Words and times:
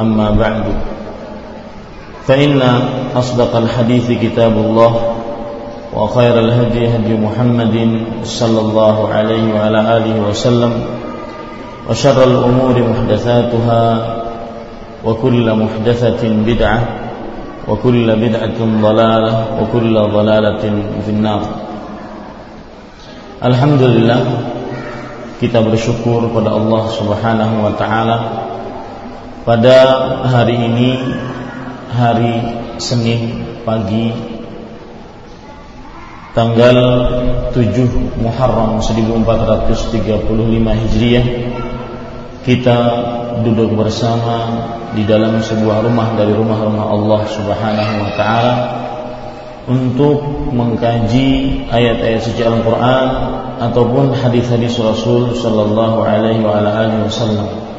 أما 0.00 0.30
بعد. 0.38 0.64
فإن 2.30 2.62
أصدق 3.16 3.56
الحديث 3.56 4.06
كتاب 4.22 4.52
الله 4.52 4.92
وخير 5.96 6.38
الهدي 6.38 6.86
هدي 6.86 7.12
محمد 7.18 7.76
صلى 8.22 8.60
الله 8.60 8.96
عليه 9.08 9.44
وعلى 9.54 9.80
آله 9.96 10.14
وسلم 10.30 10.72
وشر 11.90 12.18
الأمور 12.24 12.74
محدثاتها 12.78 13.82
وكل 15.04 15.46
محدثة 15.54 16.22
بدعة 16.22 16.80
وكل 17.68 18.06
بدعة 18.16 18.58
ضلالة 18.82 19.32
وكل 19.60 19.94
ضلالة 19.94 20.64
في 21.06 21.10
النار. 21.10 21.42
Alhamdulillah 23.40 24.20
kita 25.40 25.64
bersyukur 25.64 26.28
pada 26.28 26.52
Allah 26.52 26.82
Subhanahu 26.92 27.54
wa 27.64 27.72
taala 27.72 28.16
pada 29.50 29.78
hari 30.30 30.54
ini 30.54 30.90
hari 31.90 32.38
Senin 32.78 33.42
pagi 33.66 34.14
tanggal 36.38 36.78
7 37.50 37.58
Muharram 38.22 38.78
1435 38.78 39.74
Hijriah 40.54 41.26
kita 42.46 42.78
duduk 43.42 43.74
bersama 43.74 44.70
di 44.94 45.02
dalam 45.02 45.42
sebuah 45.42 45.82
rumah 45.82 46.14
dari 46.14 46.30
rumah-rumah 46.30 46.86
Allah 46.86 47.20
Subhanahu 47.26 47.94
wa 48.06 48.10
taala 48.14 48.54
untuk 49.66 50.46
mengkaji 50.54 51.66
ayat-ayat 51.66 52.22
suci 52.22 52.46
Al-Qur'an 52.46 53.08
ataupun 53.58 54.14
hadis-hadis 54.14 54.78
Rasul 54.78 55.34
sallallahu 55.34 56.06
alaihi 56.06 56.38
wa 56.38 56.54
wasallam. 57.02 57.69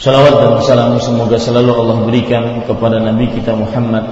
Salawat 0.00 0.32
dan 0.32 0.64
salam 0.64 0.96
semoga 0.96 1.36
selalu 1.36 1.76
Allah 1.76 2.08
berikan 2.08 2.64
kepada 2.64 2.96
Nabi 3.04 3.36
kita 3.36 3.52
Muhammad 3.52 4.08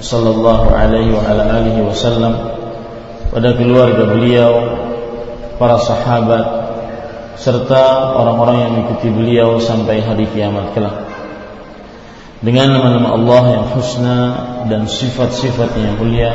sallallahu 0.00 0.72
alaihi 0.72 1.12
wa 1.12 1.28
alihi 1.28 1.84
wasallam 1.84 2.56
pada 3.28 3.52
keluarga 3.52 4.16
beliau, 4.16 4.52
para 5.60 5.76
sahabat 5.76 6.40
serta 7.36 8.16
orang-orang 8.16 8.64
yang 8.64 8.70
mengikuti 8.80 9.12
beliau 9.12 9.60
sampai 9.60 10.00
hari 10.00 10.24
kiamat 10.32 10.72
kelak. 10.72 11.04
Dengan 12.40 12.72
nama-nama 12.72 13.20
Allah 13.20 13.42
yang 13.60 13.64
husna 13.76 14.18
dan 14.72 14.88
sifat-sifat 14.88 15.76
yang 15.76 16.00
mulia, 16.00 16.32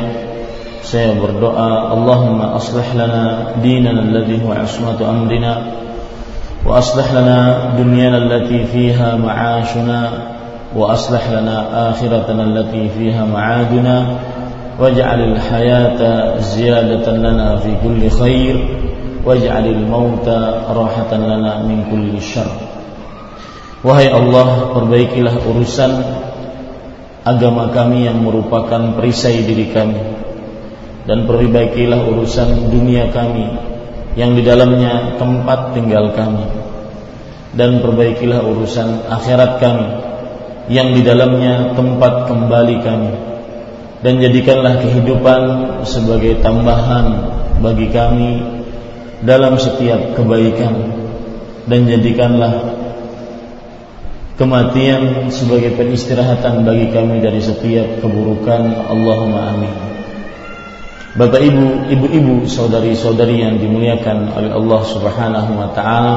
saya 0.86 1.18
berdoa, 1.18 1.90
Allahumma 1.90 2.54
aslih 2.54 2.86
lana 2.94 3.50
dinana 3.58 3.98
alladhi 3.98 4.38
huwa 4.38 4.62
ismatu 4.62 5.02
amrina 5.02 5.82
wa 6.62 6.78
aslih 6.78 7.10
lana 7.10 7.74
dunyana 7.74 8.22
allati 8.22 8.62
fiha 8.70 9.18
ma'ashuna 9.18 10.00
wa 10.70 10.94
aslih 10.94 11.18
lana 11.34 11.90
akhiratana 11.90 12.46
allati 12.46 12.86
fiha 12.86 13.26
ma'aduna 13.26 13.96
waj'al 14.78 15.20
al-hayata 15.34 16.38
ziyadatan 16.38 17.18
lana 17.18 17.58
fi 17.58 17.74
kulli 17.82 18.06
khair 18.06 18.56
waj'al 19.26 19.66
al-mauta 19.66 20.70
rahatan 20.70 21.26
lana 21.26 21.66
min 21.66 21.82
kulli 21.90 22.22
syarr 22.22 22.70
Wahai 23.82 24.06
Allah 24.14 24.70
perbaikilah 24.78 25.42
urusan 25.42 25.90
agama 27.26 27.74
kami 27.74 28.06
yang 28.06 28.22
merupakan 28.22 28.94
perisai 28.94 29.42
diri 29.42 29.74
kami. 29.74 29.98
Dan 31.02 31.26
perbaikilah 31.26 32.06
urusan 32.06 32.70
dunia 32.70 33.10
kami 33.10 33.71
yang 34.12 34.36
di 34.36 34.42
dalamnya 34.44 35.16
tempat 35.16 35.72
tinggal 35.72 36.12
kami. 36.12 36.46
Dan 37.52 37.84
perbaikilah 37.84 38.40
urusan 38.48 39.12
akhirat 39.12 39.60
kami 39.60 39.88
yang 40.72 40.96
di 40.96 41.04
dalamnya 41.04 41.76
tempat 41.76 42.28
kembali 42.28 42.76
kami. 42.80 43.12
Dan 44.02 44.18
jadikanlah 44.18 44.82
kehidupan 44.82 45.42
sebagai 45.84 46.40
tambahan 46.42 47.06
bagi 47.60 47.92
kami 47.92 48.40
dalam 49.22 49.60
setiap 49.60 50.16
kebaikan. 50.16 50.74
Dan 51.68 51.86
jadikanlah 51.86 52.74
kematian 54.34 55.30
sebagai 55.30 55.76
penistirahatan 55.78 56.66
bagi 56.66 56.90
kami 56.90 57.20
dari 57.20 57.38
setiap 57.38 58.00
keburukan. 58.02 58.90
Allahumma 58.90 59.54
amin 59.54 59.91
Bapak 61.12 61.44
Ibu, 61.44 61.92
ibu-ibu, 61.92 62.48
saudari-saudari 62.48 63.44
yang 63.44 63.60
dimuliakan 63.60 64.32
oleh 64.32 64.48
Allah 64.48 64.80
Subhanahu 64.80 65.50
wa 65.60 65.68
taala. 65.76 66.16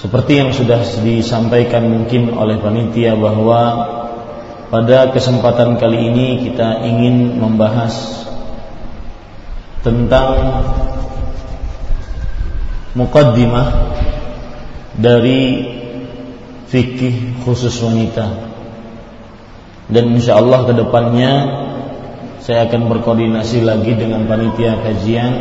Seperti 0.00 0.40
yang 0.40 0.56
sudah 0.56 0.80
disampaikan 1.04 1.84
mungkin 1.92 2.32
oleh 2.32 2.56
panitia 2.56 3.12
bahwa 3.20 3.60
pada 4.72 5.12
kesempatan 5.12 5.76
kali 5.76 6.08
ini 6.08 6.48
kita 6.48 6.88
ingin 6.88 7.36
membahas 7.36 8.24
tentang 9.84 10.40
mukaddimah 12.96 13.92
dari 14.96 15.68
fikih 16.72 17.44
khusus 17.44 17.76
wanita 17.84 18.45
dan 19.86 20.04
insya 20.18 20.42
Allah 20.42 20.66
ke 20.66 20.72
depannya 20.74 21.32
saya 22.42 22.70
akan 22.70 22.90
berkoordinasi 22.90 23.66
lagi 23.66 23.94
dengan 23.98 24.26
panitia 24.30 24.78
kajian. 24.82 25.32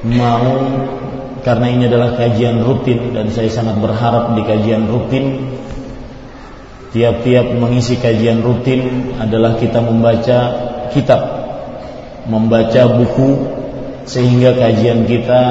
Mau 0.00 0.48
karena 1.44 1.66
ini 1.68 1.88
adalah 1.88 2.16
kajian 2.16 2.64
rutin 2.64 3.12
dan 3.12 3.28
saya 3.32 3.52
sangat 3.52 3.80
berharap 3.80 4.32
di 4.36 4.42
kajian 4.44 4.88
rutin 4.88 5.56
tiap-tiap 6.92 7.52
mengisi 7.52 8.00
kajian 8.00 8.40
rutin 8.40 9.12
adalah 9.20 9.56
kita 9.60 9.80
membaca 9.84 10.38
kitab 10.92 11.20
membaca 12.28 12.96
buku 12.96 13.30
sehingga 14.08 14.56
kajian 14.56 15.04
kita 15.04 15.42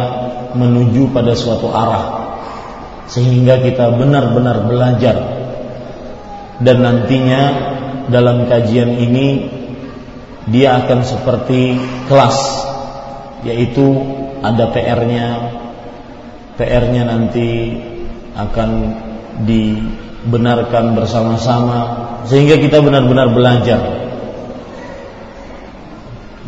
menuju 0.58 1.14
pada 1.14 1.38
suatu 1.38 1.70
arah 1.70 2.06
sehingga 3.10 3.62
kita 3.62 3.98
benar-benar 3.98 4.70
belajar. 4.70 5.18
Dan 6.60 6.84
nantinya 6.84 7.42
dalam 8.10 8.50
kajian 8.50 8.90
ini 9.00 9.28
dia 10.50 10.82
akan 10.84 11.06
seperti 11.06 11.78
kelas 12.10 12.38
yaitu 13.46 13.86
ada 14.42 14.68
PR-nya 14.74 15.28
PR-nya 16.60 17.08
nanti 17.08 17.80
akan 18.36 18.70
dibenarkan 19.48 20.92
bersama-sama 20.92 21.80
sehingga 22.28 22.60
kita 22.60 22.84
benar-benar 22.84 23.32
belajar. 23.32 23.80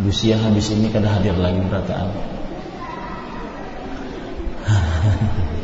Busia 0.01 0.35
habis 0.35 0.67
ini 0.73 0.91
kada 0.91 1.07
hadir 1.07 1.37
lagi 1.39 1.61
berataan. 1.63 2.09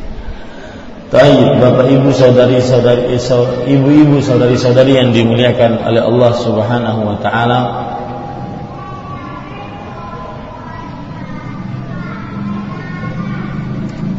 Taib 1.08 1.56
Bapak 1.56 1.88
Ibu 1.88 2.12
saudari-saudari 2.12 3.16
ibu-ibu 3.64 4.20
saudari-saudari 4.20 4.92
yang 4.92 5.08
dimuliakan 5.16 5.80
oleh 5.80 6.04
Allah 6.04 6.32
Subhanahu 6.36 7.00
wa 7.00 7.16
taala. 7.24 7.60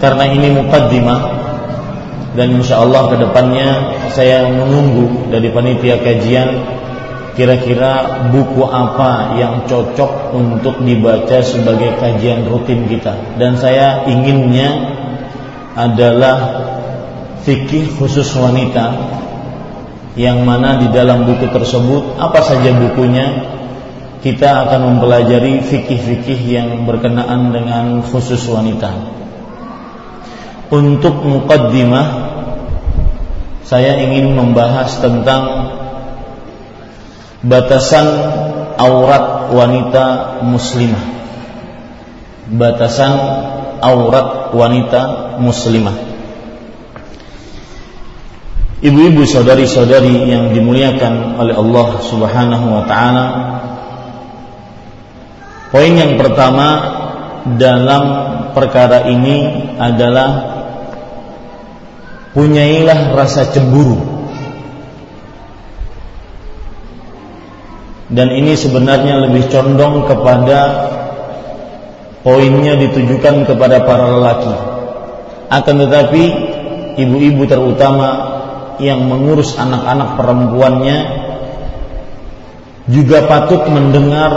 Karena 0.02 0.26
ini 0.34 0.50
mukaddimah 0.50 1.22
dan 2.34 2.58
insya 2.58 2.82
Allah 2.82 3.14
ke 3.14 3.16
depannya 3.22 3.70
saya 4.10 4.50
menunggu 4.50 5.30
dari 5.30 5.54
panitia 5.54 6.02
kajian 6.02 6.50
kira-kira 7.38 8.26
buku 8.34 8.66
apa 8.66 9.38
yang 9.38 9.62
cocok 9.70 10.34
untuk 10.34 10.82
dibaca 10.82 11.38
sebagai 11.46 12.02
kajian 12.02 12.50
rutin 12.50 12.90
kita 12.90 13.14
dan 13.38 13.60
saya 13.62 14.10
inginnya 14.10 14.98
adalah 15.80 16.69
fikih 17.44 17.96
khusus 17.96 18.28
wanita 18.36 18.96
yang 20.20 20.44
mana 20.44 20.82
di 20.84 20.92
dalam 20.92 21.24
buku 21.24 21.48
tersebut 21.54 22.20
apa 22.20 22.40
saja 22.44 22.76
bukunya 22.76 23.56
kita 24.20 24.68
akan 24.68 25.00
mempelajari 25.00 25.64
fikih-fikih 25.64 26.40
yang 26.44 26.84
berkenaan 26.84 27.56
dengan 27.56 28.04
khusus 28.04 28.44
wanita. 28.52 28.92
Untuk 30.70 31.24
mukaddimah 31.24 32.08
saya 33.64 33.96
ingin 34.04 34.36
membahas 34.36 35.00
tentang 35.00 35.44
batasan 37.48 38.08
aurat 38.76 39.56
wanita 39.56 40.06
muslimah. 40.44 41.06
Batasan 42.50 43.14
aurat 43.80 44.52
wanita 44.52 45.38
muslimah. 45.40 46.09
Ibu-ibu 48.80 49.28
saudari-saudari 49.28 50.32
yang 50.32 50.56
dimuliakan 50.56 51.36
oleh 51.36 51.52
Allah 51.52 51.88
Subhanahu 52.00 52.66
wa 52.80 52.84
taala. 52.88 53.26
Poin 55.68 55.92
yang 55.92 56.16
pertama 56.16 56.68
dalam 57.60 58.04
perkara 58.56 59.12
ini 59.12 59.68
adalah 59.76 60.30
punyailah 62.32 63.20
rasa 63.20 63.52
cemburu. 63.52 64.00
Dan 68.10 68.32
ini 68.32 68.56
sebenarnya 68.56 69.28
lebih 69.28 69.52
condong 69.52 70.08
kepada 70.08 70.60
poinnya 72.24 72.80
ditujukan 72.80 73.44
kepada 73.44 73.84
para 73.84 74.08
lelaki. 74.08 74.56
Akan 75.52 75.84
tetapi 75.84 76.24
ibu-ibu 76.96 77.44
terutama 77.44 78.29
yang 78.80 79.06
mengurus 79.06 79.56
anak-anak 79.60 80.16
perempuannya 80.16 80.98
juga 82.90 83.28
patut 83.30 83.70
mendengar 83.70 84.32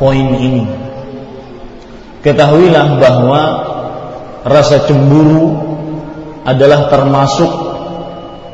poin 0.00 0.38
ini. 0.38 0.64
Ketahuilah 2.24 2.98
bahwa 2.98 3.42
rasa 4.46 4.88
cemburu 4.88 5.54
adalah 6.42 6.88
termasuk 6.88 7.50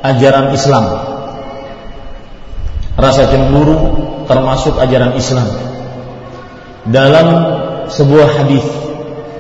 ajaran 0.03 0.53
Islam. 0.53 0.85
Rasa 2.99 3.31
cemburu 3.31 3.77
termasuk 4.27 4.77
ajaran 4.83 5.15
Islam. 5.17 5.49
Dalam 6.85 7.27
sebuah 7.89 8.29
hadis 8.45 8.67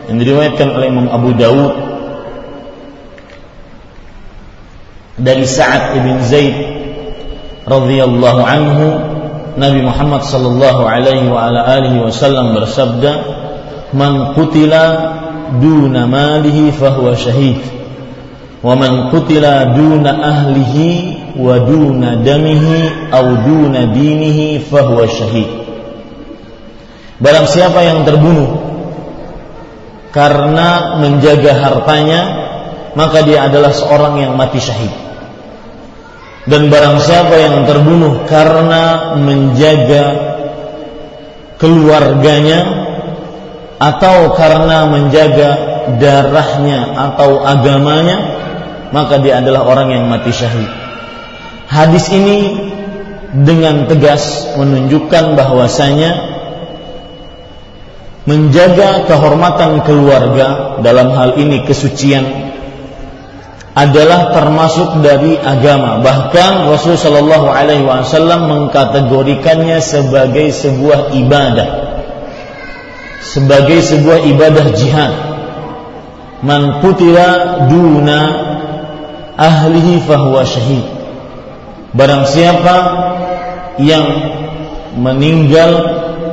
yang 0.08 0.16
diriwayatkan 0.20 0.68
oleh 0.72 0.86
Imam 0.88 1.08
Abu 1.12 1.36
Dawud 1.36 1.93
dari 5.14 5.46
Sa'ad 5.46 5.94
ibn 6.02 6.18
Zaid 6.26 6.56
radhiyallahu 7.64 8.40
anhu 8.42 8.86
Nabi 9.54 9.86
Muhammad 9.86 10.26
sallallahu 10.26 10.82
alaihi 10.82 11.30
wa 11.30 11.46
ala 11.46 11.62
alihi 11.78 12.02
wasallam 12.02 12.58
bersabda 12.58 13.12
man 13.94 14.34
qutila 14.34 14.84
duna 15.62 16.10
malihi 16.10 16.74
fahuwa 16.74 17.14
syahid 17.14 17.62
wa 18.58 18.74
man 18.74 19.14
qutila 19.14 19.70
duna 19.78 20.10
ahlihi 20.18 21.38
wa 21.38 21.62
duna 21.62 22.18
damihi 22.18 23.12
aw 23.14 23.26
duna 23.46 23.94
dinihi 23.94 24.58
fahuwa 24.66 25.06
syahid. 25.06 25.50
Barang 27.22 27.46
siapa 27.46 27.86
yang 27.86 28.02
terbunuh 28.02 28.58
karena 30.10 30.98
menjaga 30.98 31.54
hartanya 31.54 32.43
maka 32.94 33.26
dia 33.26 33.46
adalah 33.46 33.74
seorang 33.74 34.22
yang 34.22 34.32
mati 34.38 34.58
syahid 34.62 34.90
dan 36.44 36.68
barang 36.68 37.00
siapa 37.00 37.34
yang 37.40 37.56
terbunuh 37.64 38.28
karena 38.28 39.16
menjaga 39.16 40.04
keluarganya 41.56 42.60
atau 43.80 44.32
karena 44.36 44.86
menjaga 44.88 45.50
darahnya 45.96 46.92
atau 47.12 47.40
agamanya 47.42 48.16
maka 48.92 49.18
dia 49.18 49.42
adalah 49.42 49.66
orang 49.66 49.88
yang 49.90 50.04
mati 50.06 50.30
syahid. 50.30 50.70
Hadis 51.66 52.12
ini 52.14 52.70
dengan 53.34 53.90
tegas 53.90 54.54
menunjukkan 54.54 55.34
bahwasanya 55.34 56.10
menjaga 58.28 59.10
kehormatan 59.10 59.82
keluarga 59.82 60.78
dalam 60.80 61.10
hal 61.12 61.34
ini 61.40 61.66
kesucian 61.66 62.54
adalah 63.74 64.30
termasuk 64.30 65.02
dari 65.02 65.34
agama. 65.34 65.98
Bahkan 65.98 66.70
Rasul 66.70 66.94
Shallallahu 66.94 67.50
Alaihi 67.50 67.82
Wasallam 67.82 68.46
mengkategorikannya 68.46 69.82
sebagai 69.82 70.54
sebuah 70.54 71.10
ibadah, 71.10 71.68
sebagai 73.18 73.82
sebuah 73.82 74.22
ibadah 74.30 74.66
jihad. 74.78 75.12
Man 76.46 76.78
putila 76.86 77.66
duna 77.66 78.20
ahlihi 79.34 80.06
fahuwa 80.06 80.46
syahid. 80.46 80.86
Barang 81.94 82.30
siapa 82.30 82.76
yang 83.82 84.06
meninggal 84.94 85.70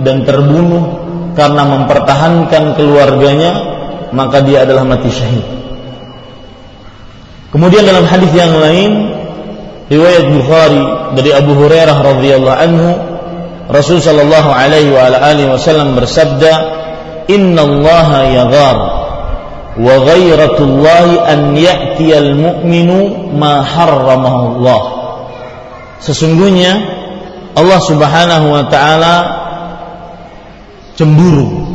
dan 0.05 0.29
terbunuh 0.29 1.01
karena 1.33 1.63
mempertahankan 1.65 2.77
keluarganya, 2.77 3.51
maka 4.13 4.45
dia 4.45 4.67
adalah 4.67 4.85
mati 4.85 5.09
syahid. 5.09 5.60
Kemudian 7.51 7.83
dalam 7.83 8.07
hadis 8.07 8.31
yang 8.31 8.55
lain 8.55 9.11
riwayat 9.91 10.23
Bukhari 10.31 10.83
dari 11.19 11.35
Abu 11.35 11.51
Hurairah 11.51 11.97
radhiyallahu 11.99 12.59
anhu 12.63 12.89
Rasul 13.67 13.99
sallallahu 13.99 14.47
alaihi 14.51 14.91
wa 14.95 15.11
alihi 15.11 15.51
wasallam 15.51 15.99
bersabda 15.99 16.79
Inna 17.27 17.63
Allah 17.63 18.09
yaghar 18.31 18.77
wa 19.75 19.87
ghairatullah 20.03 21.27
an 21.27 21.55
ya'ti 21.55 22.11
al-mu'minu 22.11 23.31
ma 23.35 23.63
harramahu 23.63 24.63
Allah 24.63 24.81
Sesungguhnya 25.99 26.71
Allah 27.55 27.79
Subhanahu 27.83 28.47
wa 28.47 28.63
taala 28.71 29.15
cemburu 30.95 31.67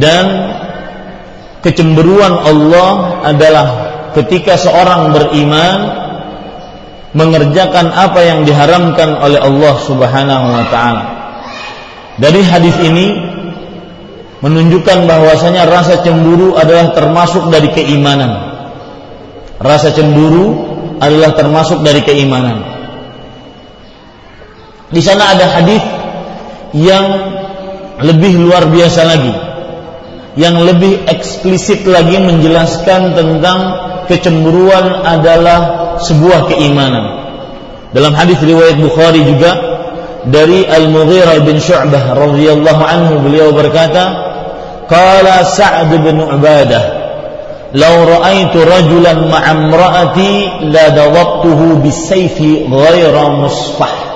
dan 0.00 0.24
kecemburuan 1.60 2.40
Allah 2.40 3.20
adalah 3.24 3.85
ketika 4.16 4.56
seorang 4.56 5.12
beriman 5.12 5.78
mengerjakan 7.12 7.92
apa 7.92 8.20
yang 8.24 8.48
diharamkan 8.48 9.20
oleh 9.20 9.40
Allah 9.40 9.74
Subhanahu 9.84 10.46
wa 10.52 10.64
taala. 10.72 11.04
Dari 12.16 12.40
hadis 12.40 12.76
ini 12.80 13.12
menunjukkan 14.40 15.04
bahwasanya 15.04 15.68
rasa 15.68 16.00
cemburu 16.00 16.56
adalah 16.56 16.96
termasuk 16.96 17.52
dari 17.52 17.72
keimanan. 17.76 18.56
Rasa 19.60 19.92
cemburu 19.92 20.64
adalah 20.96 21.36
termasuk 21.36 21.84
dari 21.84 22.00
keimanan. 22.00 22.64
Di 24.92 25.00
sana 25.04 25.36
ada 25.36 25.60
hadis 25.60 25.82
yang 26.72 27.04
lebih 28.00 28.36
luar 28.44 28.68
biasa 28.68 29.00
lagi 29.08 29.46
yang 30.36 30.60
lebih 30.60 31.08
eksplisit 31.08 31.88
lagi 31.88 32.20
menjelaskan 32.20 33.16
tentang 33.16 33.85
kecemburuan 34.06 35.04
adalah 35.04 35.60
sebuah 36.02 36.50
keimanan. 36.50 37.26
Dalam 37.94 38.12
hadis 38.12 38.40
riwayat 38.42 38.76
Bukhari 38.82 39.22
juga 39.22 39.76
dari 40.26 40.66
Al-Mughirah 40.66 41.38
bin 41.46 41.62
Syu'bah 41.62 42.18
radhiyallahu 42.18 42.82
anhu 42.82 43.14
beliau 43.22 43.54
berkata, 43.54 44.04
"Qala 44.90 45.46
Sa'd 45.46 45.94
bin 45.94 46.18
Ubadah, 46.18 46.84
"Lau 47.78 47.94
ra'aitu 48.04 48.58
rajulan 48.66 49.30
ma'amra'ati 49.30 50.66
la 50.66 50.90
dawabtuhu 50.90 51.78
bisayfi 51.78 52.66
ghaira 52.66 53.38
musfah." 53.38 54.06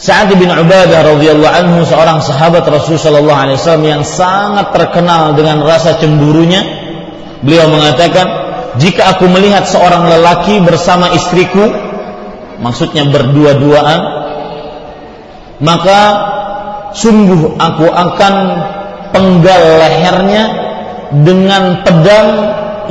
Sa'ad 0.00 0.32
bin 0.40 0.48
Ubadah 0.48 1.04
radhiyallahu 1.04 1.56
anhu 1.60 1.84
seorang 1.84 2.24
sahabat 2.24 2.64
Rasul 2.64 2.96
sallallahu 2.96 3.36
alaihi 3.36 3.60
wasallam 3.60 3.84
yang 3.84 4.02
sangat 4.08 4.72
terkenal 4.72 5.36
dengan 5.36 5.60
rasa 5.60 6.00
cemburunya. 6.00 6.79
Beliau 7.40 7.66
mengatakan, 7.72 8.26
"Jika 8.76 9.16
aku 9.16 9.28
melihat 9.28 9.64
seorang 9.64 10.08
lelaki 10.08 10.60
bersama 10.60 11.12
istriku, 11.16 11.68
maksudnya 12.60 13.08
berdua-duaan, 13.08 14.00
maka 15.60 16.00
sungguh 16.92 17.56
aku 17.56 17.86
akan 17.88 18.34
penggal 19.10 19.62
lehernya 19.80 20.44
dengan 21.24 21.80
pedang 21.82 22.28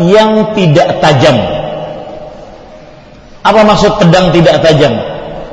yang 0.03 0.55
tidak 0.57 0.97
tajam." 1.01 1.37
Apa 3.39 3.61
maksud 3.63 3.97
pedang 4.01 4.35
tidak 4.35 4.61
tajam? 4.65 5.09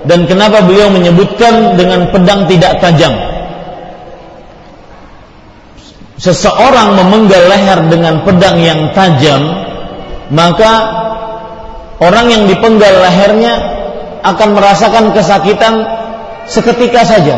dan 0.07 0.25
kenapa 0.31 0.63
beliau 0.63 0.89
menyebutkan 0.89 1.75
dengan 1.75 2.09
pedang 2.15 2.47
tidak 2.47 2.79
tajam 2.79 3.13
seseorang 6.17 6.97
memenggal 6.97 7.43
leher 7.49 7.81
dengan 7.93 8.25
pedang 8.25 8.57
yang 8.61 8.91
tajam 8.97 9.43
maka 10.33 10.73
orang 12.01 12.27
yang 12.33 12.45
dipenggal 12.49 12.93
lehernya 13.05 13.55
akan 14.25 14.49
merasakan 14.57 15.13
kesakitan 15.13 15.75
seketika 16.49 17.05
saja 17.05 17.37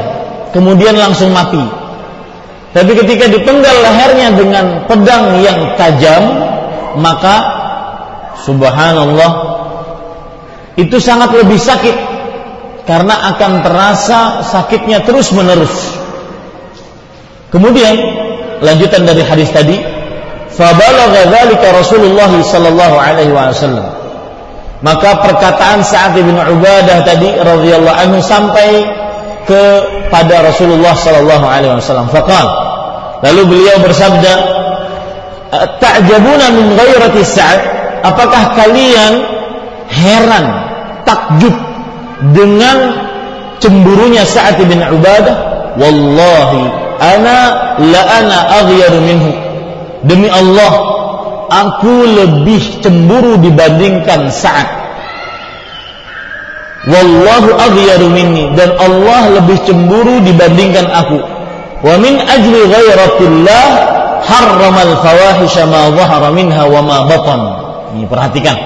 kemudian 0.55 0.95
langsung 0.95 1.35
mati 1.35 1.61
tapi 2.71 2.93
ketika 2.95 3.27
dipenggal 3.27 3.77
lehernya 3.83 4.29
dengan 4.37 4.67
pedang 4.87 5.43
yang 5.43 5.75
tajam 5.75 6.23
maka 7.01 7.37
subhanallah 8.47 9.33
itu 10.79 10.97
sangat 11.03 11.35
lebih 11.35 11.59
sakit 11.59 11.97
karena 12.87 13.35
akan 13.35 13.53
terasa 13.61 14.21
sakitnya 14.47 15.05
terus 15.05 15.35
menerus. 15.37 15.93
Kemudian 17.53 17.95
lanjutan 18.61 19.07
dari 19.07 19.23
hadis 19.23 19.51
tadi, 19.51 19.79
fabalagha 20.53 21.31
dzalika 21.31 21.75
Rasulullah 21.75 22.31
sallallahu 22.31 22.97
alaihi 22.99 23.33
wasallam. 23.33 23.87
Maka 24.79 25.19
perkataan 25.27 25.83
Sa'ad 25.83 26.15
bin 26.15 26.39
Ubadah 26.39 27.03
tadi 27.03 27.35
radhiyallahu 27.35 27.99
anhu 27.99 28.23
sampai 28.23 28.87
kepada 29.43 30.47
Rasulullah 30.47 30.95
sallallahu 30.95 31.47
alaihi 31.47 31.75
wasallam. 31.75 32.07
Faqal 32.15 32.47
lalu 33.27 33.43
beliau 33.59 33.83
bersabda, 33.83 34.33
"Ta'jabuna 35.83 36.47
min 36.55 36.79
ghairati 36.79 37.27
Sa'ad? 37.27 37.61
Apakah 38.07 38.55
kalian 38.55 39.13
heran, 39.91 40.47
takjub 41.03 41.55
dengan 42.31 42.95
cemburunya 43.59 44.23
Sa'ad 44.23 44.63
bin 44.63 44.79
Ubadah 44.79 45.37
wallahi 45.75 46.88
ana 46.99 47.37
la 47.79 48.03
ana 48.23 48.39
aghyaru 48.63 48.99
minhu. 49.03 49.31
Demi 50.05 50.31
Allah 50.31 50.73
aku 51.51 52.07
lebih 52.07 52.83
cemburu 52.85 53.41
dibandingkan 53.41 54.31
Sa'ad. 54.31 54.69
Wallahu 56.89 57.59
aghyaru 57.59 58.07
minni 58.09 58.55
dan 58.55 58.79
Allah 58.79 59.43
lebih 59.43 59.59
cemburu 59.67 60.23
dibandingkan 60.23 60.87
aku. 60.87 61.19
Wa 61.83 61.95
min 61.99 62.19
ajli 62.23 62.61
ghairatillah 62.65 63.67
harramal 64.23 64.95
fawahisha 65.03 65.67
ma 65.67 65.91
dhahara 65.91 66.31
minha 66.31 66.63
wa 66.65 66.81
ma 66.81 66.97
batan. 67.11 67.41
Ini 67.99 68.05
perhatikan. 68.07 68.57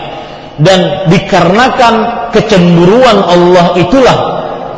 Dan 0.60 1.08
dikarenakan 1.08 2.28
kecemburuan 2.30 3.24
Allah 3.24 3.72
itulah 3.80 4.16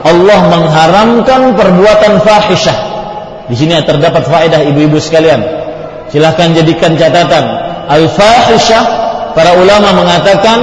Allah 0.06 0.40
mengharamkan 0.52 1.58
perbuatan 1.58 2.22
fahisyah. 2.22 2.93
Di 3.44 3.54
sini 3.56 3.76
terdapat 3.84 4.24
faedah 4.24 4.60
ibu-ibu 4.64 4.96
sekalian. 4.96 5.40
Silahkan 6.08 6.56
jadikan 6.56 6.96
catatan. 6.96 7.44
Al-fahisyah 7.84 8.84
para 9.36 9.60
ulama 9.60 9.92
mengatakan 9.92 10.58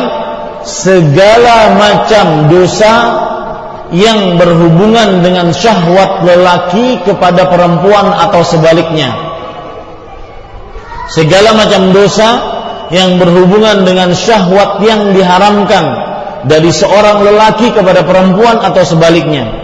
segala 0.65 1.77
macam 1.77 2.49
dosa 2.49 2.93
yang 3.91 4.39
berhubungan 4.39 5.19
dengan 5.19 5.51
syahwat 5.51 6.23
lelaki 6.23 7.03
kepada 7.03 7.51
perempuan 7.51 8.15
atau 8.15 8.41
sebaliknya. 8.41 9.11
Segala 11.11 11.51
macam 11.53 11.91
dosa 11.91 12.29
yang 12.89 13.19
berhubungan 13.19 13.83
dengan 13.83 14.15
syahwat 14.15 14.79
yang 14.79 15.11
diharamkan 15.11 15.85
dari 16.47 16.71
seorang 16.71 17.21
lelaki 17.21 17.75
kepada 17.75 18.07
perempuan 18.07 18.63
atau 18.63 18.81
sebaliknya. 18.87 19.60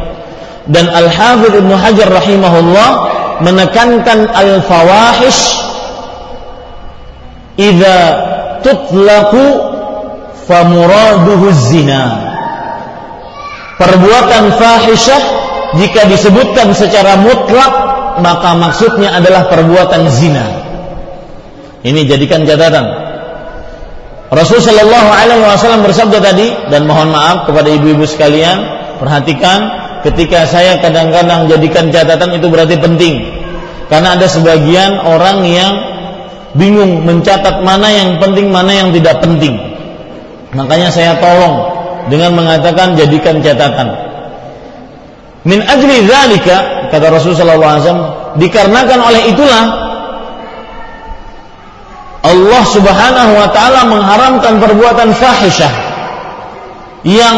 Dan 0.68 0.92
Al-Hafidh 0.92 1.64
Ibnu 1.64 1.76
Hajar 1.80 2.12
rahimahullah 2.12 2.90
menekankan 3.40 4.28
al-fawahish 4.36 5.56
idza 7.56 7.98
tutlaqu 8.62 9.46
famuraduhu 10.48 11.48
zina. 11.56 12.04
Perbuatan 13.78 14.58
fahisyah 14.58 15.22
jika 15.78 16.10
disebutkan 16.10 16.74
secara 16.74 17.20
mutlak 17.20 17.72
maka 18.20 18.58
maksudnya 18.58 19.14
adalah 19.14 19.46
perbuatan 19.48 20.10
zina. 20.10 20.46
Ini 21.86 22.10
jadikan 22.10 22.44
catatan. 22.44 22.86
Rasul 24.28 24.60
Shallallahu 24.60 25.10
Alaihi 25.14 25.40
Wasallam 25.40 25.88
bersabda 25.88 26.20
tadi 26.20 26.52
dan 26.68 26.84
mohon 26.84 27.16
maaf 27.16 27.48
kepada 27.48 27.72
ibu-ibu 27.72 28.04
sekalian 28.04 28.60
perhatikan 29.00 29.87
ketika 30.06 30.46
saya 30.46 30.78
kadang-kadang 30.82 31.50
jadikan 31.50 31.90
catatan 31.90 32.38
itu 32.38 32.48
berarti 32.50 32.76
penting. 32.78 33.16
Karena 33.88 34.20
ada 34.20 34.28
sebagian 34.28 35.00
orang 35.00 35.48
yang 35.48 35.74
bingung 36.58 37.08
mencatat 37.08 37.64
mana 37.64 37.88
yang 37.88 38.20
penting 38.20 38.52
mana 38.52 38.74
yang 38.76 38.90
tidak 38.92 39.24
penting. 39.24 39.56
Makanya 40.52 40.92
saya 40.92 41.16
tolong 41.22 41.56
dengan 42.12 42.36
mengatakan 42.36 43.00
jadikan 43.00 43.40
catatan. 43.40 43.96
Min 45.48 45.64
ajli 45.64 46.04
zalika 46.04 46.92
kata 46.92 47.08
Rasul 47.08 47.32
Shallallahu 47.32 47.72
Alaihi 47.72 47.84
Wasallam 47.88 48.06
dikarenakan 48.36 49.00
oleh 49.00 49.22
itulah 49.32 49.66
Allah 52.28 52.64
Subhanahu 52.68 53.32
wa 53.40 53.48
taala 53.56 53.88
mengharamkan 53.88 54.60
perbuatan 54.60 55.16
fahisyah 55.16 55.87
yang 57.06 57.38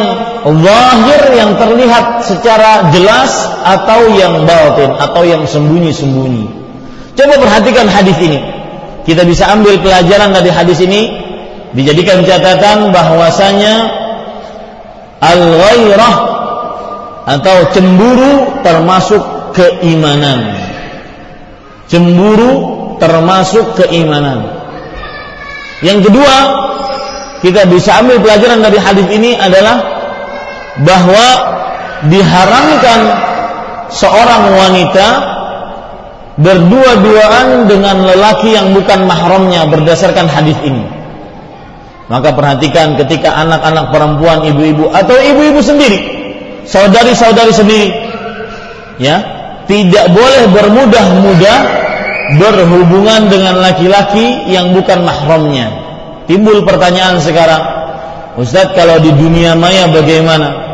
zahir 0.63 1.21
yang 1.35 1.51
terlihat 1.59 2.23
secara 2.23 2.87
jelas 2.95 3.31
atau 3.65 4.07
yang 4.15 4.47
batin 4.47 4.95
atau 4.95 5.21
yang 5.27 5.43
sembunyi-sembunyi. 5.43 6.47
Coba 7.19 7.35
perhatikan 7.35 7.91
hadis 7.91 8.15
ini. 8.23 8.39
Kita 9.03 9.27
bisa 9.27 9.51
ambil 9.51 9.81
pelajaran 9.81 10.31
dari 10.31 10.51
hadis 10.53 10.79
ini 10.79 11.11
dijadikan 11.75 12.23
catatan 12.23 12.93
bahwasanya 12.95 13.75
al-ghairah 15.19 16.15
atau 17.27 17.57
cemburu 17.75 18.63
termasuk 18.63 19.21
keimanan. 19.53 20.55
Cemburu 21.89 22.95
termasuk 23.01 23.75
keimanan. 23.75 24.59
Yang 25.81 26.11
kedua, 26.11 26.35
kita 27.39 27.67
bisa 27.72 28.03
ambil 28.03 28.19
pelajaran 28.19 28.60
dari 28.60 28.79
hadis 28.79 29.08
ini 29.12 29.36
adalah 29.39 29.79
bahwa 30.84 31.27
diharamkan 32.08 33.00
seorang 33.91 34.43
wanita 34.55 35.08
berdua-duaan 36.39 37.67
dengan 37.67 38.08
lelaki 38.08 38.55
yang 38.55 38.72
bukan 38.72 39.03
mahramnya 39.03 39.67
berdasarkan 39.67 40.27
hadis 40.31 40.55
ini. 40.63 40.88
Maka 42.10 42.34
perhatikan 42.34 42.98
ketika 42.98 43.38
anak-anak 43.38 43.93
perempuan, 43.93 44.41
ibu-ibu 44.41 44.89
atau 44.89 45.13
ibu-ibu 45.13 45.62
sendiri, 45.62 46.00
saudari-saudari 46.65 47.53
sendiri, 47.53 47.89
ya, 48.98 49.22
tidak 49.69 50.10
boleh 50.10 50.50
bermudah-mudah 50.50 51.60
berhubungan 52.41 53.29
dengan 53.29 53.62
laki-laki 53.62 54.50
yang 54.50 54.74
bukan 54.74 55.05
mahramnya. 55.05 55.78
Timbul 56.29 56.62
pertanyaan 56.62 57.17
sekarang, 57.17 57.63
Ustadz 58.38 58.77
kalau 58.77 59.01
di 59.01 59.09
dunia 59.09 59.57
maya 59.57 59.89
bagaimana? 59.89 60.69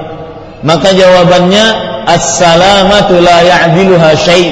Maka 0.68 0.92
jawabannya 0.92 1.66
as-salamatu 2.04 3.24
la 3.24 3.40
ya'diluha 3.40 4.12
syai'. 4.20 4.52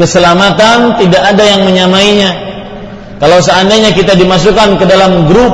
Keselamatan 0.00 0.96
tidak 0.96 1.20
ada 1.20 1.44
yang 1.44 1.68
menyamainya. 1.68 2.30
Kalau 3.20 3.44
seandainya 3.44 3.92
kita 3.92 4.16
dimasukkan 4.16 4.80
ke 4.80 4.84
dalam 4.88 5.28
grup 5.28 5.52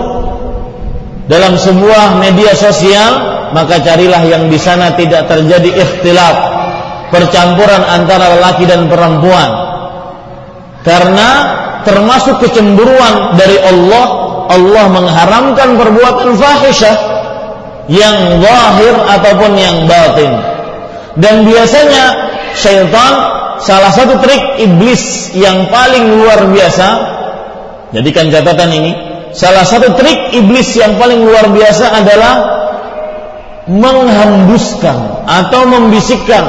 dalam 1.27 1.59
sebuah 1.59 2.17
media 2.23 2.55
sosial, 2.55 3.19
maka 3.51 3.83
carilah 3.83 4.23
yang 4.25 4.47
di 4.47 4.57
sana 4.57 4.95
tidak 4.95 5.27
terjadi 5.27 5.75
ikhtilaf, 5.75 6.37
percampuran 7.11 7.83
antara 7.83 8.39
lelaki 8.39 8.65
dan 8.65 8.87
perempuan 8.87 9.69
karena 10.87 11.29
termasuk 11.85 12.41
kecemburuan 12.41 13.37
dari 13.37 13.61
Allah 13.61 14.28
Allah 14.49 14.85
mengharamkan 14.89 15.77
perbuatan 15.77 16.35
fahisyah 16.41 16.97
yang 17.89 18.17
zahir 18.41 18.95
ataupun 18.97 19.53
yang 19.57 19.77
batin. 19.85 20.33
Dan 21.19 21.45
biasanya 21.45 22.05
syaitan 22.57 23.13
salah 23.59 23.91
satu 23.91 24.23
trik 24.23 24.63
iblis 24.63 25.35
yang 25.35 25.67
paling 25.69 26.15
luar 26.15 26.47
biasa 26.49 26.87
jadikan 27.91 28.31
catatan 28.31 28.71
ini 28.71 28.93
salah 29.35 29.67
satu 29.67 29.99
trik 29.99 30.35
iblis 30.37 30.79
yang 30.79 30.97
paling 30.97 31.27
luar 31.27 31.51
biasa 31.51 31.85
adalah 31.91 32.35
menghembuskan 33.69 35.27
atau 35.29 35.69
membisikkan 35.69 36.45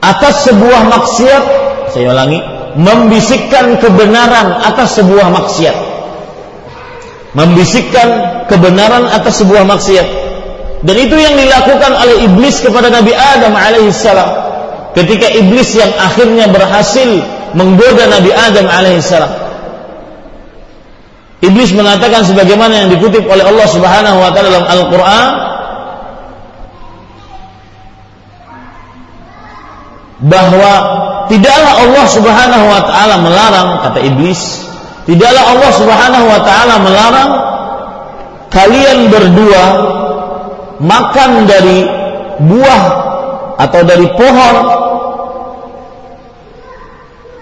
atas 0.00 0.46
sebuah 0.46 0.86
maksiat 0.86 1.42
saya 1.90 2.14
ulangi 2.14 2.38
membisikkan 2.78 3.82
kebenaran 3.82 4.62
atas 4.62 5.02
sebuah 5.02 5.26
maksiat 5.34 5.89
membisikkan 7.36 8.42
kebenaran 8.50 9.06
atas 9.06 9.42
sebuah 9.42 9.62
maksiat. 9.66 10.08
Dan 10.80 10.96
itu 10.96 11.16
yang 11.16 11.36
dilakukan 11.36 11.92
oleh 11.92 12.24
iblis 12.24 12.64
kepada 12.64 12.88
Nabi 12.88 13.12
Adam 13.12 13.52
alaihissalam 13.52 14.30
ketika 14.96 15.28
iblis 15.28 15.76
yang 15.76 15.92
akhirnya 16.00 16.48
berhasil 16.48 17.20
menggoda 17.52 18.08
Nabi 18.08 18.32
Adam 18.32 18.66
alaihissalam 18.66 19.50
Iblis 21.40 21.72
mengatakan 21.72 22.20
sebagaimana 22.28 22.84
yang 22.84 22.88
dikutip 22.92 23.24
oleh 23.24 23.40
Allah 23.40 23.64
Subhanahu 23.64 24.18
wa 24.20 24.28
taala 24.28 24.48
dalam 24.52 24.66
Al-Qur'an 24.68 25.28
bahwa 30.20 30.72
tidaklah 31.32 31.72
Allah 31.80 32.06
Subhanahu 32.12 32.64
wa 32.68 32.80
taala 32.84 33.14
melarang 33.24 33.68
kata 33.88 34.04
iblis, 34.04 34.68
tidaklah 35.10 35.44
Allah 35.58 35.70
Subhanahu 35.74 36.26
wa 36.30 36.40
taala 36.46 36.74
melarang 36.78 37.30
kalian 38.54 39.10
berdua 39.10 39.64
makan 40.78 41.50
dari 41.50 41.82
buah 42.46 42.84
atau 43.58 43.80
dari 43.82 44.06
pohon 44.14 44.56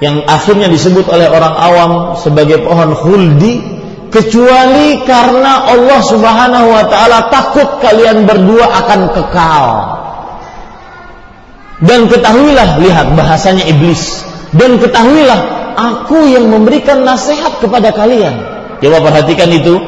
yang 0.00 0.24
akhirnya 0.24 0.72
disebut 0.72 1.10
oleh 1.12 1.28
orang 1.28 1.54
awam 1.58 1.92
sebagai 2.16 2.64
pohon 2.64 2.96
huldi 2.96 3.78
kecuali 4.08 5.04
karena 5.04 5.68
Allah 5.68 6.00
Subhanahu 6.00 6.66
wa 6.72 6.84
taala 6.88 7.28
takut 7.28 7.68
kalian 7.84 8.24
berdua 8.24 8.64
akan 8.64 9.00
kekal. 9.12 9.66
Dan 11.78 12.10
ketahuilah, 12.10 12.82
lihat 12.82 13.14
bahasanya 13.14 13.62
iblis. 13.70 14.26
Dan 14.50 14.82
ketahuilah, 14.82 15.67
aku 15.78 16.26
yang 16.26 16.50
memberikan 16.50 17.06
nasihat 17.06 17.62
kepada 17.62 17.94
kalian. 17.94 18.34
Coba 18.82 18.98
perhatikan 19.06 19.46
itu. 19.54 19.78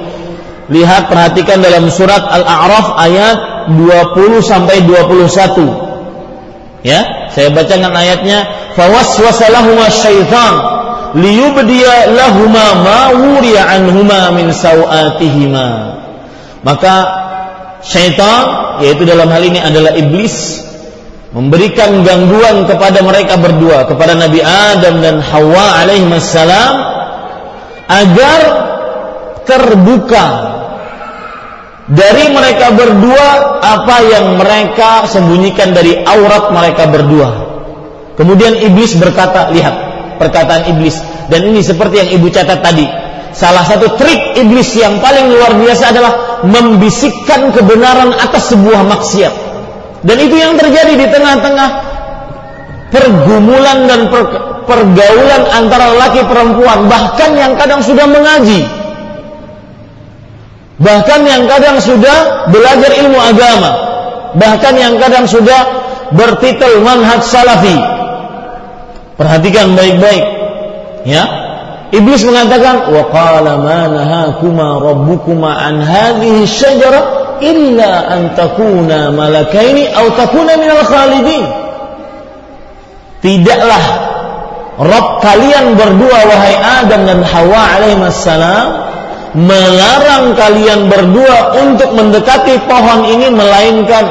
Lihat 0.70 1.10
perhatikan 1.10 1.58
dalam 1.58 1.90
surat 1.90 2.30
Al-A'raf 2.30 2.94
ayat 2.94 3.66
20 3.74 4.38
sampai 4.38 4.86
21. 4.86 6.86
Ya, 6.86 7.26
saya 7.34 7.50
bacakan 7.50 7.90
ayatnya. 7.90 8.46
Fawaswasalahuma 8.78 9.90
syaitan 9.90 10.78
liyubdiya 11.14 12.14
lahuma 12.14 12.66
ma 12.86 13.00
wuriya 13.10 13.66
anhuma 13.66 14.30
min 14.30 14.54
sawatihima 14.54 15.98
maka 16.62 16.94
syaitan 17.82 18.78
yaitu 18.84 19.02
dalam 19.02 19.26
hal 19.26 19.42
ini 19.42 19.58
adalah 19.58 19.96
iblis 19.96 20.62
memberikan 21.30 22.02
gangguan 22.02 22.66
kepada 22.66 23.06
mereka 23.06 23.38
berdua 23.38 23.86
kepada 23.86 24.18
Nabi 24.18 24.42
Adam 24.42 24.98
dan 24.98 25.16
Hawa 25.22 25.78
alaihi 25.78 26.18
salam 26.18 26.74
agar 27.86 28.40
terbuka 29.46 30.26
dari 31.90 32.30
mereka 32.30 32.70
berdua 32.74 33.58
apa 33.62 33.96
yang 34.06 34.38
mereka 34.38 35.10
sembunyikan 35.10 35.74
dari 35.74 36.02
aurat 36.06 36.54
mereka 36.54 36.86
berdua. 36.86 37.50
Kemudian 38.14 38.54
iblis 38.62 38.94
berkata, 38.94 39.50
lihat 39.50 39.74
perkataan 40.22 40.70
iblis. 40.70 41.02
Dan 41.26 41.50
ini 41.50 41.66
seperti 41.66 41.98
yang 41.98 42.10
ibu 42.14 42.30
catat 42.30 42.62
tadi. 42.62 42.86
Salah 43.34 43.66
satu 43.66 43.98
trik 43.98 44.38
iblis 44.38 44.70
yang 44.78 45.02
paling 45.02 45.34
luar 45.34 45.58
biasa 45.58 45.90
adalah 45.90 46.12
membisikkan 46.46 47.50
kebenaran 47.50 48.14
atas 48.14 48.54
sebuah 48.54 48.86
maksiat 48.86 49.49
dan 50.06 50.16
itu 50.16 50.36
yang 50.36 50.56
terjadi 50.56 50.94
di 50.96 51.06
tengah-tengah 51.08 51.70
pergumulan 52.90 53.86
dan 53.86 54.00
per, 54.08 54.22
pergaulan 54.64 55.42
antara 55.52 55.94
laki 55.94 56.22
perempuan 56.26 56.88
bahkan 56.88 57.30
yang 57.36 57.52
kadang 57.54 57.80
sudah 57.84 58.06
mengaji 58.08 58.64
bahkan 60.80 61.20
yang 61.28 61.44
kadang 61.44 61.76
sudah 61.78 62.48
belajar 62.48 62.90
ilmu 63.04 63.18
agama 63.20 63.70
bahkan 64.34 64.74
yang 64.74 64.96
kadang 64.96 65.28
sudah 65.28 65.60
bertitel 66.16 66.80
manhaj 66.82 67.22
salafi 67.22 68.00
Perhatikan 69.20 69.76
baik-baik. 69.76 70.24
Ya. 71.04 71.24
Iblis 71.92 72.24
mengatakan, 72.24 72.88
"Wa 72.88 73.04
qala 73.12 73.60
ma 73.60 73.84
nahakuma 73.84 74.80
rabbukuma 74.80 75.60
an 75.60 75.84
hadhihi 75.84 76.48
syajarah 76.48 77.19
illa 77.40 78.06
an 78.12 78.36
takuna 78.38 79.10
malakaini 79.12 79.90
aw 79.90 80.06
takuna 80.16 80.56
minal 80.60 80.84
khalidin." 80.84 81.44
Tidaklah 83.20 83.84
Rabb 84.80 85.20
kalian 85.20 85.76
berdua 85.76 86.18
wahai 86.24 86.56
Adam 86.56 87.04
dan 87.04 87.20
Hawa 87.20 87.62
alaihi 87.76 88.00
salam 88.16 88.68
melarang 89.36 90.32
kalian 90.34 90.88
berdua 90.88 91.52
untuk 91.60 91.92
mendekati 91.92 92.64
pohon 92.64 93.04
ini 93.04 93.28
melainkan 93.28 94.08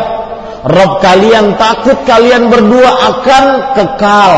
Rabb 0.61 1.01
kalian 1.01 1.57
takut 1.57 1.97
kalian 2.05 2.51
berdua 2.51 2.91
akan 3.15 3.45
kekal 3.73 4.35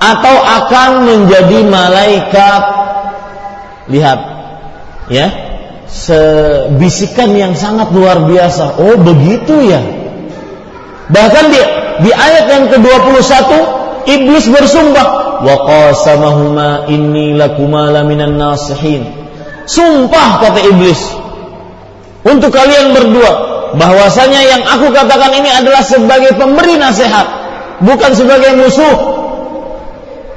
atau 0.00 0.36
akan 0.40 0.90
menjadi 1.04 1.60
malaikat. 1.68 2.62
Lihat, 3.92 4.18
ya, 5.12 5.28
sebisikan 5.90 7.34
yang 7.34 7.52
sangat 7.58 7.90
luar 7.90 8.22
biasa. 8.24 8.78
Oh, 8.78 8.96
begitu 8.98 9.58
ya. 9.66 9.82
Bahkan 11.10 11.44
di 11.50 11.60
di 12.00 12.10
ayat 12.14 12.44
yang 12.48 12.64
ke-21 12.70 13.50
iblis 14.06 14.46
bersumpah, 14.48 15.08
wa 15.42 15.56
qasamahuma 15.66 16.86
inni 16.86 17.34
lakuma 17.34 17.90
laminan 17.90 18.38
nasihin. 18.38 19.04
Sumpah 19.66 20.42
kata 20.42 20.60
iblis 20.66 20.98
untuk 22.26 22.50
kalian 22.50 22.94
berdua 22.94 23.50
bahwasanya 23.74 24.40
yang 24.42 24.62
aku 24.66 24.90
katakan 24.90 25.30
ini 25.34 25.50
adalah 25.50 25.82
sebagai 25.84 26.34
pemberi 26.34 26.78
nasihat, 26.78 27.26
bukan 27.82 28.10
sebagai 28.14 28.58
musuh. 28.58 28.96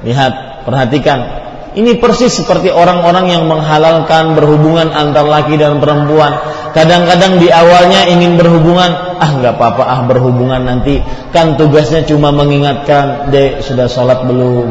Lihat, 0.03 0.67
perhatikan. 0.67 1.42
Ini 1.73 1.97
persis 1.97 2.38
seperti 2.38 2.69
orang-orang 2.69 3.33
yang 3.33 3.43
menghalalkan 3.49 4.38
berhubungan 4.38 4.93
antar 4.93 5.25
laki 5.25 5.57
dan 5.57 5.81
perempuan. 5.81 6.38
Kadang-kadang 6.69 7.41
di 7.41 7.49
awalnya 7.49 8.05
ingin 8.13 8.38
berhubungan, 8.38 8.93
ah 9.17 9.31
nggak 9.41 9.57
apa-apa, 9.57 9.81
ah 9.81 10.01
berhubungan 10.05 10.62
nanti. 10.62 11.01
Kan 11.33 11.57
tugasnya 11.57 12.05
cuma 12.05 12.29
mengingatkan, 12.29 13.33
dek 13.33 13.65
sudah 13.65 13.89
sholat 13.89 14.21
belum? 14.21 14.69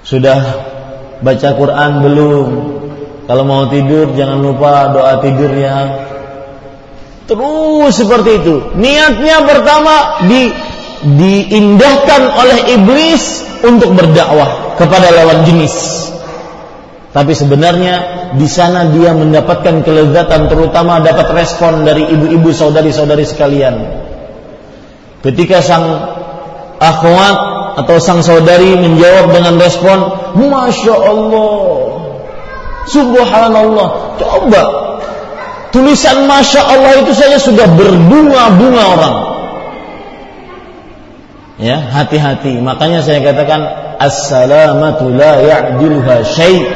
Sudah 0.00 0.40
baca 1.20 1.48
Quran 1.52 1.90
belum? 2.00 2.48
Kalau 3.28 3.44
mau 3.44 3.68
tidur 3.68 4.16
jangan 4.16 4.40
lupa 4.40 4.88
doa 4.88 5.20
tidur 5.20 5.52
ya. 5.52 6.08
Terus 7.28 7.92
seperti 7.92 8.40
itu. 8.40 8.72
Niatnya 8.72 9.44
pertama 9.44 10.24
di 10.24 10.48
diindahkan 11.00 12.22
oleh 12.40 12.58
iblis 12.76 13.44
untuk 13.60 13.92
berdakwah 13.96 14.69
kepada 14.80 15.12
lawan 15.12 15.44
jenis. 15.44 16.08
Tapi 17.10 17.36
sebenarnya 17.36 17.94
di 18.38 18.48
sana 18.48 18.88
dia 18.88 19.12
mendapatkan 19.12 19.84
kelezatan 19.84 20.48
terutama 20.48 21.04
dapat 21.04 21.28
respon 21.36 21.84
dari 21.84 22.06
ibu-ibu 22.08 22.48
saudari-saudari 22.54 23.26
sekalian. 23.28 23.76
Ketika 25.20 25.60
sang 25.60 25.84
akhwat 26.80 27.38
atau 27.84 27.96
sang 28.00 28.24
saudari 28.24 28.72
menjawab 28.78 29.36
dengan 29.36 29.60
respon, 29.60 29.98
Masya 30.38 30.96
Allah, 30.96 32.00
Subhanallah. 32.88 33.88
Coba 34.16 34.62
tulisan 35.70 36.26
Masya 36.26 36.62
Allah 36.64 37.04
itu 37.04 37.12
saja 37.14 37.38
sudah 37.38 37.66
berbunga-bunga 37.78 38.82
orang. 38.96 39.16
Ya, 41.60 41.76
hati-hati. 41.76 42.56
Makanya 42.64 43.04
saya 43.04 43.20
katakan 43.20 43.60
as-salamatu 44.00 45.12
la 45.12 45.44
ya'diluha 45.44 46.24
syai'. 46.24 46.72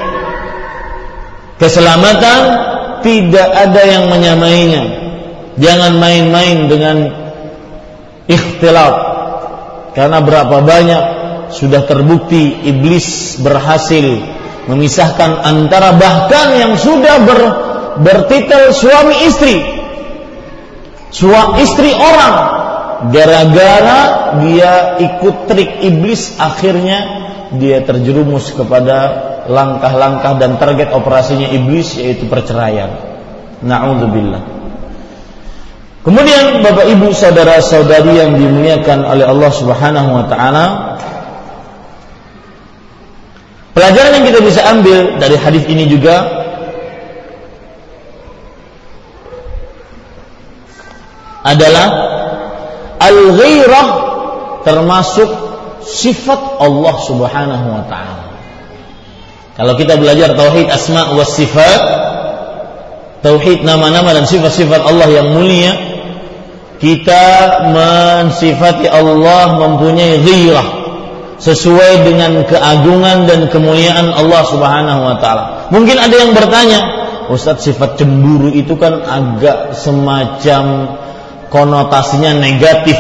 Keselamatan 1.57 2.41
tidak 3.01 3.49
ada 3.49 3.83
yang 3.89 4.13
menyamainya. 4.13 4.83
Jangan 5.57 5.97
main-main 5.97 6.69
dengan 6.69 6.97
ikhtilaf. 8.29 8.95
Karena 9.97 10.21
berapa 10.21 10.61
banyak 10.61 11.03
sudah 11.55 11.87
terbukti 11.89 12.67
iblis 12.67 13.39
berhasil 13.41 14.21
memisahkan 14.67 15.45
antara 15.45 15.95
bahkan 15.95 16.57
yang 16.57 16.73
sudah 16.75 17.23
ber, 17.23 17.41
bertitel 18.01 18.73
suami 18.73 19.29
istri 19.29 19.61
suami 21.13 21.63
istri 21.63 21.95
orang 21.95 22.64
gara-gara 23.11 24.01
dia 24.45 24.73
ikut 25.01 25.51
trik 25.51 25.83
iblis 25.85 26.37
akhirnya 26.39 27.25
dia 27.55 27.83
terjerumus 27.83 28.51
kepada 28.55 28.99
langkah-langkah 29.47 30.41
dan 30.41 30.57
target 30.57 30.91
operasinya 30.91 31.49
iblis 31.53 32.01
yaitu 32.01 32.25
perceraian. 32.27 32.97
Nauzubillah. 33.65 34.43
Kemudian 36.05 36.61
Bapak 36.61 36.85
Ibu 36.85 37.17
saudara-saudari 37.17 38.21
yang 38.21 38.37
dimuliakan 38.37 39.09
oleh 39.09 39.25
Allah 39.25 39.51
Subhanahu 39.53 40.09
wa 40.13 40.25
taala, 40.29 40.67
pelajaran 43.73 44.21
yang 44.21 44.25
kita 44.29 44.41
bisa 44.45 44.61
ambil 44.69 45.17
dari 45.17 45.37
hadis 45.41 45.65
ini 45.65 45.89
juga 45.89 46.45
adalah 51.41 51.87
al-ghairah 53.05 53.87
termasuk 54.65 55.29
sifat 55.85 56.59
Allah 56.61 56.95
Subhanahu 57.05 57.67
wa 57.69 57.85
taala. 57.87 58.25
Kalau 59.55 59.79
kita 59.79 59.95
belajar 60.01 60.35
tauhid 60.35 60.67
asma 60.67 61.15
wa 61.15 61.23
sifat, 61.23 61.81
tauhid 63.23 63.63
nama-nama 63.63 64.11
dan 64.17 64.27
sifat-sifat 64.27 64.83
Allah 64.83 65.09
yang 65.13 65.31
mulia, 65.31 65.73
kita 66.83 67.25
mensifati 67.71 68.91
Allah 68.91 69.55
mempunyai 69.63 70.19
ghirah 70.27 70.69
sesuai 71.39 72.09
dengan 72.09 72.43
keagungan 72.49 73.31
dan 73.31 73.47
kemuliaan 73.53 74.11
Allah 74.11 74.43
Subhanahu 74.49 75.01
wa 75.07 75.17
taala. 75.23 75.45
Mungkin 75.71 75.97
ada 76.03 76.15
yang 76.19 76.35
bertanya, 76.35 76.81
Ustaz 77.31 77.63
sifat 77.63 77.95
cemburu 78.01 78.51
itu 78.51 78.75
kan 78.75 79.07
agak 79.07 79.79
semacam 79.79 80.65
konotasinya 81.55 82.35
negatif. 82.35 82.99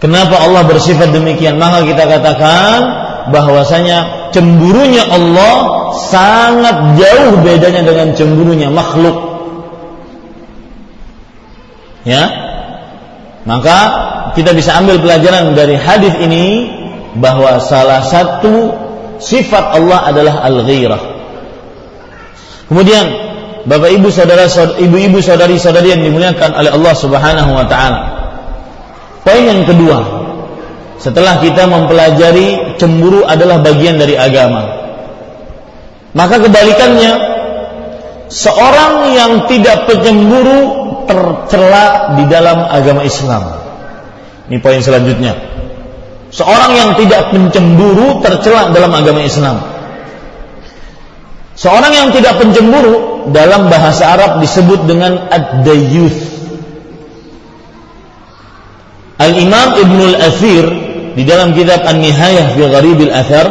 Kenapa 0.00 0.40
Allah 0.40 0.64
bersifat 0.64 1.12
demikian? 1.12 1.60
Maka 1.60 1.84
kita 1.84 2.08
katakan 2.08 2.78
bahwasanya 3.28 4.32
cemburunya 4.32 5.04
Allah 5.04 5.54
sangat 6.08 6.96
jauh 6.96 7.36
bedanya 7.44 7.84
dengan 7.84 8.16
cemburunya 8.16 8.72
makhluk. 8.72 9.12
Ya. 12.08 12.48
Maka 13.44 13.78
kita 14.32 14.56
bisa 14.56 14.80
ambil 14.80 15.04
pelajaran 15.04 15.52
dari 15.52 15.76
hadis 15.76 16.16
ini 16.16 16.64
bahwa 17.20 17.60
salah 17.60 18.00
satu 18.00 18.72
sifat 19.20 19.76
Allah 19.76 20.08
adalah 20.08 20.34
al-ghirah. 20.48 21.02
Kemudian 22.72 23.29
Bapak 23.68 23.90
Ibu 23.92 24.08
saudara 24.08 24.48
ibu-ibu 24.80 25.20
saudari-saudari 25.20 25.92
yang 25.92 26.02
dimuliakan 26.04 26.56
oleh 26.56 26.70
Allah 26.72 26.94
Subhanahu 26.96 27.50
wa 27.52 27.66
taala. 27.68 28.00
Poin 29.20 29.44
yang 29.44 29.68
kedua, 29.68 30.00
setelah 30.96 31.44
kita 31.44 31.68
mempelajari 31.68 32.76
cemburu 32.80 33.28
adalah 33.28 33.60
bagian 33.60 34.00
dari 34.00 34.16
agama. 34.16 34.80
Maka 36.16 36.40
kebalikannya, 36.40 37.12
seorang 38.32 39.12
yang 39.12 39.32
tidak 39.44 39.84
pencemburu 39.84 40.60
tercela 41.04 42.16
di 42.16 42.24
dalam 42.32 42.64
agama 42.64 43.04
Islam. 43.04 43.42
Ini 44.48 44.58
poin 44.64 44.80
selanjutnya. 44.80 45.36
Seorang 46.30 46.72
yang 46.78 46.90
tidak 46.96 47.28
pencemburu 47.34 48.24
tercela 48.24 48.72
dalam 48.72 48.90
agama 48.94 49.20
Islam. 49.20 49.60
Seorang 51.60 51.92
yang 51.92 52.08
tidak 52.14 52.40
pencemburu 52.40 53.19
dalam 53.30 53.70
bahasa 53.70 54.14
Arab 54.14 54.42
disebut 54.42 54.86
dengan 54.86 55.30
ad-dayyuth. 55.30 56.20
Al-Imam 59.20 59.68
Ibnul 59.76 60.16
Athir 60.16 60.64
di 61.12 61.22
dalam 61.28 61.52
kitab 61.52 61.84
An-Nihayah 61.84 62.56
fi 62.56 62.62
Gharibil 62.64 63.12
Athar 63.12 63.46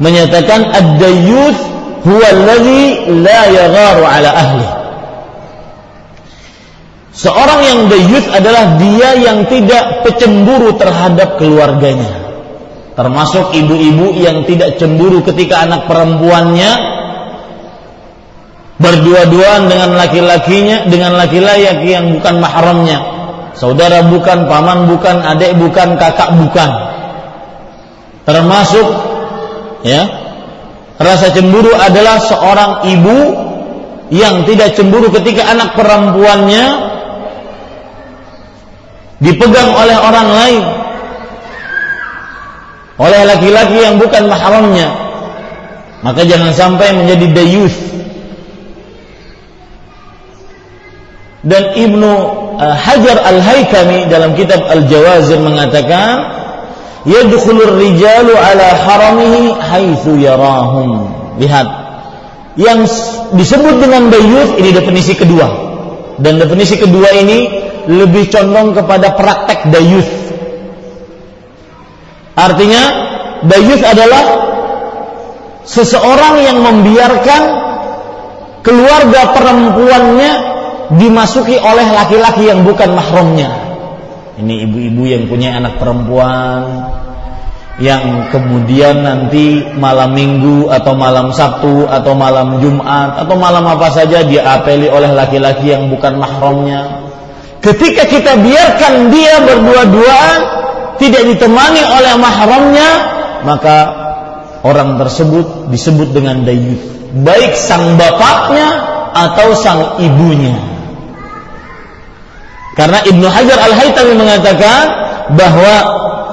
menyatakan 0.00 0.72
ad-dayyuth 0.72 1.60
huwa 2.06 2.26
alladhi 2.26 3.12
la 3.20 3.40
yagharu 3.52 4.02
ala 4.06 4.30
ahli. 4.32 4.68
Seorang 7.18 7.60
yang 7.66 7.80
dayyuth 7.90 8.30
adalah 8.30 8.78
dia 8.78 9.10
yang 9.18 9.50
tidak 9.50 10.06
pecemburu 10.06 10.78
terhadap 10.78 11.34
keluarganya. 11.34 12.30
Termasuk 12.94 13.54
ibu-ibu 13.54 14.14
yang 14.18 14.46
tidak 14.46 14.78
cemburu 14.78 15.22
ketika 15.26 15.66
anak 15.66 15.90
perempuannya 15.90 16.97
berdua-duaan 18.78 19.66
dengan 19.66 19.98
laki-lakinya 19.98 20.86
dengan 20.86 21.18
laki-laki 21.18 21.92
yang 21.92 22.14
bukan 22.14 22.38
mahramnya. 22.38 22.98
Saudara 23.58 24.06
bukan, 24.06 24.46
paman 24.46 24.86
bukan, 24.86 25.18
adik 25.18 25.58
bukan, 25.58 25.98
kakak 25.98 26.30
bukan. 26.38 26.70
Termasuk 28.22 28.86
ya, 29.82 30.06
rasa 30.94 31.34
cemburu 31.34 31.74
adalah 31.74 32.22
seorang 32.22 32.86
ibu 32.86 33.18
yang 34.14 34.46
tidak 34.46 34.78
cemburu 34.78 35.10
ketika 35.10 35.50
anak 35.50 35.74
perempuannya 35.74 36.64
dipegang 39.18 39.74
oleh 39.74 39.96
orang 39.98 40.28
lain. 40.30 40.64
Oleh 42.98 43.26
laki-laki 43.26 43.78
yang 43.82 43.98
bukan 43.98 44.30
mahramnya. 44.30 44.90
Maka 46.06 46.22
jangan 46.22 46.54
sampai 46.54 46.94
menjadi 46.94 47.26
dayus 47.34 47.74
dan 51.44 51.74
Ibnu 51.78 52.12
uh, 52.58 52.74
Hajar 52.74 53.22
Al-Haytami 53.22 54.10
dalam 54.10 54.34
kitab 54.34 54.66
Al-Jawazir 54.66 55.38
mengatakan 55.38 56.38
yadkhulur 57.06 57.78
rijalu 57.78 58.34
ala 58.34 58.66
haramihi 58.74 59.54
haitsu 59.54 60.18
yarahum. 60.18 61.14
Lihat 61.38 61.68
yang 62.58 62.82
disebut 63.34 63.74
dengan 63.78 64.10
dayuth 64.10 64.58
ini 64.58 64.70
definisi 64.74 65.14
kedua. 65.14 65.66
Dan 66.18 66.42
definisi 66.42 66.74
kedua 66.74 67.14
ini 67.14 67.46
lebih 67.86 68.26
condong 68.26 68.74
kepada 68.74 69.14
praktek 69.14 69.70
dayuth 69.70 70.28
artinya 72.38 72.82
dayuth 73.42 73.82
adalah 73.82 74.24
seseorang 75.66 76.46
yang 76.46 76.58
membiarkan 76.62 77.42
keluarga 78.62 79.34
perempuannya 79.34 80.32
dimasuki 80.96 81.60
oleh 81.60 81.86
laki-laki 81.92 82.48
yang 82.48 82.64
bukan 82.64 82.96
mahramnya. 82.96 83.50
Ini 84.38 84.70
ibu-ibu 84.70 85.02
yang 85.04 85.24
punya 85.26 85.58
anak 85.58 85.82
perempuan 85.82 86.62
yang 87.78 88.26
kemudian 88.34 89.06
nanti 89.06 89.62
malam 89.78 90.10
minggu 90.10 90.66
atau 90.66 90.98
malam 90.98 91.30
Sabtu 91.30 91.86
atau 91.86 92.10
malam 92.18 92.58
Jumat 92.58 93.22
atau 93.22 93.38
malam 93.38 93.62
apa 93.70 93.94
saja 93.94 94.26
dia 94.26 94.42
apeli 94.42 94.90
oleh 94.90 95.14
laki-laki 95.14 95.70
yang 95.70 95.86
bukan 95.86 96.18
mahramnya. 96.18 97.06
Ketika 97.62 98.06
kita 98.06 98.38
biarkan 98.38 99.10
dia 99.14 99.42
berdua-duaan 99.42 100.40
tidak 100.98 101.22
ditemani 101.34 101.82
oleh 101.82 102.14
mahramnya, 102.18 102.90
maka 103.46 103.76
orang 104.66 104.98
tersebut 104.98 105.70
disebut 105.70 106.10
dengan 106.10 106.42
dayus, 106.42 106.82
baik 107.14 107.54
sang 107.54 107.94
bapaknya 107.94 108.68
atau 109.14 109.54
sang 109.54 110.02
ibunya. 110.02 110.77
Karena 112.78 113.02
Ibnu 113.02 113.26
Hajar 113.26 113.58
Al-Haytami 113.58 114.14
mengatakan 114.14 114.84
bahwa 115.34 115.74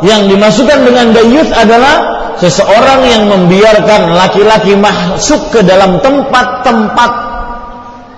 yang 0.05 0.29
dimasukkan 0.29 0.85
dengan 0.85 1.09
dayuth 1.09 1.49
adalah 1.57 1.95
seseorang 2.37 3.01
yang 3.09 3.23
membiarkan 3.25 4.13
laki-laki 4.13 4.77
masuk 4.77 5.49
ke 5.49 5.65
dalam 5.65 5.97
tempat-tempat 6.05 7.11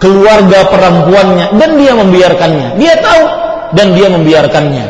keluarga 0.04 0.68
perempuannya 0.68 1.56
dan 1.56 1.70
dia 1.80 1.94
membiarkannya. 1.96 2.68
Dia 2.76 3.00
tahu 3.00 3.24
dan 3.80 3.96
dia 3.96 4.12
membiarkannya. 4.12 4.86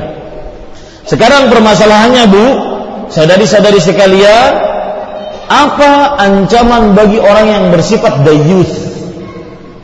Sekarang 1.06 1.54
permasalahannya 1.54 2.24
Bu, 2.28 2.46
sadari-sadari 3.14 3.80
sekalian, 3.80 4.50
apa 5.48 6.20
ancaman 6.20 6.92
bagi 6.98 7.22
orang 7.22 7.48
yang 7.48 7.66
bersifat 7.72 8.28
dayuth? 8.28 8.74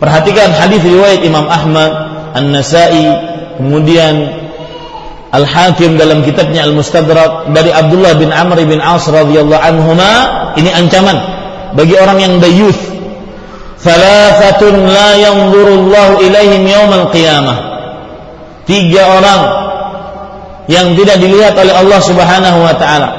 Perhatikan 0.01 0.51
hadis 0.51 0.83
riwayat 0.83 1.23
Imam 1.23 1.47
Ahmad, 1.47 1.91
An-Nasai, 2.35 3.32
Kemudian 3.57 4.43
Al-Hakim 5.33 5.97
dalam 5.97 6.21
kitabnya 6.21 6.61
Al-Mustadrak 6.69 7.49
dari 7.57 7.73
Abdullah 7.73 8.13
bin 8.21 8.29
Amr 8.29 8.61
bin 8.69 8.77
As 8.77 9.09
radhiyallahu 9.09 9.57
anhuma 9.57 10.11
ini 10.53 10.69
ancaman 10.69 11.17
bagi 11.73 11.97
orang 11.97 12.21
yang 12.21 12.33
dayuth. 12.37 12.77
Thalathatun 13.81 14.93
la 14.93 15.17
yanzurullahu 15.17 16.21
ilaihim 16.21 16.63
yaumal 16.69 17.09
qiyamah. 17.09 17.57
Tiga 18.63 19.09
orang 19.09 19.41
yang 20.71 20.95
tidak 20.95 21.19
dilihat 21.19 21.57
oleh 21.57 21.73
Allah 21.75 21.99
Subhanahu 21.99 22.59
wa 22.63 22.75
taala. 22.77 23.09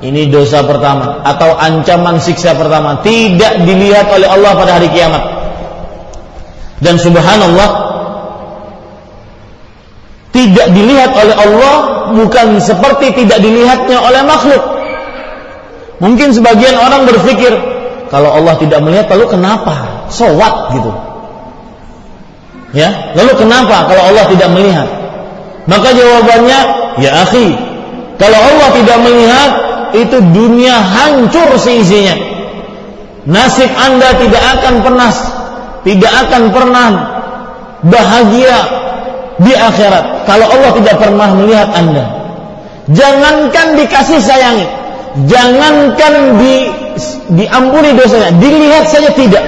Ini 0.00 0.28
dosa 0.32 0.64
pertama 0.64 1.24
atau 1.24 1.56
ancaman 1.56 2.20
siksa 2.20 2.52
pertama, 2.56 3.00
tidak 3.00 3.64
dilihat 3.64 4.08
oleh 4.12 4.28
Allah 4.28 4.52
pada 4.56 4.76
hari 4.76 4.88
kiamat. 4.92 5.24
Dan 6.80 6.96
subhanallah 6.96 7.89
tidak 10.30 10.66
dilihat 10.70 11.10
oleh 11.14 11.34
Allah 11.34 11.76
bukan 12.14 12.62
seperti 12.62 13.14
tidak 13.24 13.38
dilihatnya 13.42 13.98
oleh 13.98 14.22
makhluk. 14.22 14.62
Mungkin 16.00 16.32
sebagian 16.32 16.78
orang 16.80 17.04
berpikir 17.04 17.52
kalau 18.08 18.32
Allah 18.34 18.56
tidak 18.58 18.80
melihat 18.82 19.06
lalu 19.12 19.26
kenapa? 19.36 20.06
So 20.08 20.30
what 20.34 20.74
gitu. 20.74 20.90
Ya, 22.70 23.14
lalu 23.18 23.34
kenapa 23.34 23.90
kalau 23.90 24.02
Allah 24.14 24.24
tidak 24.30 24.48
melihat? 24.54 24.86
Maka 25.66 25.90
jawabannya, 25.90 26.60
ya 27.02 27.10
akhi, 27.26 27.50
kalau 28.14 28.38
Allah 28.38 28.68
tidak 28.78 28.98
melihat, 29.02 29.50
itu 29.90 30.16
dunia 30.30 30.78
hancur 30.78 31.58
seisinya. 31.58 32.14
Nasib 33.26 33.68
Anda 33.74 34.16
tidak 34.16 34.42
akan 34.58 34.74
pernah 34.86 35.10
tidak 35.84 36.12
akan 36.26 36.42
pernah 36.52 36.88
bahagia 37.84 38.56
di 39.40 39.52
akhirat 39.56 40.28
kalau 40.28 40.46
Allah 40.52 40.70
tidak 40.76 40.96
pernah 41.00 41.28
melihat 41.32 41.68
Anda. 41.72 42.04
Jangankan 42.90 43.78
dikasih 43.78 44.18
sayangi, 44.18 44.66
jangankan 45.30 46.36
di 46.36 46.54
diampuni 47.32 47.94
dosanya, 47.94 48.34
dilihat 48.36 48.84
saja 48.90 49.14
tidak. 49.14 49.44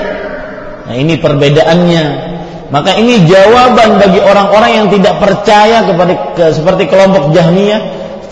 Nah, 0.87 0.95
ini 0.95 1.19
perbedaannya 1.19 2.33
maka 2.73 2.97
ini 2.97 3.29
jawaban 3.29 4.01
bagi 4.01 4.17
orang-orang 4.25 4.71
yang 4.73 4.87
tidak 4.89 5.21
percaya 5.21 5.85
kepada 5.85 6.13
ke, 6.33 6.45
seperti 6.57 6.89
kelompok 6.89 7.37
Jahmiyah 7.37 7.81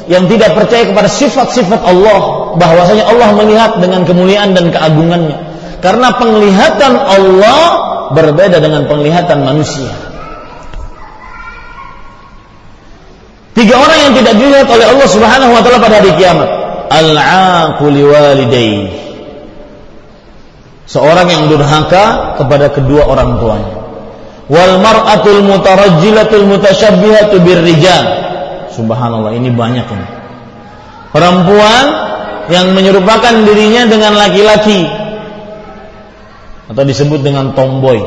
yang 0.08 0.24
tidak 0.32 0.56
percaya 0.56 0.88
kepada 0.88 1.12
sifat-sifat 1.12 1.84
Allah 1.84 2.50
bahwasanya 2.56 3.04
Allah 3.04 3.36
melihat 3.36 3.76
dengan 3.84 4.08
kemuliaan 4.08 4.56
dan 4.56 4.72
keagungannya. 4.72 5.36
Karena 5.84 6.16
penglihatan 6.16 6.92
Allah 6.96 7.60
berbeda 8.16 8.64
dengan 8.64 8.88
penglihatan 8.88 9.44
manusia. 9.44 10.09
Tiga 13.60 13.76
orang 13.76 13.98
yang 14.08 14.12
tidak 14.16 14.34
dilihat 14.40 14.68
oleh 14.72 14.86
Allah 14.88 15.04
Subhanahu 15.04 15.52
wa 15.52 15.60
taala 15.60 15.84
pada 15.84 16.00
hari 16.00 16.16
kiamat. 16.16 16.48
Walidayhi. 18.08 18.88
Seorang 20.88 21.28
yang 21.28 21.44
durhaka 21.52 22.34
kepada 22.40 22.72
kedua 22.72 23.04
orang 23.04 23.36
tuanya 23.36 23.80
wal 24.50 24.82
mar'atul 24.82 25.46
mutarajjilatul 25.46 26.48
mutasyabihatu 26.48 27.36
birrijal. 27.44 28.04
Subhanallah, 28.74 29.36
ini 29.38 29.52
banyak 29.54 29.86
ini. 29.86 30.06
Perempuan 31.14 31.84
yang 32.50 32.74
menyerupakan 32.74 33.44
dirinya 33.46 33.86
dengan 33.86 34.18
laki-laki 34.18 34.88
atau 36.70 36.82
disebut 36.82 37.22
dengan 37.22 37.54
tomboy. 37.54 38.00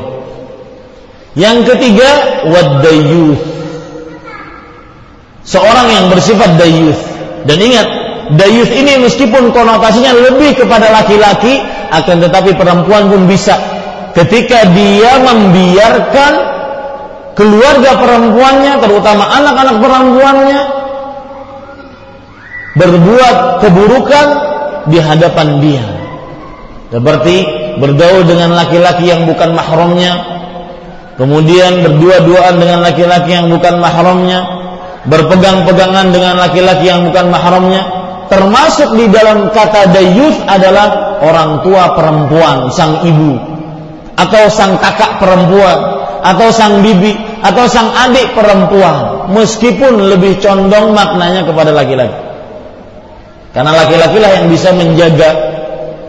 Yang 1.37 1.77
ketiga, 1.77 2.41
wadayuth. 2.47 3.52
Seorang 5.43 5.87
yang 5.91 6.05
bersifat 6.07 6.55
dayuth. 6.55 7.01
Dan 7.43 7.59
ingat, 7.59 7.87
dayuth 8.39 8.71
ini 8.71 9.03
meskipun 9.03 9.51
konotasinya 9.51 10.15
lebih 10.15 10.55
kepada 10.55 10.87
laki-laki, 10.91 11.59
akan 11.91 12.23
tetapi 12.23 12.55
perempuan 12.55 13.11
pun 13.11 13.27
bisa 13.27 13.53
ketika 14.13 14.69
dia 14.71 15.21
membiarkan 15.21 16.33
keluarga 17.33 17.97
perempuannya 17.97 18.73
terutama 18.77 19.23
anak-anak 19.41 19.77
perempuannya 19.81 20.61
berbuat 22.77 23.37
keburukan 23.61 24.27
di 24.89 24.97
hadapan 25.01 25.47
dia 25.61 25.85
seperti 26.93 27.35
bergaul 27.81 28.21
dengan 28.25 28.53
laki-laki 28.53 29.09
yang 29.09 29.25
bukan 29.25 29.57
mahramnya 29.57 30.13
kemudian 31.17 31.81
berdua-duaan 31.81 32.61
dengan 32.61 32.85
laki-laki 32.85 33.33
yang 33.33 33.49
bukan 33.49 33.81
mahramnya 33.81 34.62
berpegang-pegangan 35.07 36.15
dengan 36.15 36.39
laki-laki 36.39 36.87
yang 36.87 37.03
bukan 37.07 37.27
mahramnya 37.27 37.81
termasuk 38.31 38.95
di 38.95 39.11
dalam 39.11 39.51
kata 39.51 39.91
dayus 39.91 40.39
adalah 40.47 41.19
orang 41.19 41.61
tua 41.61 41.93
perempuan 41.93 42.71
sang 42.71 43.03
ibu 43.03 43.35
atau 44.15 44.43
sang 44.47 44.79
kakak 44.79 45.19
perempuan 45.19 45.77
atau 46.23 46.47
sang 46.55 46.79
bibi 46.79 47.13
atau 47.43 47.67
sang 47.67 47.91
adik 47.91 48.31
perempuan 48.31 49.27
meskipun 49.35 50.07
lebih 50.07 50.39
condong 50.39 50.95
maknanya 50.95 51.43
kepada 51.43 51.75
laki-laki. 51.75 52.15
Karena 53.53 53.71
laki-laki 53.75 54.17
lah 54.17 54.31
yang 54.41 54.47
bisa 54.49 54.73
menjaga 54.73 55.29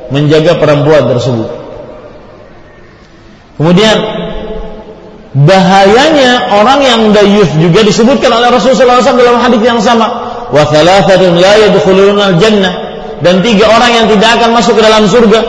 menjaga 0.09 0.57
perempuan 0.57 1.11
tersebut. 1.11 1.51
Kemudian 3.59 3.97
bahayanya 5.35 6.55
orang 6.55 6.81
yang 6.87 7.01
dayus 7.11 7.51
juga 7.59 7.83
disebutkan 7.83 8.31
oleh 8.31 8.55
Rasulullah 8.55 9.03
SAW 9.03 9.19
dalam 9.19 9.43
hadis 9.43 9.61
yang 9.67 9.83
sama 9.83 10.07
wa 10.55 10.63
thalathatun 10.71 11.43
la 11.43 11.59
al-jannah 12.31 12.73
dan 13.19 13.43
tiga 13.43 13.67
orang 13.67 13.91
yang 13.91 14.07
tidak 14.15 14.39
akan 14.39 14.55
masuk 14.55 14.79
ke 14.79 14.83
dalam 14.87 15.11
surga 15.11 15.41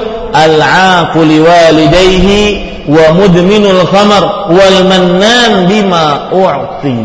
walidayhi 1.46 2.42
wa 2.90 3.14
mudminul 3.14 3.86
khamar 3.86 4.50
wal 4.50 4.78
mannan 4.90 5.70
bima 5.70 6.30
u'ti. 6.34 7.02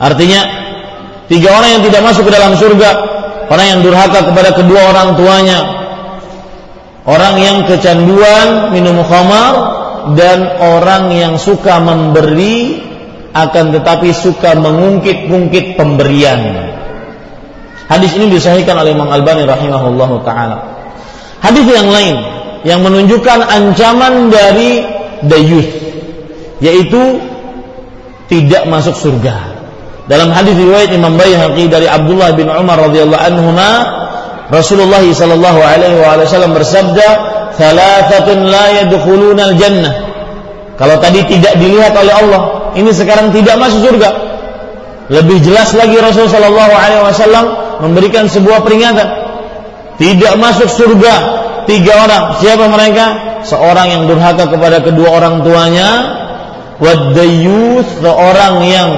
Artinya 0.00 0.40
tiga 1.28 1.48
orang 1.52 1.78
yang 1.78 1.82
tidak 1.84 2.02
masuk 2.04 2.28
ke 2.28 2.32
dalam 2.32 2.52
surga, 2.56 2.90
orang 3.48 3.66
yang 3.76 3.80
durhaka 3.80 4.24
kepada 4.28 4.50
kedua 4.52 4.92
orang 4.92 5.16
tuanya, 5.16 5.60
orang 7.08 7.34
yang 7.40 7.56
kecanduan 7.64 8.72
minum 8.72 9.00
khamar 9.04 9.83
dan 10.12 10.60
orang 10.60 11.08
yang 11.16 11.34
suka 11.40 11.80
memberi 11.80 12.84
akan 13.32 13.72
tetapi 13.72 14.12
suka 14.12 14.52
mengungkit-ungkit 14.54 15.80
pemberian. 15.80 16.70
Hadis 17.88 18.12
ini 18.20 18.36
disahihkan 18.36 18.76
oleh 18.76 18.92
Imam 18.92 19.08
Albani 19.08 19.48
rahimahullahu 19.48 20.22
taala. 20.22 20.84
Hadis 21.40 21.64
yang 21.68 21.88
lain 21.88 22.16
yang 22.64 22.80
menunjukkan 22.80 23.44
ancaman 23.44 24.32
dari 24.32 24.84
dayus 25.24 25.68
yaitu 26.62 27.20
tidak 28.28 28.64
masuk 28.70 28.96
surga. 28.96 29.52
Dalam 30.04 30.32
hadis 30.32 30.56
riwayat 30.56 30.92
Imam 30.92 31.16
Baihaqi 31.16 31.68
dari 31.68 31.88
Abdullah 31.88 32.36
bin 32.36 32.48
Umar 32.48 32.76
radhiyallahu 32.76 33.24
anhu 33.24 33.48
Rasulullah 34.52 35.00
sallallahu 35.00 35.60
alaihi 35.64 35.96
wasallam 36.00 36.52
bersabda, 36.52 37.08
"Thalathatun 37.56 38.38
la 38.48 38.66
yadkhuluna 38.84 39.42
al-jannah." 39.52 39.94
Kalau 40.74 40.98
tadi 40.98 41.22
tidak 41.24 41.54
dilihat 41.56 41.94
oleh 41.94 42.12
Allah, 42.12 42.40
ini 42.74 42.90
sekarang 42.90 43.30
tidak 43.30 43.56
masuk 43.56 43.88
surga. 43.88 44.10
Lebih 45.08 45.38
jelas 45.44 45.70
lagi 45.76 45.96
Rasulullah 46.00 46.34
sallallahu 46.40 46.74
alaihi 46.74 47.02
wasallam 47.04 47.44
memberikan 47.84 48.24
sebuah 48.26 48.64
peringatan 48.64 49.24
tidak 49.98 50.34
masuk 50.38 50.66
surga 50.66 51.14
tiga 51.70 51.92
orang. 52.06 52.24
Siapa 52.42 52.66
mereka? 52.66 53.06
Seorang 53.44 53.86
yang 53.92 54.02
durhaka 54.08 54.48
kepada 54.48 54.80
kedua 54.80 55.20
orang 55.20 55.44
tuanya, 55.44 55.90
wadayus, 56.80 57.86
seorang 58.00 58.64
yang 58.64 58.90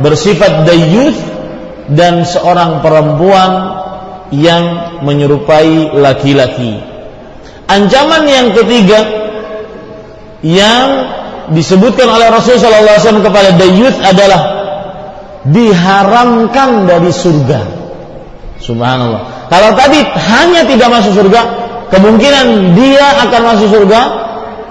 bersifat 0.00 0.64
dayus 0.64 1.14
dan 1.92 2.24
seorang 2.24 2.80
perempuan 2.80 3.81
yang 4.32 4.98
menyerupai 5.04 5.92
laki-laki. 5.92 6.80
Ancaman 7.68 8.24
yang 8.26 8.56
ketiga 8.56 9.00
yang 10.42 10.86
disebutkan 11.52 12.08
oleh 12.08 12.32
Rasulullah 12.32 12.98
SAW 12.98 13.22
kepada 13.22 13.54
dayus 13.54 13.94
adalah 14.02 14.40
diharamkan 15.46 16.88
dari 16.88 17.12
surga. 17.12 17.60
Subhanallah. 18.62 19.46
Kalau 19.50 19.70
tadi 19.74 20.00
hanya 20.06 20.64
tidak 20.64 20.88
masuk 20.88 21.12
surga, 21.18 21.40
kemungkinan 21.92 22.78
dia 22.78 23.06
akan 23.26 23.40
masuk 23.52 23.68
surga, 23.68 24.00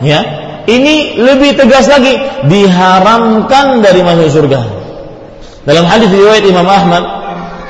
ya. 0.02 0.19
Ini 0.62 1.17
lebih 1.17 1.58
tegas 1.58 1.89
lagi, 1.89 2.17
diharamkan 2.47 3.82
dari 3.82 4.02
masuk 4.06 4.30
surga. 4.32 4.62
Dalam 5.67 5.86
hadis 5.86 6.10
riwayat 6.10 6.45
Imam 6.47 6.65
Ahmad 6.65 7.20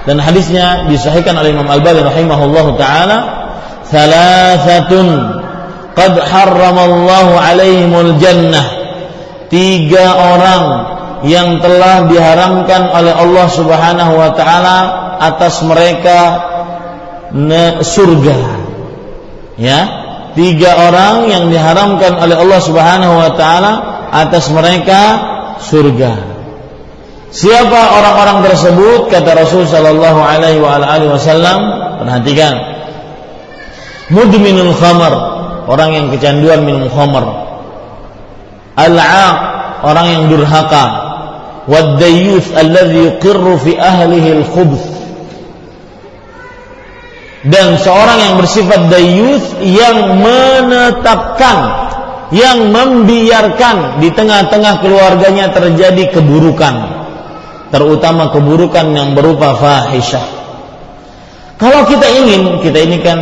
dan 0.02 0.18
hadisnya 0.18 0.90
disahihkan 0.90 1.38
oleh 1.38 1.54
Imam 1.54 1.70
Al-Bani 1.70 2.02
rahimahullah 2.02 2.66
taala, 2.74 3.18
"Thalathatun 3.86 5.08
qad 5.94 6.14
harramallahu 6.18 7.38
alaihimul 7.38 8.18
jannah." 8.18 8.82
Tiga 9.52 10.16
orang 10.16 10.64
yang 11.28 11.62
telah 11.62 12.10
diharamkan 12.10 12.90
oleh 12.90 13.14
Allah 13.14 13.48
Subhanahu 13.52 14.14
wa 14.18 14.32
taala 14.34 14.78
atas 15.22 15.62
mereka 15.62 16.20
surga. 17.86 18.40
Ya, 19.62 19.80
tiga 20.34 20.90
orang 20.90 21.30
yang 21.30 21.44
diharamkan 21.54 22.18
oleh 22.18 22.36
Allah 22.42 22.60
Subhanahu 22.64 23.14
wa 23.22 23.32
taala 23.38 23.72
atas 24.10 24.50
mereka 24.50 25.02
surga. 25.62 26.31
Siapa 27.32 27.80
orang-orang 27.96 28.44
tersebut? 28.44 29.08
Kata 29.08 29.32
Rasul 29.40 29.64
sallallahu 29.64 30.20
alaihi 30.20 30.60
wasallam, 31.08 31.58
perhatikan. 32.04 32.60
Mudminul 34.12 34.76
khamar, 34.76 35.14
orang 35.72 35.96
yang 35.96 36.06
kecanduan 36.12 36.68
minum 36.68 36.92
khamar. 36.92 37.24
Al-'aq, 38.76 39.36
orang 39.88 40.08
yang 40.12 40.24
durhaka. 40.28 40.86
Wad-dayyuth 41.72 42.52
alladhi 42.52 43.16
yuqirru 43.16 43.56
fi 43.64 43.80
ahlihi 43.80 44.44
al-khubth. 44.44 44.84
Dan 47.48 47.80
seorang 47.80 48.20
yang 48.28 48.36
bersifat 48.44 48.92
dayyuth 48.92 49.64
yang 49.64 50.20
menetapkan 50.20 51.58
yang 52.32 52.72
membiarkan 52.76 54.04
di 54.04 54.12
tengah-tengah 54.12 54.84
keluarganya 54.84 55.52
terjadi 55.52 56.16
keburukan 56.16 57.01
terutama 57.72 58.30
keburukan 58.36 58.92
yang 58.92 59.16
berupa 59.16 59.56
fahisyah. 59.56 60.44
Kalau 61.56 61.88
kita 61.88 62.06
ingin, 62.10 62.60
kita 62.60 62.80
ini 62.84 62.98
kan 63.00 63.20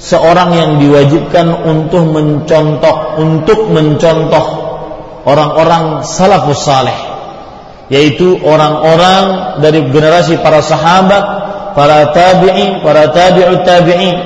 seorang 0.00 0.54
yang 0.54 0.70
diwajibkan 0.80 1.66
untuk 1.66 2.08
mencontoh, 2.08 3.20
untuk 3.20 3.68
mencontoh 3.70 4.46
orang-orang 5.28 6.06
salafus 6.06 6.64
saleh, 6.64 6.94
yaitu 7.92 8.38
orang-orang 8.40 9.58
dari 9.60 9.84
generasi 9.92 10.40
para 10.40 10.64
sahabat, 10.64 11.24
para 11.74 12.14
tabi'in, 12.14 12.80
para 12.80 13.10
tabi'ut 13.12 13.66
tabi'in. 13.66 14.16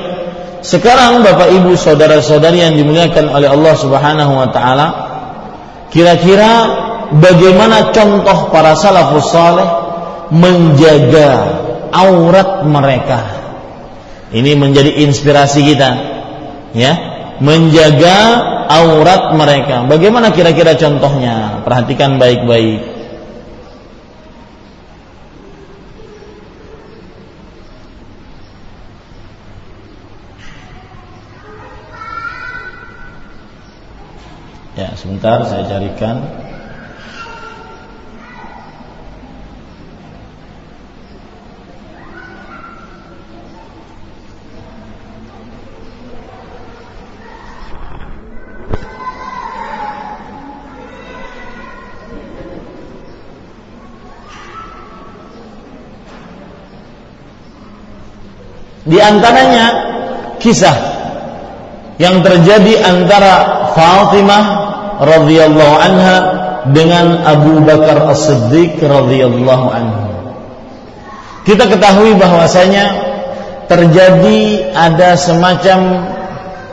Sekarang 0.59 1.23
Bapak 1.23 1.49
Ibu 1.55 1.79
saudara-saudari 1.79 2.61
yang 2.61 2.75
dimuliakan 2.75 3.31
oleh 3.31 3.49
Allah 3.49 3.75
Subhanahu 3.79 4.33
wa 4.37 4.49
taala, 4.53 4.87
kira-kira 5.89 6.87
bagaimana 7.17 7.91
contoh 7.95 8.53
para 8.53 8.77
salafus 8.77 9.33
saleh 9.33 9.69
menjaga 10.29 11.31
aurat 11.93 12.65
mereka. 12.69 13.21
Ini 14.29 14.61
menjadi 14.61 15.09
inspirasi 15.09 15.65
kita. 15.65 15.91
Ya, 16.77 16.93
menjaga 17.41 18.17
aurat 18.69 19.33
mereka. 19.33 19.89
Bagaimana 19.89 20.37
kira-kira 20.37 20.77
contohnya? 20.77 21.65
Perhatikan 21.65 22.21
baik-baik. 22.21 23.01
Ya, 34.79 34.95
sebentar 34.95 35.43
saya 35.49 35.67
carikan. 35.67 36.48
Di 58.89 58.97
antaranya 58.97 59.65
kisah 60.41 60.77
yang 62.01 62.25
terjadi 62.25 62.81
antara 62.89 63.69
Fatimah 63.77 64.45
radhiyallahu 65.05 65.75
anha 65.77 66.17
dengan 66.73 67.21
Abu 67.27 67.61
Bakar 67.63 68.09
As-Siddiq 68.09 68.81
radhiyallahu 68.81 69.67
anhu. 69.69 70.09
Kita 71.45 71.69
ketahui 71.69 72.17
bahwasanya 72.17 72.85
terjadi 73.69 74.73
ada 74.73 75.21
semacam 75.21 76.09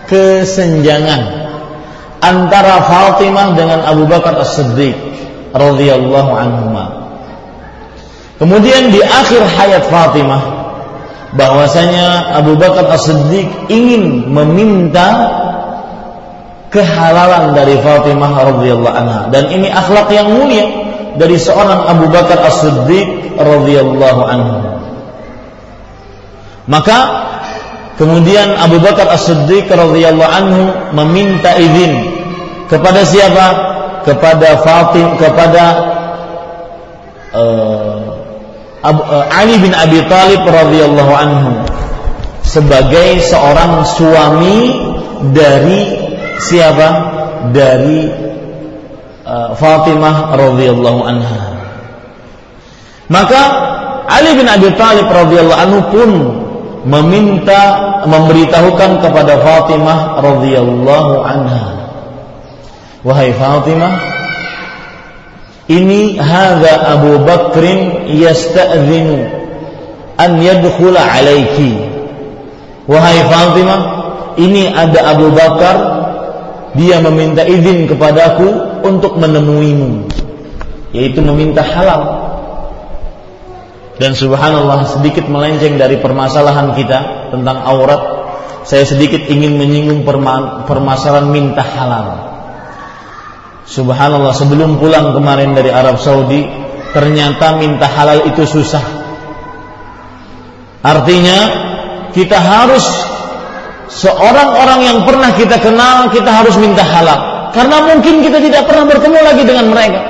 kesenjangan 0.08 1.22
antara 2.24 2.80
Fatimah 2.86 3.60
dengan 3.60 3.84
Abu 3.84 4.08
Bakar 4.08 4.40
As-Siddiq 4.40 4.96
radhiyallahu 5.52 6.32
anhu. 6.32 6.64
Kemudian 8.40 8.92
di 8.92 9.04
akhir 9.04 9.42
hayat 9.48 9.84
Fatimah 9.88 10.55
bahwasanya 11.36 12.36
Abu 12.40 12.56
Bakar 12.56 12.88
As-Siddiq 12.96 13.68
ingin 13.68 14.32
meminta 14.32 15.08
kehalalan 16.72 17.56
dari 17.56 17.80
Fatimah 17.80 18.32
radhiyallahu 18.56 18.96
anha 18.96 19.22
dan 19.32 19.52
ini 19.52 19.68
akhlak 19.72 20.12
yang 20.12 20.32
mulia 20.32 20.68
dari 21.16 21.36
seorang 21.40 21.88
Abu 21.88 22.12
Bakar 22.12 22.40
As-Siddiq 22.44 23.40
radhiyallahu 23.40 24.22
anhu. 24.24 24.58
Maka 26.66 26.98
kemudian 28.00 28.56
Abu 28.60 28.80
Bakar 28.80 29.12
As-Siddiq 29.12 29.68
radhiyallahu 29.68 30.32
anhu 30.32 30.64
meminta 30.96 31.56
izin 31.56 32.16
kepada 32.72 33.04
siapa? 33.04 33.48
Kepada 34.06 34.62
Fatim 34.62 35.18
kepada 35.18 35.64
uh, 37.34 38.15
Eh, 38.86 39.26
Ali 39.34 39.58
bin 39.58 39.74
Abi 39.74 39.98
Thalib 40.06 40.46
radhiyallahu 40.46 41.14
anhu 41.18 41.52
sebagai 42.46 43.18
seorang 43.18 43.82
suami 43.82 44.78
dari 45.34 46.06
siapa? 46.38 47.18
Dari 47.50 48.10
uh, 49.26 49.54
Fatimah 49.58 50.38
radhiyallahu 50.38 51.02
anha. 51.02 51.42
Maka 53.10 53.42
Ali 54.06 54.38
bin 54.38 54.46
Abi 54.46 54.70
Thalib 54.78 55.10
radhiyallahu 55.10 55.62
anhu 55.66 55.82
pun 55.90 56.10
meminta 56.86 57.62
memberitahukan 58.06 59.02
kepada 59.02 59.34
Fatimah 59.42 60.22
radhiyallahu 60.22 61.26
anha. 61.26 61.66
Wahai 63.02 63.34
Fatimah, 63.34 63.94
ini 65.66 66.18
hadza 66.22 66.74
Abu 66.98 67.26
Bakrin 67.26 68.10
yasta'zinu 68.14 69.18
an 70.16 70.32
yadkhula 70.40 71.02
alaiki. 71.02 71.74
Wahai 72.86 73.18
Fatimah, 73.26 73.82
ini 74.38 74.70
ada 74.70 75.16
Abu 75.16 75.34
Bakar 75.34 75.76
dia 76.76 77.00
meminta 77.00 77.48
izin 77.48 77.88
kepadaku 77.88 78.84
untuk 78.84 79.16
menemuimu 79.16 80.12
yaitu 80.92 81.24
meminta 81.24 81.64
halal 81.64 82.24
dan 83.96 84.12
subhanallah 84.12 84.84
sedikit 84.92 85.28
melenceng 85.32 85.80
dari 85.80 86.00
permasalahan 86.04 86.76
kita 86.76 87.32
tentang 87.32 87.64
aurat 87.64 88.28
saya 88.68 88.84
sedikit 88.84 89.24
ingin 89.32 89.56
menyinggung 89.56 90.04
permasalahan 90.68 91.32
minta 91.32 91.64
halal 91.64 92.35
Subhanallah 93.66 94.30
sebelum 94.38 94.78
pulang 94.78 95.18
kemarin 95.18 95.58
dari 95.58 95.74
Arab 95.74 95.98
Saudi 95.98 96.46
ternyata 96.94 97.58
minta 97.58 97.90
halal 97.90 98.30
itu 98.30 98.46
susah. 98.46 98.86
Artinya 100.86 101.40
kita 102.14 102.38
harus 102.38 102.86
seorang 103.90 104.50
orang 104.54 104.80
yang 104.86 104.98
pernah 105.02 105.34
kita 105.34 105.58
kenal 105.58 106.14
kita 106.14 106.30
harus 106.30 106.56
minta 106.62 106.86
halal 106.86 107.52
karena 107.58 107.78
mungkin 107.90 108.22
kita 108.22 108.38
tidak 108.38 108.70
pernah 108.70 108.86
bertemu 108.86 109.20
lagi 109.26 109.44
dengan 109.44 109.66
mereka. 109.74 110.02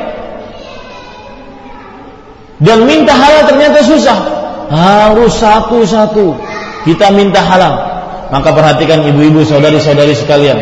Dan 2.60 2.84
minta 2.84 3.15
halal 3.15 3.48
ternyata 3.48 3.80
susah. 3.84 4.20
Harus 4.65 5.39
satu-satu 5.39 6.36
kita 6.84 7.08
minta 7.15 7.39
halal. 7.39 7.96
Maka 8.36 8.52
perhatikan 8.52 9.06
ibu-ibu 9.06 9.46
saudari-saudari 9.46 10.18
sekalian, 10.18 10.58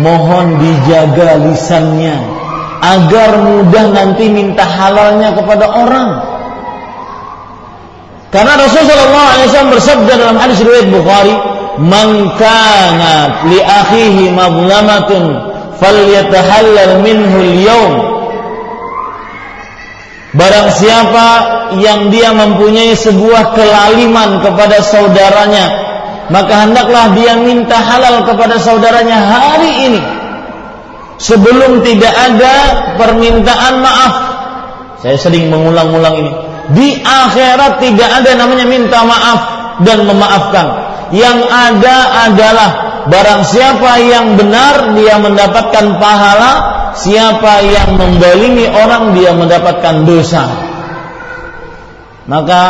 mohon 0.00 0.56
dijaga 0.56 1.36
lisannya 1.36 2.31
agar 2.82 3.38
mudah 3.38 3.94
nanti 3.94 4.26
minta 4.26 4.66
halalnya 4.66 5.30
kepada 5.38 5.70
orang. 5.70 6.10
Karena 8.34 8.58
Rasulullah 8.58 9.38
SAW 9.38 9.70
bersabda 9.70 10.12
dalam 10.18 10.36
hadis 10.40 10.58
riwayat 10.66 10.88
Bukhari, 10.90 11.36
"Man 11.78 12.32
kana 12.34 13.46
li 13.46 13.62
akhihi 13.62 14.34
madlamatun 14.34 15.22
falyatahallal 15.78 17.06
minhu 17.06 17.38
al-yawm." 17.38 17.92
Barang 20.32 20.72
siapa 20.72 21.26
yang 21.76 22.08
dia 22.08 22.32
mempunyai 22.32 22.96
sebuah 22.96 23.52
kelaliman 23.52 24.40
kepada 24.40 24.80
saudaranya, 24.80 25.66
maka 26.32 26.66
hendaklah 26.66 27.12
dia 27.12 27.36
minta 27.36 27.76
halal 27.76 28.24
kepada 28.24 28.56
saudaranya 28.56 29.20
hari 29.20 29.92
ini 29.92 30.02
sebelum 31.22 31.86
tidak 31.86 32.10
ada 32.10 32.54
permintaan 32.98 33.78
maaf. 33.78 34.14
Saya 34.98 35.14
sering 35.14 35.46
mengulang-ulang 35.54 36.14
ini. 36.18 36.32
Di 36.74 36.88
akhirat 36.98 37.78
tidak 37.78 38.10
ada 38.22 38.30
namanya 38.38 38.66
minta 38.66 39.06
maaf 39.06 39.40
dan 39.86 40.02
memaafkan. 40.02 40.66
Yang 41.14 41.38
ada 41.46 41.96
adalah 42.30 42.70
barang 43.06 43.42
siapa 43.46 44.02
yang 44.02 44.34
benar 44.34 44.98
dia 44.98 45.22
mendapatkan 45.22 46.02
pahala. 46.02 46.52
Siapa 46.92 47.64
yang 47.64 47.96
membalimi 47.96 48.68
orang 48.68 49.16
dia 49.16 49.32
mendapatkan 49.32 50.04
dosa. 50.04 50.44
Maka 52.28 52.60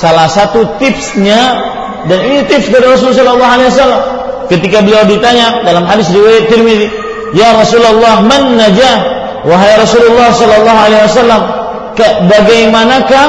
salah 0.00 0.32
satu 0.32 0.80
tipsnya 0.80 1.60
dan 2.08 2.18
ini 2.24 2.48
tips 2.48 2.72
dari 2.72 2.88
Rasulullah 2.88 3.36
SAW 3.68 4.00
ketika 4.48 4.80
beliau 4.80 5.04
ditanya 5.04 5.60
dalam 5.60 5.84
hadis 5.84 6.08
riwayat 6.08 6.48
Tirmidzi, 6.48 6.88
"Ya 7.34 7.56
Rasulullah, 7.56 8.22
man 8.22 8.58
najah?" 8.58 8.96
Wahai 9.46 9.78
Rasulullah 9.78 10.34
sallallahu 10.34 10.80
alaihi 10.90 11.02
wasallam, 11.06 11.42
bagaimanakah 12.26 13.26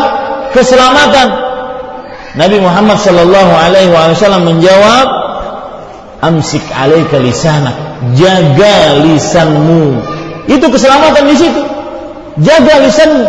keselamatan? 0.50 1.30
Nabi 2.34 2.58
Muhammad 2.58 2.98
sallallahu 2.98 3.54
alaihi 3.54 3.94
wasallam 3.94 4.50
menjawab, 4.50 5.08
"Amsik 6.26 6.66
alaika 6.74 7.22
lisanak." 7.22 7.78
Jaga 8.18 9.02
lisanmu. 9.02 10.02
Itu 10.50 10.66
keselamatan 10.70 11.34
di 11.34 11.36
situ. 11.38 11.62
Jaga 12.42 12.82
lisanmu. 12.82 13.26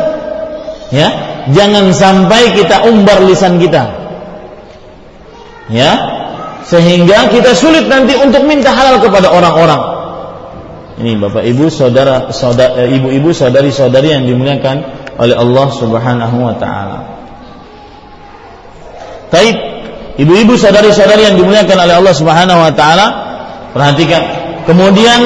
Ya, 0.92 1.08
jangan 1.52 1.92
sampai 1.92 2.56
kita 2.56 2.88
umbar 2.88 3.24
lisan 3.24 3.60
kita 3.60 4.08
ya 5.68 5.92
sehingga 6.64 7.32
kita 7.32 7.56
sulit 7.56 7.88
nanti 7.88 8.16
untuk 8.16 8.44
minta 8.44 8.72
halal 8.72 9.00
kepada 9.00 9.32
orang-orang 9.32 9.80
ini 10.98 11.14
bapak 11.14 11.46
ibu 11.46 11.70
saudara 11.70 12.34
saudara 12.34 12.82
eh, 12.82 12.98
ibu-ibu 12.98 13.30
saudari 13.30 13.70
saudari 13.70 14.10
yang 14.10 14.26
dimuliakan 14.26 14.82
oleh 15.14 15.34
Allah 15.38 15.66
Subhanahu 15.70 16.36
wa 16.42 16.54
taala. 16.58 16.98
Baik, 19.28 19.56
ibu-ibu 20.18 20.58
saudari-saudari 20.58 21.30
yang 21.30 21.36
dimuliakan 21.38 21.78
oleh 21.78 21.94
Allah 22.02 22.14
Subhanahu 22.16 22.58
wa 22.58 22.72
taala, 22.74 23.06
perhatikan. 23.70 24.22
Kemudian 24.66 25.20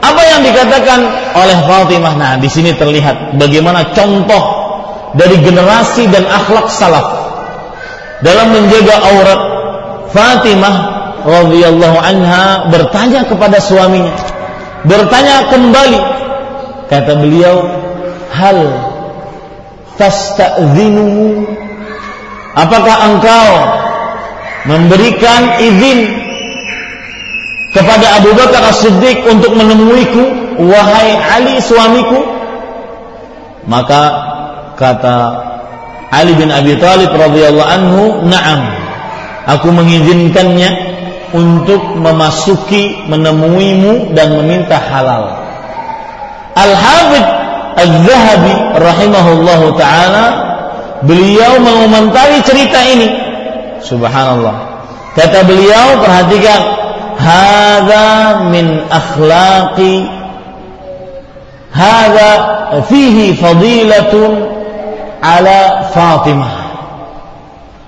apa 0.00 0.22
yang 0.26 0.40
dikatakan 0.42 0.98
oleh 1.38 1.58
Fatimah? 1.62 2.14
Nah, 2.16 2.32
di 2.40 2.48
sini 2.50 2.74
terlihat 2.74 3.38
bagaimana 3.38 3.94
contoh 3.94 4.42
dari 5.14 5.38
generasi 5.38 6.10
dan 6.10 6.26
akhlak 6.26 6.66
salaf 6.66 7.06
dalam 8.26 8.52
menjaga 8.56 8.94
aurat 9.06 9.40
Fatimah 10.10 10.74
radhiyallahu 11.22 11.98
anha 12.00 12.66
bertanya 12.72 13.28
kepada 13.28 13.60
suaminya 13.60 14.39
bertanya 14.84 15.48
kembali. 15.50 16.00
Kata 16.90 17.12
beliau 17.22 17.56
hal 18.34 18.58
tasta'zinu 19.94 21.46
apakah 22.56 22.96
engkau 23.14 23.50
memberikan 24.66 25.60
izin 25.62 26.10
kepada 27.70 28.18
Abu 28.18 28.34
Bakar 28.34 28.74
As-Siddiq 28.74 29.22
untuk 29.30 29.54
menemuiku 29.54 30.22
wahai 30.66 31.14
Ali 31.14 31.62
suamiku? 31.62 32.18
Maka 33.70 34.02
kata 34.74 35.16
Ali 36.10 36.34
bin 36.34 36.50
Abi 36.50 36.74
Thalib 36.74 37.14
radhiyallahu 37.14 37.70
anhu, 37.70 38.02
"Na'am. 38.26 38.60
Aku 39.46 39.70
mengizinkannya 39.70 40.68
untuk 41.32 41.96
memasuki 41.98 43.06
menemuimu 43.10 44.14
dan 44.14 44.34
meminta 44.38 44.76
halal." 44.78 45.40
Al-Hafidz 46.54 47.40
Az-Zahabi 47.70 48.54
rahimahullahu 48.76 49.78
taala 49.78 50.24
beliau 51.06 51.62
mengomentari 51.62 52.42
cerita 52.42 52.82
ini. 52.82 53.08
Subhanallah. 53.80 54.84
Kata 55.16 55.46
beliau, 55.46 56.02
perhatikan, 56.02 56.60
"Hadza 57.16 58.10
min 58.52 58.84
akhlaqi 58.90 60.20
hadza 61.70 62.30
fihi 62.90 63.38
fadilatun 63.38 64.30
ala 65.22 65.90
Fatimah 65.94 66.54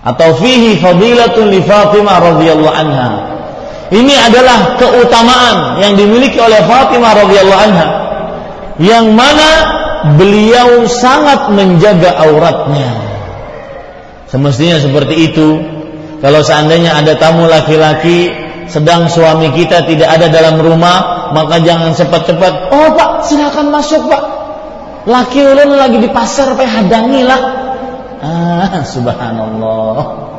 atau 0.03 0.35
fihi 0.39 0.79
fadilatun 0.79 1.51
li 1.51 1.61
Fatimah 1.63 2.17
radhiyallahu 2.23 2.75
anha. 2.75 3.11
Ini 3.93 4.15
adalah 4.25 4.81
keutamaan 4.81 5.85
yang 5.85 5.93
dimiliki 6.01 6.41
oleh 6.41 6.65
Fatimah 6.65 7.13
radhiyallahu 7.13 7.61
anha 7.61 7.87
yang 8.81 9.13
mana 9.13 9.51
beliau 10.17 10.89
sangat 10.89 11.53
menjaga 11.53 12.17
auratnya. 12.25 12.89
Semestinya 14.33 14.81
seperti 14.81 15.29
itu. 15.29 15.61
Kalau 16.25 16.41
seandainya 16.41 16.97
ada 16.97 17.19
tamu 17.21 17.45
laki-laki 17.45 18.33
sedang 18.71 19.13
suami 19.13 19.53
kita 19.53 19.85
tidak 19.85 20.09
ada 20.09 20.33
dalam 20.33 20.57
rumah, 20.57 21.29
maka 21.37 21.61
jangan 21.61 21.93
cepat-cepat, 21.93 22.73
"Oh, 22.73 22.97
Pak, 22.97 23.29
silakan 23.29 23.69
masuk, 23.69 24.09
Pak." 24.09 24.25
Laki 25.03 25.43
ulun 25.43 25.77
lagi 25.77 25.99
di 25.99 26.09
pasar 26.09 26.55
pe 26.55 26.63
hadangi 26.63 27.27
lah. 27.27 27.43
Ah, 28.23 28.81
subhanallah. 28.95 30.31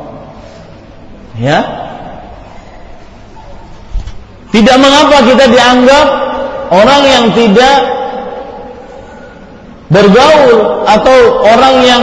Ya. 1.36 1.60
Tidak 4.54 4.76
mengapa 4.78 5.26
kita 5.26 5.50
dianggap 5.50 6.06
orang 6.70 7.02
yang 7.02 7.24
tidak 7.34 7.76
bergaul 9.90 10.86
atau 10.86 11.16
orang 11.42 11.74
yang 11.82 12.02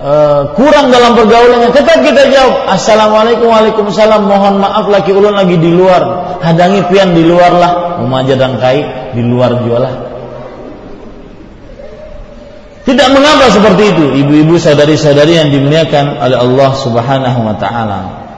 uh, 0.00 0.56
kurang 0.56 0.88
dalam 0.88 1.12
pergaulannya. 1.12 1.68
Tetap 1.68 2.00
kita 2.00 2.32
jawab, 2.32 2.64
Assalamualaikum 2.64 3.52
Waalaikumsalam. 3.52 4.24
Mohon 4.24 4.64
maaf 4.64 4.88
laki 4.88 5.12
ulun 5.12 5.36
lagi 5.36 5.60
di 5.60 5.68
luar. 5.68 6.32
Hadangi 6.40 6.88
pian 6.88 7.12
di 7.12 7.28
luar 7.28 7.52
lah. 7.52 7.72
Dan 8.24 8.56
kai 8.56 9.12
di 9.12 9.20
luar 9.20 9.60
jualah. 9.60 9.92
Tidak 12.88 13.08
mengapa 13.12 13.52
seperti 13.52 13.92
itu, 13.92 14.04
ibu-ibu 14.24 14.56
saudari-saudari 14.56 15.36
yang 15.36 15.52
dimuliakan 15.52 16.16
oleh 16.24 16.40
Allah 16.40 16.70
Subhanahu 16.72 17.38
wa 17.44 17.54
taala. 17.60 18.29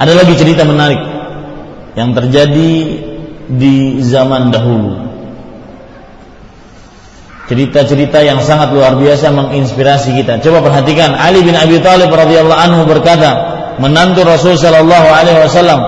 Ada 0.00 0.16
lagi 0.16 0.32
cerita 0.32 0.64
menarik 0.64 0.96
yang 1.92 2.16
terjadi 2.16 2.72
di 3.52 4.00
zaman 4.00 4.48
dahulu. 4.48 5.12
Cerita-cerita 7.52 8.24
yang 8.24 8.40
sangat 8.40 8.72
luar 8.72 8.96
biasa 8.96 9.28
menginspirasi 9.28 10.16
kita. 10.16 10.40
Coba 10.40 10.64
perhatikan 10.64 11.12
Ali 11.12 11.44
bin 11.44 11.52
Abi 11.52 11.82
Thalib 11.84 12.08
radhiyallahu 12.08 12.56
anhu 12.56 12.88
berkata, 12.88 13.30
menantu 13.76 14.24
Rasul 14.24 14.56
sallallahu 14.56 15.08
alaihi 15.10 15.36
wasallam. 15.44 15.80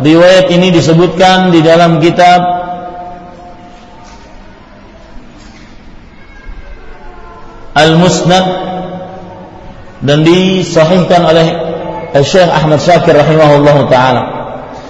Riwayat 0.00 0.48
ini 0.48 0.72
disebutkan 0.72 1.52
di 1.52 1.60
dalam 1.60 2.00
kitab 2.00 2.40
Al-Musnad 7.76 8.46
dan 10.06 10.22
disahihkan 10.22 11.26
oleh 11.26 11.67
Syekh 12.16 12.48
Ahmad 12.48 12.80
Syakir 12.80 13.12
rahimahullahu 13.16 13.88
taala. 13.92 14.22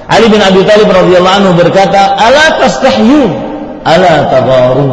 Ali 0.08 0.30
bin 0.32 0.40
Abi 0.40 0.64
Thalib 0.64 0.88
radhiyallahu 0.88 1.36
anhu 1.44 1.52
berkata, 1.58 2.16
"Ala 2.16 2.56
tastahyun, 2.62 3.30
ala 3.84 4.24
tagharun." 4.30 4.90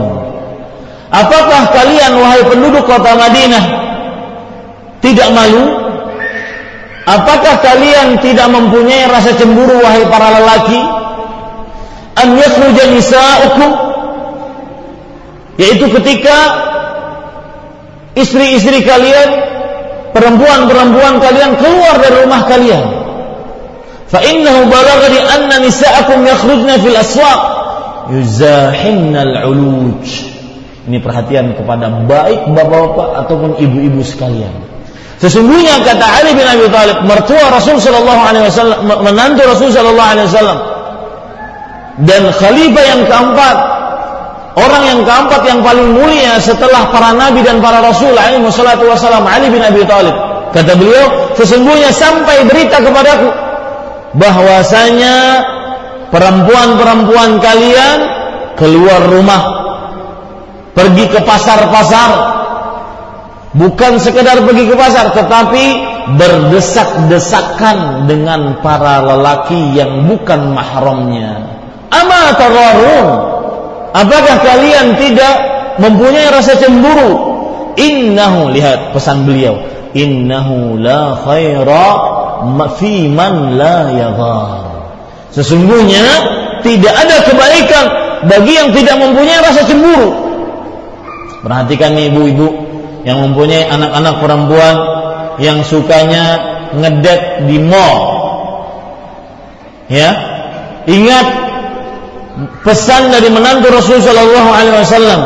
Apakah 1.14 1.72
kalian 1.72 2.20
wahai 2.20 2.44
penduduk 2.44 2.84
kota 2.84 3.16
Madinah 3.16 3.64
tidak 5.00 5.30
malu? 5.32 5.64
Apakah 7.06 7.62
kalian 7.62 8.18
tidak 8.20 8.50
mempunyai 8.50 9.06
rasa 9.06 9.38
cemburu 9.38 9.78
wahai 9.80 10.04
para 10.10 10.42
lelaki? 10.42 10.82
An 12.18 12.28
yakhruja 12.36 12.90
nisa'ukum 12.90 13.72
yaitu 15.56 15.88
ketika 15.88 16.36
istri-istri 18.20 18.84
kalian, 18.84 19.55
perempuan-perempuan 20.16 21.20
kalian 21.20 21.52
keluar 21.60 22.00
dari 22.00 22.16
rumah 22.24 22.42
kalian. 22.48 22.86
Fa 24.08 24.24
innahu 24.24 24.72
balaghani 24.72 25.20
anna 25.28 25.60
nisa'akum 25.60 26.24
yakhrujna 26.24 26.80
fil 26.80 26.96
aswaq 26.96 27.42
yuzahinna 28.16 29.20
al-uluj. 29.28 30.32
Ini 30.88 31.02
perhatian 31.02 31.58
kepada 31.60 31.90
baik 32.08 32.48
bapak-bapak 32.56 33.26
ataupun 33.26 33.60
ibu-ibu 33.60 34.00
sekalian. 34.06 34.54
Sesungguhnya 35.20 35.82
kata 35.82 36.06
Ali 36.06 36.32
bin 36.38 36.46
Abi 36.46 36.70
Thalib, 36.70 36.98
mertua 37.08 37.50
Rasul 37.50 37.82
sallallahu 37.82 38.22
alaihi 38.22 38.46
wasallam, 38.46 38.80
menantu 38.86 39.42
Rasul 39.48 39.70
sallallahu 39.74 40.12
alaihi 40.16 40.28
wasallam 40.30 40.60
dan 42.04 42.28
khalifah 42.36 42.84
yang 42.84 43.02
keempat 43.08 43.56
orang 44.56 44.84
yang 44.88 45.00
keempat 45.04 45.42
yang 45.44 45.60
paling 45.60 45.92
mulia 45.92 46.40
setelah 46.40 46.88
para 46.88 47.12
nabi 47.12 47.44
dan 47.44 47.60
para 47.60 47.84
rasul 47.84 48.16
alaihi 48.16 48.44
wassalatu 48.44 48.88
wassalam 48.88 49.28
Ali 49.28 49.52
bin 49.52 49.60
Abi 49.60 49.84
Thalib. 49.84 50.16
Kata 50.56 50.72
beliau 50.80 51.36
sesungguhnya 51.36 51.92
sampai 51.92 52.48
berita 52.48 52.80
kepadaku 52.80 53.28
bahwasanya 54.16 55.44
perempuan-perempuan 56.08 57.44
kalian 57.44 57.98
keluar 58.56 59.04
rumah 59.12 59.44
pergi 60.72 61.12
ke 61.12 61.20
pasar-pasar. 61.20 62.12
Bukan 63.56 64.00
sekedar 64.04 64.44
pergi 64.44 64.68
ke 64.68 64.76
pasar 64.76 65.16
tetapi 65.16 65.96
berdesak-desakan 66.16 68.08
dengan 68.08 68.60
para 68.64 69.04
lelaki 69.04 69.76
yang 69.76 70.08
bukan 70.08 70.56
mahramnya. 70.56 71.56
Ama 71.92 72.36
tararun 72.36 73.35
Apakah 73.96 74.44
kalian 74.44 75.00
tidak 75.00 75.36
mempunyai 75.80 76.28
rasa 76.28 76.60
cemburu? 76.60 77.32
Innahu 77.80 78.52
lihat 78.52 78.92
pesan 78.92 79.24
beliau. 79.24 79.56
Innahu 79.96 80.76
la 80.76 81.16
khaira 81.24 81.88
fi 82.76 83.08
man 83.08 83.56
la 83.56 83.96
yaghar 83.96 84.76
sesungguhnya 85.36 86.04
tidak 86.64 86.94
ada 86.96 87.28
kebaikan 87.28 87.86
bagi 88.32 88.56
yang 88.56 88.72
tidak 88.72 88.96
mempunyai 89.00 89.40
rasa 89.44 89.68
cemburu. 89.68 90.10
Perhatikan 91.44 91.94
nih 91.94 92.10
ibu-ibu 92.10 92.48
yang 93.06 93.22
mempunyai 93.22 93.70
anak-anak 93.70 94.16
perempuan 94.24 94.76
yang 95.38 95.62
sukanya 95.62 96.42
ngedet 96.74 97.46
di 97.46 97.60
mall. 97.62 98.00
Ya 99.92 100.10
ingat 100.90 101.28
pesan 102.64 103.12
dari 103.16 103.32
menantu 103.32 103.72
Rasulullah 103.72 104.12
Shallallahu 104.12 104.50
Alaihi 104.52 104.76
Wasallam 104.84 105.22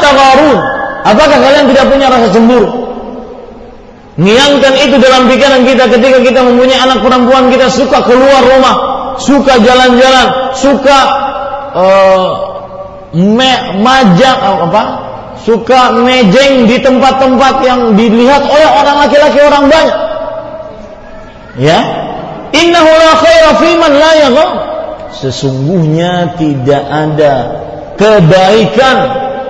tawarun. 0.00 0.58
Apakah 1.00 1.38
kalian 1.40 1.64
tidak 1.72 1.84
punya 1.88 2.06
rasa 2.12 2.28
cemburu? 2.32 2.68
Niangkan 4.20 4.74
itu 4.76 5.00
dalam 5.00 5.32
pikiran 5.32 5.64
kita 5.64 5.88
ketika 5.88 6.18
kita 6.20 6.40
mempunyai 6.44 6.76
anak 6.76 7.00
perempuan 7.00 7.48
kita 7.48 7.72
suka 7.72 8.04
keluar 8.04 8.44
rumah, 8.44 8.74
suka 9.16 9.56
jalan-jalan, 9.64 10.52
suka 10.52 10.98
uh, 11.72 12.28
me, 13.16 13.80
majak 13.80 14.36
apa? 14.44 15.08
Suka 15.40 15.96
mejeng 15.96 16.68
di 16.68 16.76
tempat-tempat 16.84 17.64
yang 17.64 17.96
dilihat 17.96 18.44
oleh 18.44 18.68
orang 18.76 19.08
laki-laki 19.08 19.40
orang 19.40 19.64
banyak. 19.72 19.98
Ya. 21.56 21.80
Innahu 22.52 22.90
la 22.92 23.12
khaira 23.16 23.50
fi 23.56 23.68
la 23.80 24.12
Sesungguhnya 25.10 26.38
tidak 26.38 26.84
ada 26.86 27.34
kebaikan 27.98 28.96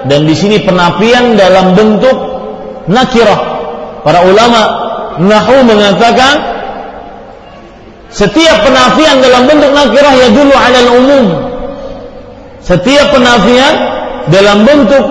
dan 0.09 0.25
di 0.25 0.33
sini 0.33 0.65
penafian 0.65 1.37
dalam 1.37 1.77
bentuk 1.77 2.17
nakirah. 2.89 3.41
Para 4.01 4.25
ulama 4.25 4.61
nahu 5.21 5.57
mengatakan 5.69 6.35
setiap 8.09 8.65
penafian 8.65 9.21
dalam 9.21 9.45
bentuk 9.45 9.71
nakirah 9.77 10.15
ya 10.17 10.29
dulu 10.33 10.55
alal 10.57 10.91
umum. 10.97 11.25
Setiap 12.65 13.13
penafian 13.13 13.73
dalam 14.33 14.65
bentuk 14.65 15.05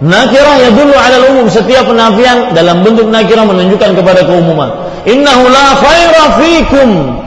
nakirah 0.00 0.56
ya 0.64 0.70
dulu 0.72 0.94
alal 0.96 1.24
umum. 1.36 1.46
Setiap 1.52 1.84
penafian 1.84 2.56
dalam 2.56 2.80
bentuk 2.80 3.12
nakirah 3.12 3.44
menunjukkan 3.44 3.92
kepada 3.92 4.24
keumuman. 4.24 4.72
Innahu 5.04 5.44
la 5.52 5.76
khaira 5.76 6.22
fikum 6.40 7.19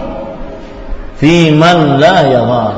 fi 1.23 1.55
man 1.55 2.03
la 2.03 2.27
yadhar. 2.27 2.73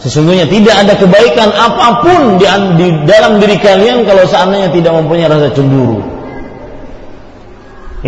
Sesungguhnya 0.00 0.48
tidak 0.48 0.88
ada 0.88 0.94
kebaikan 0.96 1.52
apa 1.52 2.00
pun 2.00 2.40
di, 2.40 2.48
di 2.80 2.86
dalam 3.04 3.36
diri 3.36 3.60
kalian 3.60 4.08
kalau 4.08 4.24
seandainya 4.24 4.72
tidak 4.72 4.96
mempunyai 4.96 5.28
rasa 5.28 5.52
cemburu. 5.52 6.00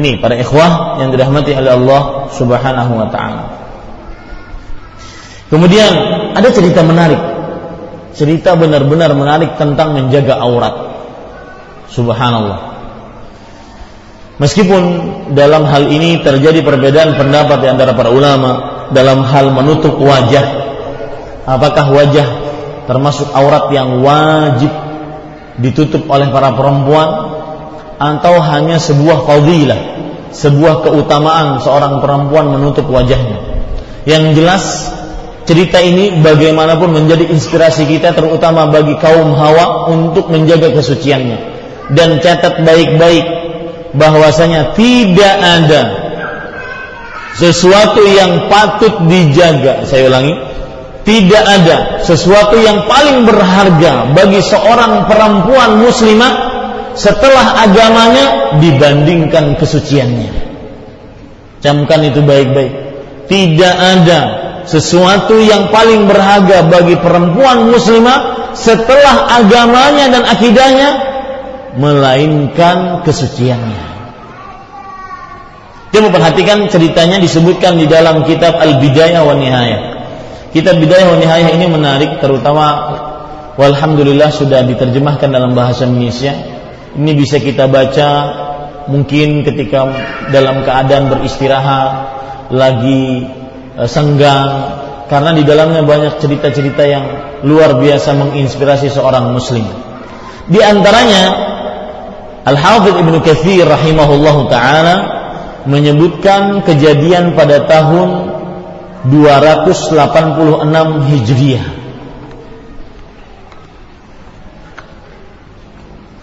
Ini 0.01 0.23
para 0.23 0.39
ikhwah 0.39 1.03
yang 1.03 1.13
dirahmati 1.13 1.53
oleh 1.53 1.77
Allah 1.77 2.31
Subhanahu 2.33 2.93
wa 2.95 3.09
taala. 3.13 3.45
Kemudian 5.51 5.93
ada 6.33 6.49
cerita 6.55 6.81
menarik. 6.81 7.21
Cerita 8.15 8.55
benar-benar 8.55 9.13
menarik 9.13 9.59
tentang 9.59 9.93
menjaga 9.93 10.39
aurat. 10.41 10.75
Subhanallah. 11.91 12.71
Meskipun 14.39 14.83
dalam 15.35 15.67
hal 15.67 15.91
ini 15.91 16.23
terjadi 16.23 16.63
perbedaan 16.63 17.19
pendapat 17.19 17.61
di 17.61 17.69
antara 17.69 17.93
para 17.99 18.15
ulama 18.15 18.70
dalam 18.91 19.23
hal 19.27 19.55
menutup 19.55 19.97
wajah. 19.99 20.71
Apakah 21.47 21.91
wajah 21.91 22.27
termasuk 22.87 23.31
aurat 23.35 23.71
yang 23.75 24.03
wajib 24.03 24.71
ditutup 25.59 26.07
oleh 26.11 26.31
para 26.31 26.55
perempuan? 26.55 27.39
Atau 28.01 28.41
hanya 28.41 28.81
sebuah 28.81 29.29
fadilah, 29.29 29.81
sebuah 30.33 30.89
keutamaan 30.89 31.61
seorang 31.61 32.01
perempuan 32.01 32.49
menutup 32.49 32.89
wajahnya. 32.89 33.45
Yang 34.09 34.25
jelas 34.41 34.65
cerita 35.45 35.85
ini 35.85 36.25
bagaimanapun 36.25 36.97
menjadi 36.97 37.29
inspirasi 37.29 37.85
kita 37.85 38.17
terutama 38.17 38.73
bagi 38.73 38.97
kaum 38.97 39.37
hawa 39.37 39.93
untuk 39.93 40.33
menjaga 40.33 40.73
kesuciannya. 40.73 41.61
Dan 41.93 42.23
catat 42.23 42.63
baik-baik 42.63 43.27
bahwasanya 43.93 44.79
tidak 44.79 45.35
ada 45.37 46.10
sesuatu 47.37 48.03
yang 48.03 48.51
patut 48.51 49.07
dijaga 49.07 49.87
saya 49.87 50.11
ulangi 50.11 50.35
tidak 51.11 51.45
ada 51.45 51.77
sesuatu 52.05 52.61
yang 52.61 52.85
paling 52.85 53.25
berharga 53.25 54.13
bagi 54.13 54.39
seorang 54.45 55.09
perempuan 55.09 55.81
muslimah 55.81 56.33
setelah 56.95 57.67
agamanya 57.67 58.61
dibandingkan 58.61 59.57
kesuciannya. 59.57 60.33
Camkan 61.65 62.01
itu 62.07 62.21
baik-baik. 62.23 62.73
Tidak 63.27 63.75
ada 63.75 64.21
sesuatu 64.71 65.39
yang 65.41 65.75
paling 65.75 66.07
berharga 66.07 66.69
bagi 66.71 66.95
perempuan 67.01 67.75
muslimah 67.75 68.53
setelah 68.55 69.41
agamanya 69.41 70.15
dan 70.15 70.23
akidahnya 70.31 70.91
melainkan 71.75 73.03
kesuciannya. 73.03 73.90
Coba 75.91 76.09
perhatikan 76.15 76.71
ceritanya 76.71 77.19
disebutkan 77.19 77.75
di 77.75 77.91
dalam 77.91 78.23
kitab 78.23 78.63
Al-Bidayah 78.63 79.27
wa 79.27 79.35
Nihayah. 79.35 79.81
Kitab 80.55 80.79
Bidayah 80.79 81.11
wa 81.11 81.19
Nihayah 81.19 81.51
ini 81.51 81.67
menarik 81.67 82.23
terutama 82.23 82.67
walhamdulillah 83.59 84.31
sudah 84.31 84.63
diterjemahkan 84.71 85.27
dalam 85.27 85.51
bahasa 85.51 85.91
Indonesia. 85.91 86.31
Ini 86.95 87.11
bisa 87.19 87.43
kita 87.43 87.67
baca 87.67 88.09
mungkin 88.87 89.43
ketika 89.43 89.91
dalam 90.31 90.63
keadaan 90.63 91.11
beristirahat, 91.11 91.91
lagi 92.55 93.27
e, 93.75 93.83
senggang 93.91 94.79
karena 95.11 95.35
di 95.35 95.43
dalamnya 95.43 95.83
banyak 95.83 96.23
cerita-cerita 96.23 96.87
yang 96.87 97.05
luar 97.43 97.83
biasa 97.83 98.15
menginspirasi 98.15 98.95
seorang 98.95 99.35
muslim. 99.35 99.67
Di 100.47 100.63
antaranya 100.63 101.51
Al-Hafidh 102.47 102.95
Ibnu 102.95 103.19
Katsir 103.27 103.67
rahimahullahu 103.67 104.47
taala 104.47 105.20
menyebutkan 105.69 106.65
kejadian 106.65 107.37
pada 107.37 107.69
tahun 107.69 108.41
286 109.09 111.09
Hijriah. 111.09 111.67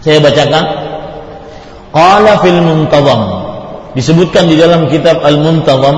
Saya 0.02 0.18
bacakan. 0.22 0.64
Qala 1.90 2.38
fil 2.38 2.60
muntazam. 2.62 3.22
Disebutkan 3.98 4.46
di 4.46 4.54
dalam 4.54 4.86
kitab 4.86 5.26
Al-Muntazam 5.26 5.96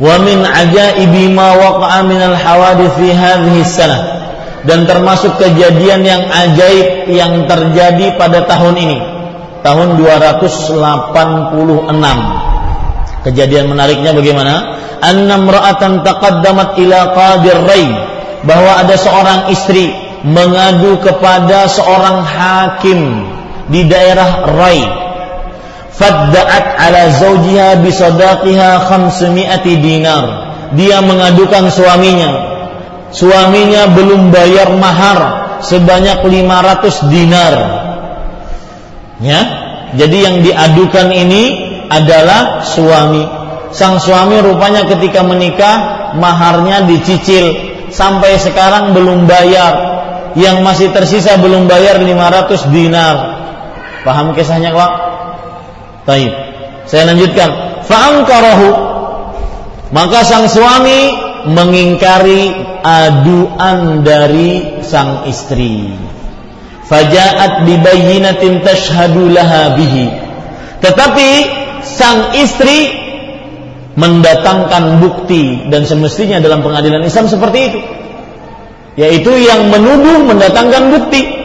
wa 0.00 0.16
min 0.16 0.42
ajaibi 0.42 1.28
ma 1.28 1.54
waqa'a 1.54 2.00
min 2.08 2.18
al-hawadith 2.18 2.96
fi 2.96 3.12
hadhihi 3.12 3.68
sanah 3.68 4.02
dan 4.64 4.88
termasuk 4.88 5.36
kejadian 5.36 6.00
yang 6.04 6.24
ajaib 6.24 7.08
yang 7.12 7.44
terjadi 7.44 8.16
pada 8.16 8.48
tahun 8.48 8.80
ini 8.80 8.98
tahun 9.60 10.00
286 10.00 10.80
kejadian 13.24 13.66
menariknya 13.68 14.16
bagaimana? 14.16 14.54
Anna 15.00 15.40
imra'atan 15.40 16.04
taqaddamat 16.04 16.76
ila 16.76 16.98
qadir 17.16 17.60
rai 17.64 17.86
bahwa 18.44 18.80
ada 18.80 18.96
seorang 18.96 19.52
istri 19.52 19.92
mengadu 20.24 21.00
kepada 21.00 21.64
seorang 21.68 22.24
hakim 22.24 23.00
di 23.72 23.88
daerah 23.88 24.44
Rai 24.44 24.80
fadda'at 25.96 26.64
ala 26.80 27.02
zawjiha 27.12 27.80
bisadaqiha 27.84 28.70
500 28.88 29.84
dinar. 29.84 30.24
Dia 30.76 31.02
mengadukan 31.02 31.68
suaminya. 31.72 32.30
Suaminya 33.10 33.90
belum 33.90 34.30
bayar 34.30 34.70
mahar 34.78 35.20
sebanyak 35.66 36.22
500 36.22 37.10
dinar 37.10 37.54
ya. 39.20 39.40
Jadi 39.90 40.16
yang 40.22 40.36
diadukan 40.42 41.10
ini 41.10 41.42
adalah 41.90 42.62
suami. 42.62 43.26
Sang 43.70 44.02
suami 44.02 44.38
rupanya 44.42 44.86
ketika 44.86 45.22
menikah 45.22 45.76
maharnya 46.18 46.86
dicicil. 46.86 47.70
Sampai 47.90 48.38
sekarang 48.38 48.94
belum 48.94 49.26
bayar. 49.26 49.90
Yang 50.38 50.56
masih 50.62 50.88
tersisa 50.94 51.38
belum 51.42 51.66
bayar 51.66 51.98
500 51.98 52.70
dinar. 52.70 53.16
Paham 54.06 54.30
kisahnya 54.32 54.70
Pak? 54.70 54.92
Taib. 56.06 56.32
Saya 56.86 57.10
lanjutkan. 57.10 57.50
Fa'angkarahu 57.90 58.90
maka 59.90 60.22
sang 60.22 60.46
suami 60.46 61.10
mengingkari 61.50 62.54
aduan 62.86 64.06
dari 64.06 64.78
sang 64.86 65.26
istri 65.26 65.90
fajaat 66.90 67.64
bibayyinatin 67.64 68.66
tashhadu 68.66 69.30
laha 69.30 69.78
bihi 69.78 70.10
tetapi 70.82 71.28
sang 71.86 72.34
istri 72.34 72.98
mendatangkan 73.94 74.98
bukti 74.98 75.70
dan 75.70 75.86
semestinya 75.86 76.42
dalam 76.42 76.66
pengadilan 76.66 77.06
Islam 77.06 77.30
seperti 77.30 77.58
itu 77.70 77.80
yaitu 78.98 79.32
yang 79.38 79.70
menuduh 79.70 80.26
mendatangkan 80.26 80.90
bukti 80.90 81.40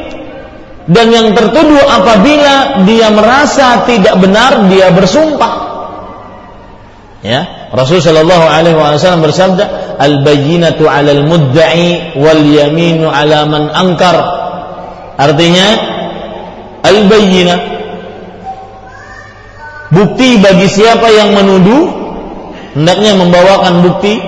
Dan 0.86 1.10
yang 1.10 1.28
tertuduh 1.34 1.82
apabila 1.82 2.86
dia 2.86 3.10
merasa 3.10 3.90
tidak 3.90 4.22
benar, 4.22 4.70
dia 4.70 4.94
bersumpah. 4.94 5.66
Ya, 7.26 7.74
Rasul 7.74 8.06
Shallallahu 8.06 8.46
Alaihi 8.46 8.78
Wasallam 8.78 9.26
bersabda, 9.26 9.98
al 9.98 10.22
bayyinatu 10.22 10.86
'alal 10.86 11.26
mudda'i 11.26 12.14
wal 12.22 12.38
yaminu 12.46 13.10
'ala 13.10 13.50
man 13.50 13.74
angkar. 13.74 14.14
Artinya, 15.16 15.68
al 16.84 16.98
bayyinah 17.08 17.60
bukti 19.96 20.42
bagi 20.44 20.68
siapa 20.68 21.08
yang 21.08 21.32
menuduh 21.32 21.84
hendaknya 22.76 23.16
membawakan 23.16 23.86
bukti. 23.86 24.20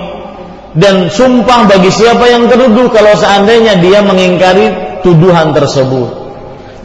Dan 0.78 1.10
sumpah 1.10 1.66
bagi 1.66 1.90
siapa 1.90 2.28
yang 2.28 2.46
tertuduh 2.46 2.92
kalau 2.92 3.16
seandainya 3.16 3.80
dia 3.82 3.98
mengingkari 4.04 4.70
tuduhan 5.02 5.50
tersebut. 5.50 6.12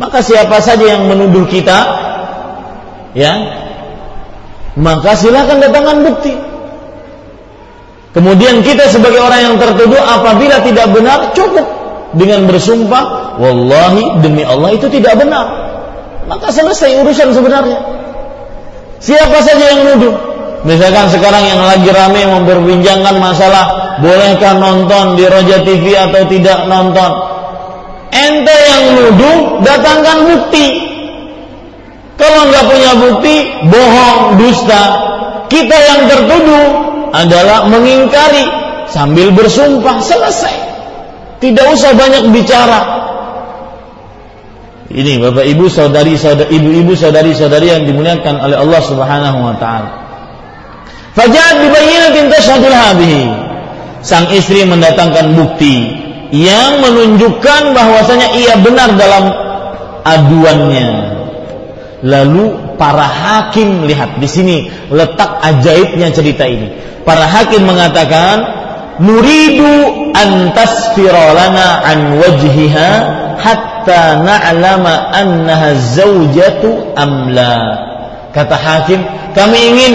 Maka 0.01 0.23
siapa 0.23 0.57
saja 0.63 0.97
yang 0.97 1.05
menuduh 1.05 1.45
kita 1.45 1.79
ya 3.13 3.33
maka 4.73 5.13
silakan 5.13 5.61
datangkan 5.61 6.09
bukti. 6.09 6.33
Kemudian 8.17 8.65
kita 8.65 8.89
sebagai 8.89 9.21
orang 9.21 9.41
yang 9.51 9.55
tertuduh 9.61 10.01
apabila 10.01 10.61
tidak 10.65 10.87
benar 10.89 11.29
cukup 11.37 11.82
dengan 12.13 12.45
bersumpah 12.45 13.37
wallahi 13.41 14.21
demi 14.21 14.45
Allah 14.45 14.77
itu 14.77 14.87
tidak 14.89 15.17
benar. 15.17 15.45
Maka 16.29 16.53
selesai 16.53 17.03
urusan 17.03 17.33
sebenarnya. 17.35 17.79
Siapa 19.03 19.37
saja 19.43 19.75
yang 19.75 19.79
menuduh 19.83 20.15
misalkan 20.63 21.11
sekarang 21.11 21.43
yang 21.43 21.59
lagi 21.59 21.91
ramai 21.91 22.23
memperbincangkan 22.23 23.19
masalah 23.19 23.97
bolehkah 23.99 24.55
nonton 24.55 25.19
di 25.19 25.27
Roja 25.27 25.59
TV 25.67 25.91
atau 25.97 26.23
tidak 26.31 26.69
nonton? 26.71 27.11
Ente 28.13 28.55
yang 28.55 28.83
nuduh 28.95 29.59
datangkan 29.65 30.17
bukti. 30.29 30.67
Kalau 32.13 32.47
nggak 32.47 32.65
punya 32.69 32.91
bukti 32.95 33.35
bohong 33.67 34.37
dusta. 34.37 34.83
Kita 35.49 35.77
yang 35.77 36.01
tertuduh 36.07 36.67
adalah 37.13 37.69
mengingkari 37.69 38.47
sambil 38.89 39.29
bersumpah 39.33 40.01
selesai 40.01 40.72
tidak 41.43 41.65
usah 41.75 41.91
banyak 41.91 42.31
bicara 42.31 42.79
ini 44.93 45.19
bapak 45.19 45.43
ibu 45.43 45.67
saudari 45.67 46.15
saudari 46.15 46.55
ibu-ibu 46.55 46.95
saudari 46.95 47.35
saudari 47.35 47.67
yang 47.75 47.83
dimuliakan 47.83 48.39
oleh 48.39 48.55
Allah 48.55 48.81
Subhanahu 48.87 49.39
wa 49.43 49.55
taala 49.59 50.03
Fajat 51.13 51.61
dibayyinatin 51.61 52.25
tashhadul 52.33 52.73
hadhihi 52.73 53.29
sang 54.01 54.25
istri 54.33 54.65
mendatangkan 54.65 55.37
bukti 55.37 55.93
yang 56.33 56.81
menunjukkan 56.81 57.77
bahwasanya 57.77 58.33
ia 58.33 58.57
benar 58.57 58.97
dalam 58.97 59.29
aduannya. 60.01 60.89
Lalu 62.03 62.75
para 62.75 63.05
hakim 63.05 63.85
lihat 63.85 64.17
di 64.17 64.27
sini 64.27 64.55
letak 64.89 65.39
ajaibnya 65.39 66.09
cerita 66.09 66.49
ini. 66.49 66.73
Para 67.05 67.29
hakim 67.29 67.63
mengatakan 67.63 68.62
nuridu 69.01 70.13
antas 70.13 70.93
firolana 70.93 71.81
an 71.81 71.99
wajhiha 72.21 72.89
hatta 73.41 74.21
na'lama 74.21 75.13
annaha 75.13 75.77
zaujatu 75.77 76.93
amla. 76.93 77.55
Kata 78.33 78.55
hakim, 78.57 79.01
kami 79.33 79.57
ingin 79.73 79.93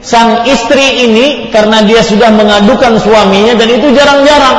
sang 0.00 0.44
istri 0.48 1.08
ini 1.08 1.48
karena 1.52 1.84
dia 1.84 2.00
sudah 2.04 2.32
mengadukan 2.32 3.00
suaminya 3.00 3.56
dan 3.56 3.68
itu 3.68 3.92
jarang-jarang 3.92 4.56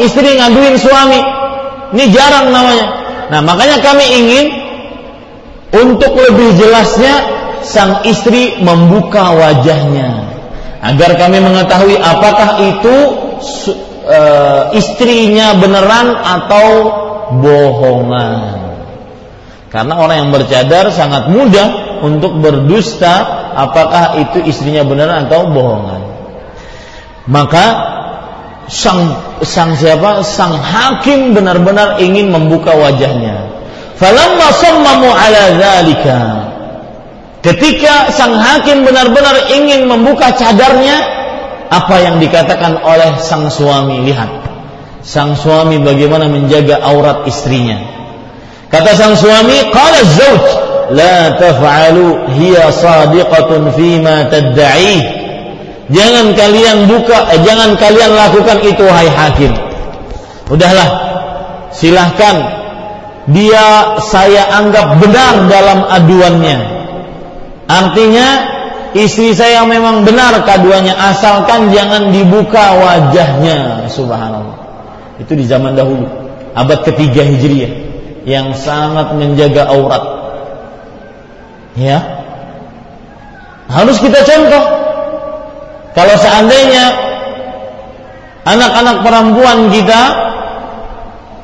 istri 0.00 0.36
ngaduin 0.36 0.76
suami. 0.76 1.20
Ini 1.88 2.04
jarang 2.12 2.52
namanya. 2.52 2.86
Nah, 3.32 3.40
makanya 3.44 3.80
kami 3.80 4.04
ingin 4.04 4.46
untuk 5.72 6.16
lebih 6.16 6.56
jelasnya 6.56 7.14
sang 7.64 8.04
istri 8.04 8.60
membuka 8.60 9.36
wajahnya 9.36 10.27
agar 10.88 11.10
kami 11.20 11.38
mengetahui 11.44 11.96
apakah 12.00 12.64
itu 12.64 12.96
e, 14.08 14.20
istrinya 14.78 15.52
beneran 15.60 16.16
atau 16.16 16.66
bohongan. 17.36 18.66
Karena 19.68 20.00
orang 20.00 20.16
yang 20.24 20.30
bercadar 20.32 20.88
sangat 20.88 21.28
mudah 21.28 22.00
untuk 22.00 22.40
berdusta 22.40 23.20
apakah 23.52 24.16
itu 24.24 24.48
istrinya 24.48 24.80
beneran 24.88 25.28
atau 25.28 25.52
bohongan. 25.52 26.02
Maka 27.28 27.66
sang 28.68 29.16
sang 29.44 29.76
siapa 29.76 30.20
sang 30.24 30.56
hakim 30.56 31.32
benar-benar 31.32 31.96
ingin 32.04 32.28
membuka 32.28 32.76
wajahnya 32.76 33.48
falamma 33.96 34.46
sammamu 34.52 35.08
ala 35.08 35.42
zalika 35.56 36.47
ketika 37.42 38.10
sang 38.14 38.34
hakim 38.34 38.82
benar-benar 38.82 39.50
ingin 39.52 39.86
membuka 39.86 40.34
cadarnya 40.34 41.18
apa 41.68 42.00
yang 42.00 42.16
dikatakan 42.16 42.80
oleh 42.80 43.20
sang 43.20 43.52
suami? 43.52 44.08
Lihat. 44.08 44.30
Sang 45.04 45.36
suami 45.36 45.80
bagaimana 45.80 46.28
menjaga 46.28 46.80
aurat 46.84 47.24
istrinya. 47.28 47.80
Kata 48.68 48.92
sang 48.92 49.14
suami 49.16 49.72
qala 49.72 50.00
zauj 50.04 50.44
la 50.92 51.36
taf'alu 51.36 52.36
hiya 52.36 52.68
sadiqatun 52.72 53.72
fima 53.72 54.28
tad'ih 54.28 55.18
Jangan 55.88 56.36
kalian 56.36 56.84
buka, 56.84 57.32
eh, 57.32 57.40
jangan 57.40 57.72
kalian 57.80 58.12
lakukan 58.12 58.60
itu 58.60 58.84
wahai 58.84 59.08
hakim. 59.08 59.56
Udahlah, 60.52 60.88
silahkan. 61.72 62.60
Dia 63.28 63.96
saya 64.00 64.52
anggap 64.52 65.00
benar 65.00 65.48
dalam 65.48 65.84
aduannya. 65.84 66.77
Artinya 67.68 68.26
istri 68.96 69.36
saya 69.36 69.60
memang 69.68 70.08
benar 70.08 70.40
kaduannya 70.40 70.96
asalkan 70.96 71.68
jangan 71.68 72.08
dibuka 72.08 72.80
wajahnya. 72.80 73.84
Subhanallah. 73.92 74.56
Itu 75.20 75.36
di 75.36 75.44
zaman 75.44 75.76
dahulu, 75.76 76.08
abad 76.56 76.80
ketiga 76.88 77.28
Hijriah 77.28 77.72
yang 78.24 78.56
sangat 78.56 79.12
menjaga 79.12 79.68
aurat. 79.68 80.04
Ya. 81.76 82.24
Harus 83.68 84.00
kita 84.00 84.24
contoh 84.24 84.64
kalau 85.92 86.16
seandainya 86.16 86.88
anak-anak 88.48 88.96
perempuan 89.04 89.68
kita 89.68 90.02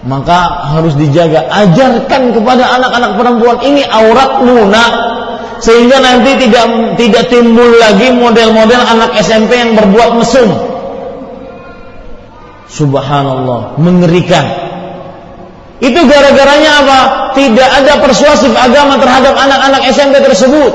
maka 0.09 0.68
harus 0.72 0.97
dijaga. 0.97 1.49
Ajarkan 1.53 2.33
kepada 2.33 2.64
anak-anak 2.81 3.12
perempuan 3.20 3.57
ini 3.61 3.85
aurat 3.89 4.41
lunak 4.41 5.13
sehingga 5.62 6.02
nanti 6.02 6.34
tidak 6.42 6.66
tidak 6.98 7.24
timbul 7.30 7.68
lagi 7.78 8.11
model-model 8.11 8.80
anak 8.80 9.11
SMP 9.22 9.55
yang 9.59 9.78
berbuat 9.78 10.18
mesum. 10.18 10.50
Subhanallah, 12.70 13.78
mengerikan. 13.78 14.46
Itu 15.78 16.00
gara-garanya 16.11 16.70
apa? 16.82 17.00
Tidak 17.38 17.68
ada 17.82 18.02
persuasif 18.02 18.50
agama 18.57 18.98
terhadap 18.98 19.34
anak-anak 19.36 19.82
SMP 19.90 20.18
tersebut. 20.22 20.72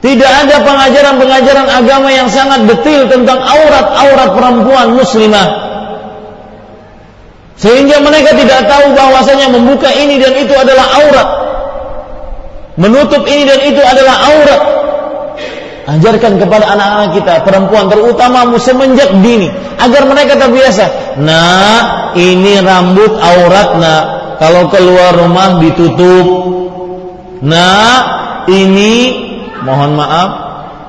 Tidak 0.00 0.32
ada 0.32 0.64
pengajaran-pengajaran 0.64 1.68
agama 1.68 2.08
yang 2.08 2.32
sangat 2.32 2.64
detail 2.64 3.04
tentang 3.04 3.36
aurat-aurat 3.36 4.32
perempuan 4.32 4.96
muslimah. 4.96 5.48
Sehingga 7.60 8.00
mereka 8.00 8.32
tidak 8.32 8.64
tahu 8.64 8.96
bahwasanya 8.96 9.52
membuka 9.52 9.92
ini 9.92 10.16
dan 10.16 10.32
itu 10.40 10.56
adalah 10.56 10.88
aurat. 11.04 11.28
Menutup 12.78 13.26
ini 13.26 13.42
dan 13.48 13.60
itu 13.66 13.82
adalah 13.82 14.16
aurat. 14.30 14.62
Ajarkan 15.90 16.38
kepada 16.38 16.70
anak-anak 16.70 17.10
kita, 17.18 17.34
perempuan 17.42 17.90
terutama 17.90 18.46
semenjak 18.62 19.10
dini, 19.24 19.50
agar 19.74 20.06
mereka 20.06 20.38
terbiasa. 20.38 21.18
Nah, 21.18 22.14
ini 22.14 22.62
rambut 22.62 23.10
aurat, 23.18 23.68
nah. 23.80 24.02
Kalau 24.38 24.72
keluar 24.72 25.18
rumah 25.18 25.60
ditutup. 25.60 26.26
Nah, 27.44 27.90
ini 28.48 28.94
mohon 29.60 29.98
maaf 29.98 30.30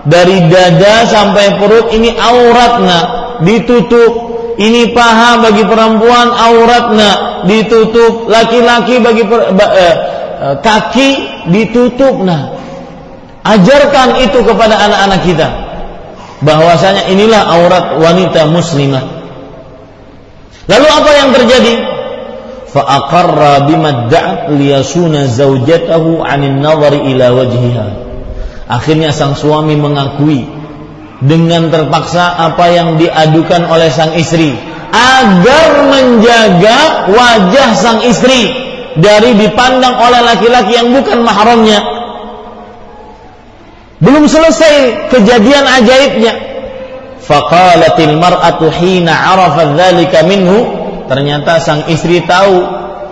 dari 0.07 0.49
dada 0.49 1.05
sampai 1.05 1.61
perut 1.61 1.93
ini 1.93 2.15
auratna 2.15 2.99
ditutup 3.45 4.31
ini 4.57 4.93
paha 4.93 5.41
bagi 5.41 5.63
perempuan 5.65 6.29
auratna 6.33 7.43
ditutup 7.45 8.29
laki-laki 8.29 9.01
bagi 9.01 9.23
per, 9.25 9.53
eh, 9.53 9.95
kaki 10.41 11.09
ditutup. 11.53 12.21
Nah 12.25 12.57
ajarkan 13.45 14.21
itu 14.25 14.41
kepada 14.41 14.75
anak-anak 14.77 15.21
kita. 15.25 15.47
Bahwasanya 16.41 17.05
inilah 17.13 17.41
aurat 17.53 17.85
wanita 18.01 18.49
muslimah. 18.49 19.05
Lalu 20.65 20.87
apa 20.89 21.11
yang 21.13 21.29
terjadi? 21.37 21.73
Fa 22.71 23.03
bima 23.67 24.07
da'at 24.07 24.49
liyasuna 24.55 25.27
zaujatahu 25.27 26.23
'anil 26.23 26.57
nadhari 26.57 27.13
ila 27.13 27.35
wajhiha. 27.35 27.87
Akhirnya 28.71 29.11
sang 29.11 29.35
suami 29.35 29.75
mengakui 29.75 30.47
dengan 31.21 31.69
terpaksa 31.69 32.39
apa 32.39 32.71
yang 32.71 32.95
diadukan 32.97 33.67
oleh 33.67 33.91
sang 33.93 34.15
istri 34.17 34.55
agar 34.91 35.91
menjaga 35.91 37.11
wajah 37.11 37.69
sang 37.77 37.99
istri 38.07 38.60
dari 38.97 39.37
dipandang 39.37 39.95
oleh 39.95 40.21
laki-laki 40.25 40.75
yang 40.75 40.91
bukan 40.91 41.23
mahramnya. 41.23 41.79
Belum 44.01 44.25
selesai 44.25 45.07
kejadian 45.13 45.63
ajaibnya. 45.63 46.33
Faqalatil 47.21 48.17
mar'atu 48.17 48.73
hina 48.73 49.13
'arafat 49.13 49.77
dzalika 49.77 50.25
minhu, 50.25 50.57
ternyata 51.05 51.61
sang 51.61 51.85
istri 51.85 52.25
tahu 52.25 52.65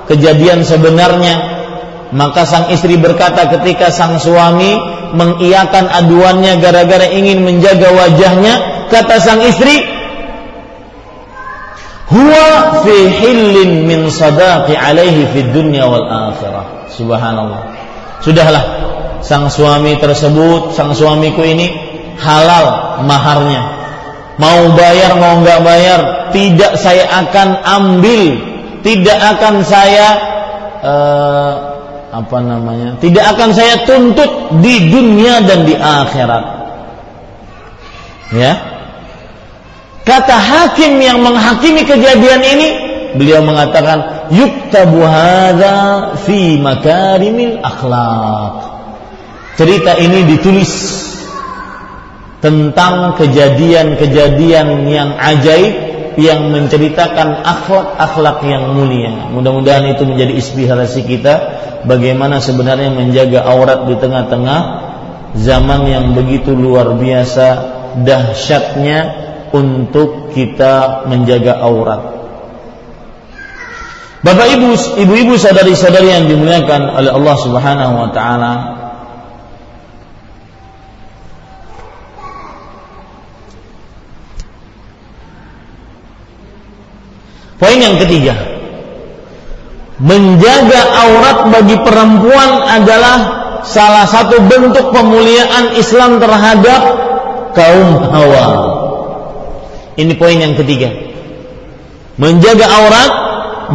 kejadian 0.09 0.65
sebenarnya. 0.65 1.61
Maka 2.09 2.41
sang 2.49 2.73
istri 2.73 2.97
berkata 2.97 3.53
ketika 3.53 3.93
sang 3.93 4.17
suami 4.17 4.81
mengiyakan 5.13 5.85
aduannya 5.85 6.57
gara-gara 6.57 7.05
ingin 7.05 7.45
menjaga 7.45 7.93
wajahnya, 7.93 8.87
kata 8.89 9.21
sang 9.21 9.45
istri, 9.45 9.98
huwa 12.09 12.81
fi 12.81 12.95
hillin 13.21 13.85
min 13.85 14.09
sadaqi 14.09 14.73
alaihi 14.73 15.29
fi 15.29 15.39
dunya 15.53 15.85
wal 15.85 16.05
akhirah. 16.05 16.89
Subhanallah. 16.89 17.61
Sudahlah. 18.25 18.63
Sang 19.19 19.51
suami 19.51 19.99
tersebut 19.99 20.73
sang 20.73 20.95
suamiku 20.95 21.45
ini 21.45 21.69
halal 22.17 22.99
maharnya. 23.05 23.77
Mau 24.39 24.71
bayar 24.73 25.19
mau 25.19 25.43
nggak 25.43 25.59
bayar 25.61 25.99
tidak 26.31 26.79
saya 26.79 27.05
akan 27.25 27.49
ambil. 27.61 28.23
Tidak 28.79 29.17
akan 29.19 29.59
saya 29.67 30.07
uh, 30.79 31.53
apa 32.15 32.37
namanya? 32.39 32.95
Tidak 32.95 33.19
akan 33.35 33.49
saya 33.51 33.83
tuntut 33.83 34.55
di 34.63 34.87
dunia 34.87 35.43
dan 35.43 35.67
di 35.67 35.75
akhirat. 35.75 36.43
Ya 38.29 38.68
Kata 40.09 40.33
hakim 40.41 40.97
yang 40.97 41.21
menghakimi 41.21 41.85
kejadian 41.85 42.41
ini, 42.41 42.67
beliau 43.13 43.45
mengatakan, 43.45 44.25
"Yuktabu 44.33 45.05
hadza 45.05 46.17
fi 46.25 46.57
makarimil 46.57 47.61
akhlak." 47.61 48.57
Cerita 49.53 49.93
ini 50.01 50.25
ditulis 50.33 50.71
tentang 52.41 53.13
kejadian-kejadian 53.21 54.89
yang 54.89 55.13
ajaib 55.13 55.73
yang 56.17 56.49
menceritakan 56.57 57.45
akhlak-akhlak 57.45 58.41
yang 58.49 58.73
mulia. 58.73 59.29
Mudah-mudahan 59.29 59.93
itu 59.93 60.09
menjadi 60.09 60.33
inspirasi 60.41 61.05
kita 61.05 61.33
bagaimana 61.85 62.41
sebenarnya 62.41 62.89
menjaga 62.97 63.45
aurat 63.45 63.85
di 63.85 63.93
tengah-tengah 63.93 64.61
zaman 65.37 65.85
yang 65.85 66.17
begitu 66.17 66.57
luar 66.57 66.97
biasa 66.97 67.47
dahsyatnya 68.01 69.28
untuk 69.53 70.33
kita 70.33 71.05
menjaga 71.09 71.59
aurat. 71.63 72.19
Bapak 74.19 74.47
Ibu, 74.51 74.99
ibu-ibu 74.99 75.39
saudari-saudari 75.39 76.11
yang 76.11 76.27
dimuliakan 76.27 76.91
oleh 76.91 77.11
Allah 77.15 77.35
Subhanahu 77.39 77.93
wa 77.95 78.09
taala. 78.11 78.53
Poin 87.59 87.79
yang 87.79 87.95
ketiga, 87.99 88.35
menjaga 89.99 90.79
aurat 91.07 91.37
bagi 91.51 91.75
perempuan 91.79 92.63
adalah 92.63 93.17
salah 93.67 94.07
satu 94.07 94.39
bentuk 94.47 94.95
pemuliaan 94.95 95.75
Islam 95.75 96.23
terhadap 96.23 96.81
kaum 97.51 98.03
hawa. 98.07 98.78
Ini 99.99 100.15
poin 100.15 100.39
yang 100.39 100.55
ketiga. 100.55 100.95
Menjaga 102.15 102.65
aurat 102.71 103.11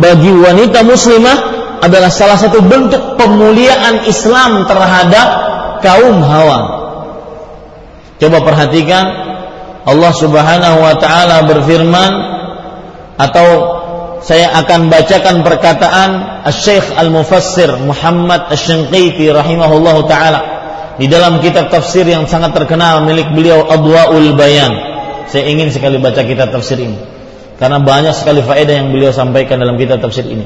bagi 0.01 0.33
wanita 0.33 0.81
muslimah 0.81 1.39
adalah 1.85 2.09
salah 2.09 2.41
satu 2.41 2.65
bentuk 2.65 3.21
pemuliaan 3.21 4.09
Islam 4.09 4.65
terhadap 4.65 5.29
kaum 5.85 6.25
hawa. 6.25 6.59
Coba 8.17 8.41
perhatikan 8.41 9.05
Allah 9.85 10.13
Subhanahu 10.17 10.81
wa 10.81 10.97
taala 10.97 11.45
berfirman 11.45 12.13
atau 13.21 13.49
saya 14.25 14.49
akan 14.65 14.89
bacakan 14.89 15.45
perkataan 15.45 16.11
Syekh 16.49 16.89
Al-Mufassir 16.97 17.69
Muhammad 17.85 18.49
Asy-Syanqiti 18.49 19.29
rahimahullahu 19.29 20.09
taala 20.09 20.41
di 20.97 21.05
dalam 21.05 21.45
kitab 21.45 21.69
tafsir 21.69 22.09
yang 22.09 22.25
sangat 22.25 22.57
terkenal 22.57 23.05
milik 23.05 23.29
beliau 23.37 23.69
Adwaul 23.69 24.33
Bayan 24.33 24.94
saya 25.29 25.45
ingin 25.49 25.73
sekali 25.73 25.97
baca 26.01 26.25
kitab 26.25 26.53
tafsir 26.53 26.81
ini 26.81 26.99
karena 27.59 27.79
banyak 27.79 28.15
sekali 28.15 28.43
faedah 28.43 28.75
yang 28.75 28.89
beliau 28.91 29.15
sampaikan 29.15 29.63
dalam 29.63 29.79
kitab 29.79 30.03
tafsir 30.03 30.27
ini. 30.27 30.43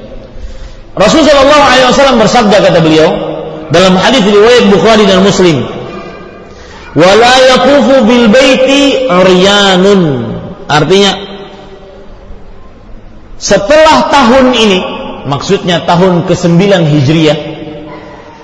Rasulullah 0.93 1.79
SAW 1.95 2.19
bersabda 2.21 2.57
kata 2.59 2.79
beliau 2.83 3.09
dalam 3.71 3.95
hadis 3.97 4.25
riwayat 4.27 4.69
Bukhari 4.69 5.05
dan 5.07 5.23
Muslim, 5.23 5.63
"Wala 6.99 7.35
yaqufu 7.55 7.95
bil 8.05 8.27
baiti 8.29 9.09
uryanun." 9.09 10.01
Artinya 10.69 11.13
setelah 13.39 14.11
tahun 14.11 14.53
ini, 14.53 14.79
maksudnya 15.31 15.87
tahun 15.87 16.27
ke-9 16.27 16.61
Hijriah, 16.91 17.39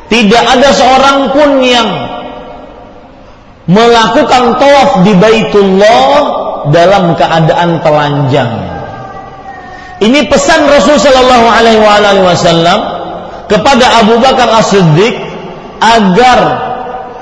tidak 0.09 0.45
ada 0.47 0.71
seorang 0.71 1.35
pun 1.35 1.59
yang 1.67 1.89
melakukan 3.65 4.61
tawaf 4.61 4.91
di 5.05 5.13
Baitullah 5.17 6.09
dalam 6.69 7.17
keadaan 7.17 7.81
telanjang. 7.81 8.53
Ini 10.05 10.29
pesan 10.29 10.69
Rasul 10.69 11.01
Shallallahu 11.01 11.47
Alaihi 11.49 11.81
Wasallam 12.21 12.79
kepada 13.49 14.05
Abu 14.05 14.21
Bakar 14.21 14.53
As-Siddiq 14.53 15.17
agar 15.81 16.39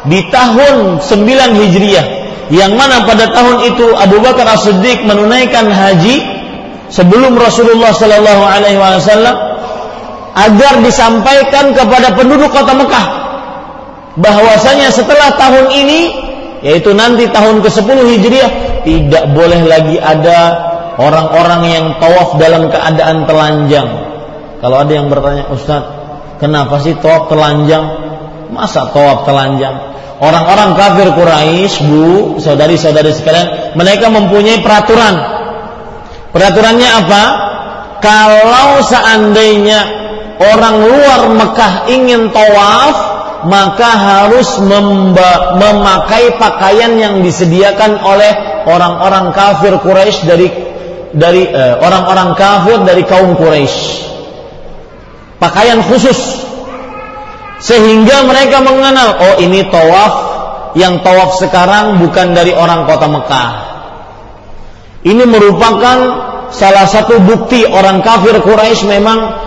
di 0.09 0.19
tahun 0.35 0.99
9 0.99 1.61
Hijriah 1.63 2.07
yang 2.51 2.75
mana 2.75 3.07
pada 3.07 3.31
tahun 3.31 3.71
itu 3.71 3.87
Abu 3.95 4.19
Bakar 4.19 4.51
As-Siddiq 4.51 5.07
menunaikan 5.07 5.71
haji 5.71 6.27
sebelum 6.91 7.39
Rasulullah 7.39 7.95
Shallallahu 7.95 8.43
Alaihi 8.43 8.83
Wasallam 8.83 9.37
agar 10.33 10.75
disampaikan 10.83 11.77
kepada 11.77 12.17
penduduk 12.19 12.51
kota 12.51 12.73
Mekah 12.73 13.07
bahwasanya 14.17 14.93
setelah 14.93 15.37
tahun 15.37 15.73
ini 15.73 16.01
yaitu 16.63 16.95
nanti 16.95 17.27
tahun 17.27 17.61
ke-10 17.61 17.99
Hijriah 18.07 18.51
tidak 18.87 19.25
boleh 19.35 19.67
lagi 19.67 19.99
ada 19.99 20.39
orang-orang 20.97 21.63
yang 21.69 21.87
tawaf 21.99 22.39
dalam 22.39 22.71
keadaan 22.71 23.27
telanjang. 23.27 23.89
Kalau 24.63 24.77
ada 24.79 24.93
yang 24.95 25.11
bertanya, 25.11 25.51
Ustaz, 25.51 25.83
kenapa 26.39 26.79
sih 26.79 26.95
tawaf 26.99 27.27
telanjang? 27.27 27.85
Masa 28.55 28.91
tawaf 28.95 29.27
telanjang? 29.27 29.93
Orang-orang 30.23 30.79
kafir 30.79 31.11
Quraisy, 31.19 31.83
Bu, 31.83 32.39
saudari-saudari 32.39 33.11
sekalian, 33.11 33.75
mereka 33.75 34.07
mempunyai 34.07 34.63
peraturan. 34.63 35.19
Peraturannya 36.31 36.89
apa? 37.03 37.25
Kalau 37.99 38.79
seandainya 38.87 39.81
orang 40.39 40.79
luar 40.79 41.21
Mekah 41.27 41.91
ingin 41.91 42.31
tawaf, 42.31 43.12
maka 43.47 43.91
harus 43.91 44.63
memakai 45.59 46.39
pakaian 46.39 46.95
yang 46.99 47.15
disediakan 47.23 47.99
oleh 48.03 48.33
orang-orang 48.67 49.35
kafir 49.35 49.75
Quraisy 49.83 50.19
dari 50.27 50.49
dari 51.13 51.43
eh, 51.45 51.75
orang-orang 51.77 52.33
kafir 52.39 52.83
dari 52.87 53.03
kaum 53.05 53.35
Quraisy. 53.37 54.11
Pakaian 55.43 55.83
khusus 55.83 56.47
sehingga 57.63 58.27
mereka 58.27 58.63
mengenal 58.63 59.19
oh 59.19 59.35
ini 59.43 59.67
tawaf 59.71 60.15
yang 60.79 61.03
tawaf 61.03 61.39
sekarang 61.39 61.99
bukan 62.01 62.35
dari 62.35 62.55
orang 62.55 62.87
kota 62.87 63.07
Mekah. 63.11 63.51
Ini 65.03 65.25
merupakan 65.27 65.99
salah 66.55 66.87
satu 66.87 67.19
bukti 67.19 67.67
orang 67.67 68.07
kafir 68.07 68.39
Quraisy 68.39 68.87
memang 68.87 69.42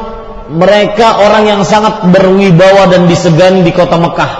mereka 0.51 1.25
orang 1.25 1.49
yang 1.49 1.61
sangat 1.65 2.05
berwibawa 2.13 2.85
dan 2.89 3.09
disegani 3.09 3.65
di 3.65 3.73
kota 3.73 3.97
Mekah. 3.97 4.31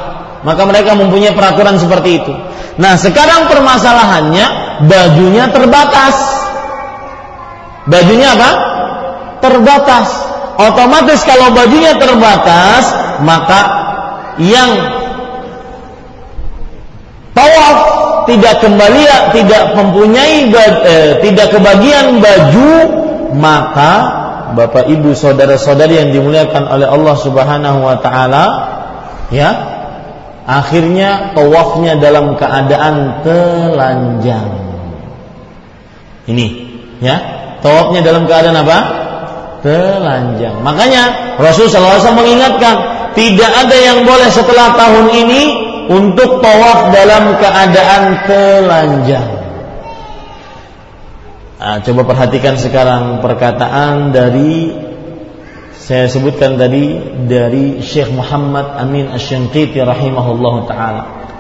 Maka 0.46 0.62
mereka 0.70 0.94
mempunyai 0.94 1.34
peraturan 1.34 1.82
seperti 1.82 2.22
itu. 2.22 2.34
Nah, 2.78 2.94
sekarang 3.00 3.50
permasalahannya 3.50 4.46
bajunya 4.86 5.50
terbatas. 5.50 6.16
Bajunya 7.90 8.38
apa? 8.38 8.50
Terbatas. 9.42 10.08
Otomatis 10.56 11.26
kalau 11.26 11.52
bajunya 11.52 11.98
terbatas, 11.98 12.84
maka 13.26 13.62
yang 14.38 14.72
tawaf 17.36 17.78
tidak 18.30 18.64
kembali 18.64 19.04
tidak 19.36 19.64
mempunyai 19.76 20.48
eh, 20.54 21.12
tidak 21.26 21.48
kebagian 21.52 22.24
baju, 22.24 22.74
maka 23.36 24.25
Bapak 24.56 24.88
Ibu 24.88 25.12
saudara-saudari 25.12 26.00
yang 26.00 26.10
dimuliakan 26.16 26.64
oleh 26.72 26.88
Allah 26.88 27.16
Subhanahu 27.20 27.80
wa 27.84 28.00
taala 28.00 28.44
ya 29.30 29.76
Akhirnya 30.46 31.34
tawafnya 31.34 31.98
dalam 31.98 32.38
keadaan 32.38 33.26
telanjang. 33.26 34.50
Ini, 36.30 36.48
ya. 37.02 37.18
Tawafnya 37.66 38.06
dalam 38.06 38.30
keadaan 38.30 38.62
apa? 38.62 38.78
Telanjang. 39.66 40.62
Makanya 40.62 41.34
Rasulullah 41.42 41.98
SAW 41.98 42.22
mengingatkan, 42.22 42.76
tidak 43.18 43.52
ada 43.58 43.74
yang 43.74 44.06
boleh 44.06 44.30
setelah 44.30 44.78
tahun 44.78 45.10
ini 45.18 45.42
untuk 45.90 46.46
tawaf 46.46 46.94
dalam 46.94 47.42
keadaan 47.42 48.04
telanjang. 48.30 49.35
Nah, 51.56 51.80
coba 51.80 52.04
perhatikan 52.04 52.60
sekarang 52.60 53.24
perkataan 53.24 54.12
dari 54.12 54.76
saya 55.72 56.10
sebutkan 56.12 56.60
tadi 56.60 57.00
dari 57.30 57.80
Syekh 57.80 58.12
Muhammad 58.12 58.76
Amin 58.76 59.08
Asy-Syanqiti 59.08 59.80
rahimahullahu 59.80 60.68
taala. 60.68 61.32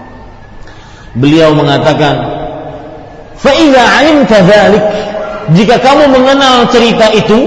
Beliau 1.20 1.52
mengatakan, 1.52 2.16
"Fa 3.36 3.52
idza 3.60 3.84
'alimta 3.84 4.38
dzalik" 4.40 4.86
Jika 5.46 5.78
kamu 5.78 6.10
mengenal 6.10 6.66
cerita 6.74 7.14
itu, 7.14 7.46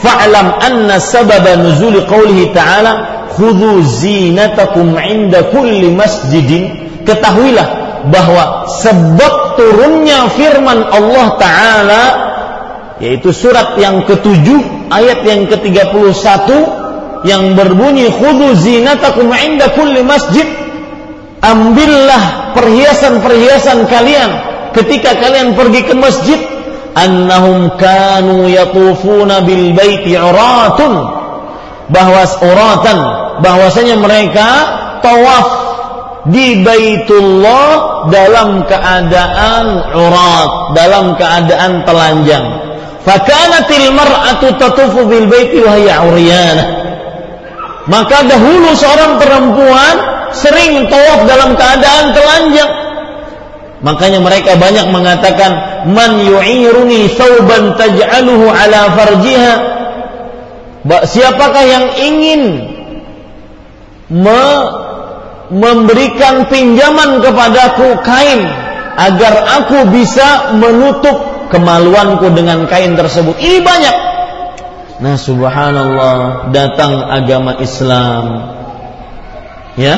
fa'lam 0.00 0.48
anna 0.64 0.96
sababa 0.96 1.60
nuzul 1.60 2.00
qawlihi 2.08 2.56
ta'ala 2.56 3.26
khudhu 3.36 3.84
zinatakum 3.84 4.96
'inda 4.96 5.52
kulli 5.52 5.92
masjidin. 5.92 6.88
Ketahuilah 7.04 7.87
bahwa 8.06 8.70
sebab 8.78 9.58
turunnya 9.58 10.30
firman 10.30 10.86
Allah 10.86 11.26
taala 11.40 12.04
yaitu 13.02 13.30
surat 13.30 13.78
yang 13.78 14.02
ketujuh 14.06 14.90
ayat 14.90 15.22
yang 15.22 15.46
ke-31 15.46 16.48
yang 17.26 17.58
berbunyi 17.58 18.10
khudhu 18.10 18.54
zinatakum 18.54 19.30
inda 19.34 19.74
kulli 19.74 20.02
masjid. 20.06 20.46
Ambillah 21.38 22.54
perhiasan-perhiasan 22.58 23.86
kalian 23.86 24.30
ketika 24.74 25.18
kalian 25.18 25.54
pergi 25.54 25.80
ke 25.86 25.94
masjid. 25.94 26.40
Annahum 26.98 27.78
kanu 27.78 28.50
yatufuna 28.50 29.46
bil 29.46 29.70
baiti 29.74 30.18
uratun. 30.18 30.94
Bahwa 31.88 32.22
uratan. 32.42 32.98
Bahwasanya 33.38 33.96
mereka 34.02 34.46
tawaf 34.98 35.67
di 36.26 36.66
Baitullah 36.66 38.10
dalam 38.10 38.66
keadaan 38.66 39.66
urat 39.94 40.50
dalam 40.74 41.14
keadaan 41.14 41.86
telanjang 41.86 42.68
Fakanatil 43.08 43.88
mar'atu 43.96 44.52
tatufu 44.60 45.08
bil 45.08 45.24
baiti 45.32 45.64
wa 45.64 45.80
hiya 45.80 46.04
Maka 47.88 48.20
dahulu 48.28 48.76
seorang 48.76 49.16
perempuan 49.16 49.96
sering 50.36 50.92
tawaf 50.92 51.24
dalam 51.24 51.56
keadaan 51.56 52.12
telanjang. 52.12 52.72
Makanya 53.80 54.20
mereka 54.20 54.60
banyak 54.60 54.92
mengatakan 54.92 55.52
man 55.88 56.20
yu'iruni 56.20 57.08
thawban 57.16 57.80
taj'aluhu 57.80 58.52
ala 58.52 58.92
farjiha. 58.92 59.54
Siapakah 60.84 61.64
yang 61.64 61.86
ingin 61.96 62.42
me 64.12 64.44
memberikan 65.48 66.48
pinjaman 66.48 67.24
kepadaku 67.24 68.00
kain 68.04 68.44
agar 68.98 69.34
aku 69.62 69.88
bisa 69.88 70.52
menutup 70.58 71.48
kemaluanku 71.48 72.28
dengan 72.32 72.68
kain 72.68 72.98
tersebut. 72.98 73.36
Ini 73.40 73.58
banyak. 73.64 73.96
Nah, 74.98 75.14
subhanallah, 75.14 76.50
datang 76.50 77.06
agama 77.06 77.56
Islam. 77.62 78.24
Ya, 79.78 79.94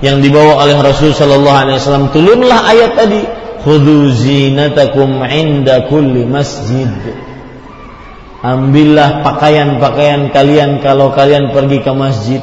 yang 0.00 0.24
dibawa 0.24 0.64
oleh 0.64 0.80
Rasul 0.80 1.12
sallallahu 1.12 1.58
alaihi 1.68 1.76
wasallam 1.76 2.08
turunlah 2.10 2.64
ayat 2.64 2.96
tadi, 2.96 3.20
"Khudzu 3.60 4.08
zinatakum 4.08 5.20
'inda 5.20 5.86
kulli 5.86 6.24
masjid." 6.24 6.88
Ambillah 8.42 9.22
pakaian-pakaian 9.22 10.34
kalian 10.34 10.82
kalau 10.82 11.14
kalian 11.14 11.54
pergi 11.54 11.78
ke 11.78 11.92
masjid. 11.94 12.42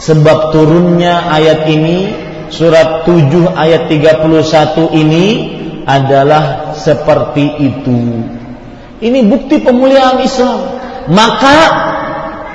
Sebab 0.00 0.56
turunnya 0.56 1.28
ayat 1.28 1.68
ini 1.68 2.08
surat 2.48 3.04
7 3.04 3.52
ayat 3.52 3.92
31 3.92 4.96
ini 4.96 5.26
adalah 5.84 6.72
seperti 6.72 7.44
itu. 7.60 8.24
Ini 9.00 9.20
bukti 9.28 9.60
pemuliaan 9.60 10.20
Islam. 10.24 10.60
Maka 11.12 11.56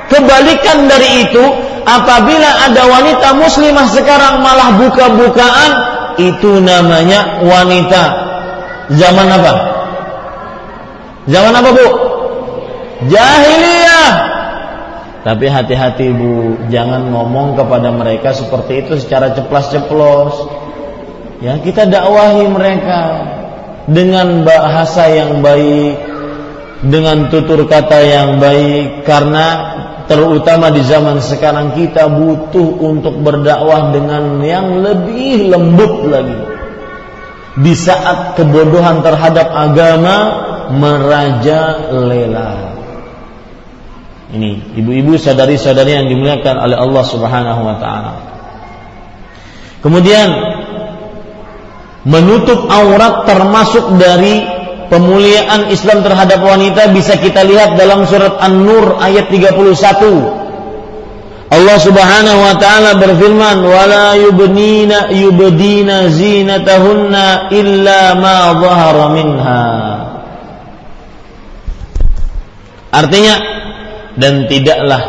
kebalikan 0.10 0.86
dari 0.86 1.26
itu, 1.26 1.41
apabila 1.86 2.70
ada 2.70 2.84
wanita 2.86 3.34
muslimah 3.34 3.88
sekarang 3.93 4.41
malah 4.41 4.78
buka-bukaan, 4.78 5.72
itu 6.18 6.62
namanya 6.62 7.46
wanita 7.46 8.04
zaman 8.93 9.28
apa? 9.30 9.54
Zaman 11.26 11.54
apa, 11.54 11.70
Bu? 11.74 11.88
Jahiliyah. 13.10 14.35
Tapi 15.26 15.49
hati-hati 15.49 16.13
Bu, 16.13 16.69
jangan 16.69 17.09
ngomong 17.09 17.57
kepada 17.57 17.89
mereka 17.89 18.38
seperti 18.38 18.86
itu 18.86 19.01
secara 19.01 19.34
ceplas-ceplos. 19.34 20.45
Ya, 21.41 21.57
kita 21.57 21.89
dakwahi 21.89 22.45
mereka 22.45 23.01
dengan 23.89 24.45
bahasa 24.45 25.09
yang 25.09 25.41
baik, 25.41 25.97
dengan 26.86 27.34
tutur 27.34 27.65
kata 27.65 28.05
yang 28.05 28.38
baik 28.38 29.01
karena 29.01 29.73
terutama 30.05 30.69
di 30.69 30.86
zaman 30.86 31.17
sekarang 31.17 31.73
kita 31.73 32.05
butuh 32.05 32.86
untuk 32.86 33.17
berdakwah 33.26 33.89
dengan 33.89 34.38
yang 34.45 34.86
lebih 34.86 35.49
lembut 35.49 36.05
lagi. 36.05 36.41
Di 37.65 37.73
saat 37.73 38.38
kebodohan 38.38 39.01
terhadap 39.01 39.49
agama 39.49 40.17
merajalela. 40.69 42.74
Ini 44.34 44.73
ibu-ibu 44.82 45.21
sadari-sadari 45.21 46.01
yang 46.01 46.07
dimuliakan 46.09 46.55
oleh 46.57 46.78
Allah 46.78 47.03
Subhanahu 47.05 47.61
wa 47.61 47.76
taala. 47.78 48.13
Kemudian 49.86 50.30
menutup 52.09 52.65
aurat 52.65 53.30
termasuk 53.30 54.01
dari 54.01 54.41
pemuliaan 54.89 55.69
Islam 55.69 56.01
terhadap 56.01 56.41
wanita 56.41 56.89
bisa 56.89 57.21
kita 57.21 57.45
lihat 57.45 57.78
dalam 57.78 58.05
surat 58.09 58.41
An-Nur 58.41 58.97
ayat 58.97 59.30
31. 59.30 60.45
Allah 61.45 61.78
Subhanahu 61.78 62.39
wa 62.41 62.55
taala 62.57 62.97
berfirman, 62.97 63.61
"Wala 63.61 64.17
yubnina 64.17 65.13
yubdina 65.13 66.09
zinatahunna 66.09 67.53
illa 67.53 68.17
ma 68.17 68.38
dhahara 68.57 69.05
minha." 69.13 69.65
Artinya 72.89 73.36
dan 74.16 74.47
tidaklah 74.47 75.03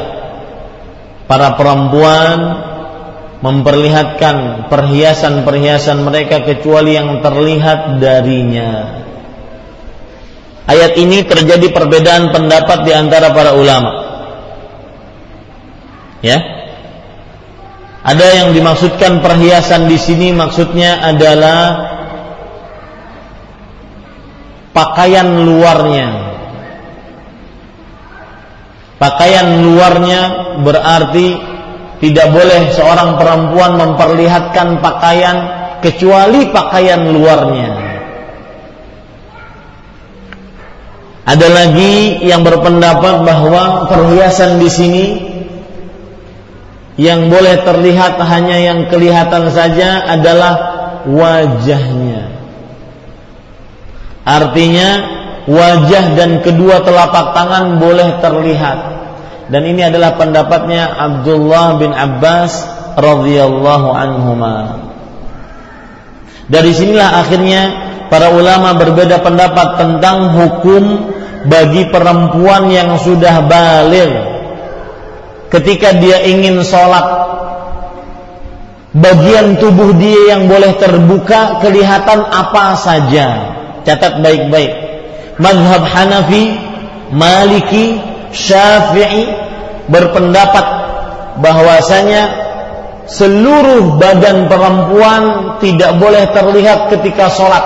para 1.26 1.54
perempuan 1.59 2.38
memperlihatkan 3.42 4.68
perhiasan-perhiasan 4.72 6.02
mereka 6.02 6.42
kecuali 6.42 6.96
yang 6.96 7.20
terlihat 7.20 8.00
darinya. 8.02 9.02
Ayat 10.66 10.98
ini 10.98 11.22
terjadi 11.22 11.70
perbedaan 11.70 12.34
pendapat 12.34 12.82
di 12.82 12.92
antara 12.96 13.30
para 13.30 13.54
ulama. 13.54 13.92
Ya. 16.24 16.42
Ada 18.07 18.26
yang 18.42 18.48
dimaksudkan 18.54 19.22
perhiasan 19.22 19.86
di 19.90 19.98
sini 19.98 20.34
maksudnya 20.34 21.07
adalah 21.07 21.62
pakaian 24.74 25.26
luarnya. 25.46 26.26
Pakaian 28.97 29.61
luarnya 29.61 30.22
berarti 30.64 31.36
tidak 32.01 32.32
boleh 32.32 32.72
seorang 32.72 33.20
perempuan 33.20 33.76
memperlihatkan 33.76 34.80
pakaian 34.80 35.36
kecuali 35.84 36.49
pakaian 36.49 37.12
luarnya. 37.12 37.70
Ada 41.26 41.49
lagi 41.51 42.22
yang 42.22 42.47
berpendapat 42.47 43.26
bahwa 43.26 43.90
perhiasan 43.90 44.62
di 44.62 44.70
sini 44.70 45.07
yang 46.97 47.28
boleh 47.28 47.66
terlihat 47.66 48.16
hanya 48.16 48.57
yang 48.57 48.88
kelihatan 48.88 49.53
saja 49.53 50.07
adalah 50.07 50.55
wajahnya. 51.05 52.32
Artinya 54.24 54.88
wajah 55.47 56.18
dan 56.18 56.42
kedua 56.42 56.82
telapak 56.82 57.32
tangan 57.32 57.78
boleh 57.78 58.18
terlihat 58.18 58.78
dan 59.47 59.62
ini 59.62 59.86
adalah 59.86 60.18
pendapatnya 60.18 60.90
Abdullah 60.99 61.78
bin 61.78 61.94
Abbas 61.94 62.66
radhiyallahu 62.99 63.88
anhuma. 63.94 64.57
Dari 66.51 66.70
sinilah 66.74 67.22
akhirnya 67.22 67.62
para 68.11 68.34
ulama 68.34 68.74
berbeda 68.74 69.22
pendapat 69.22 69.78
tentang 69.78 70.34
hukum 70.34 71.14
bagi 71.47 71.86
perempuan 71.94 72.70
yang 72.74 72.99
sudah 72.99 73.47
balik 73.47 74.11
ketika 75.51 75.94
dia 75.94 76.26
ingin 76.26 76.66
sholat 76.66 77.07
bagian 78.99 79.62
tubuh 79.62 79.94
dia 79.94 80.34
yang 80.34 80.51
boleh 80.51 80.74
terbuka 80.74 81.62
kelihatan 81.62 82.18
apa 82.26 82.74
saja. 82.74 83.26
Catat 83.86 84.18
baik-baik. 84.18 84.95
Mazhab 85.37 85.84
Hanafi, 85.84 86.57
Maliki, 87.12 88.01
Syafi'i 88.32 89.28
berpendapat 89.87 90.66
bahwasanya 91.39 92.22
seluruh 93.07 94.01
badan 94.01 94.51
perempuan 94.51 95.22
tidak 95.62 95.95
boleh 96.01 96.24
terlihat 96.34 96.91
ketika 96.91 97.30
sholat 97.30 97.64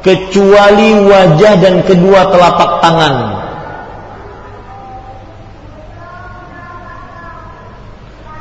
kecuali 0.00 0.96
wajah 1.04 1.54
dan 1.60 1.84
kedua 1.84 2.32
telapak 2.32 2.70
tangan. 2.80 3.14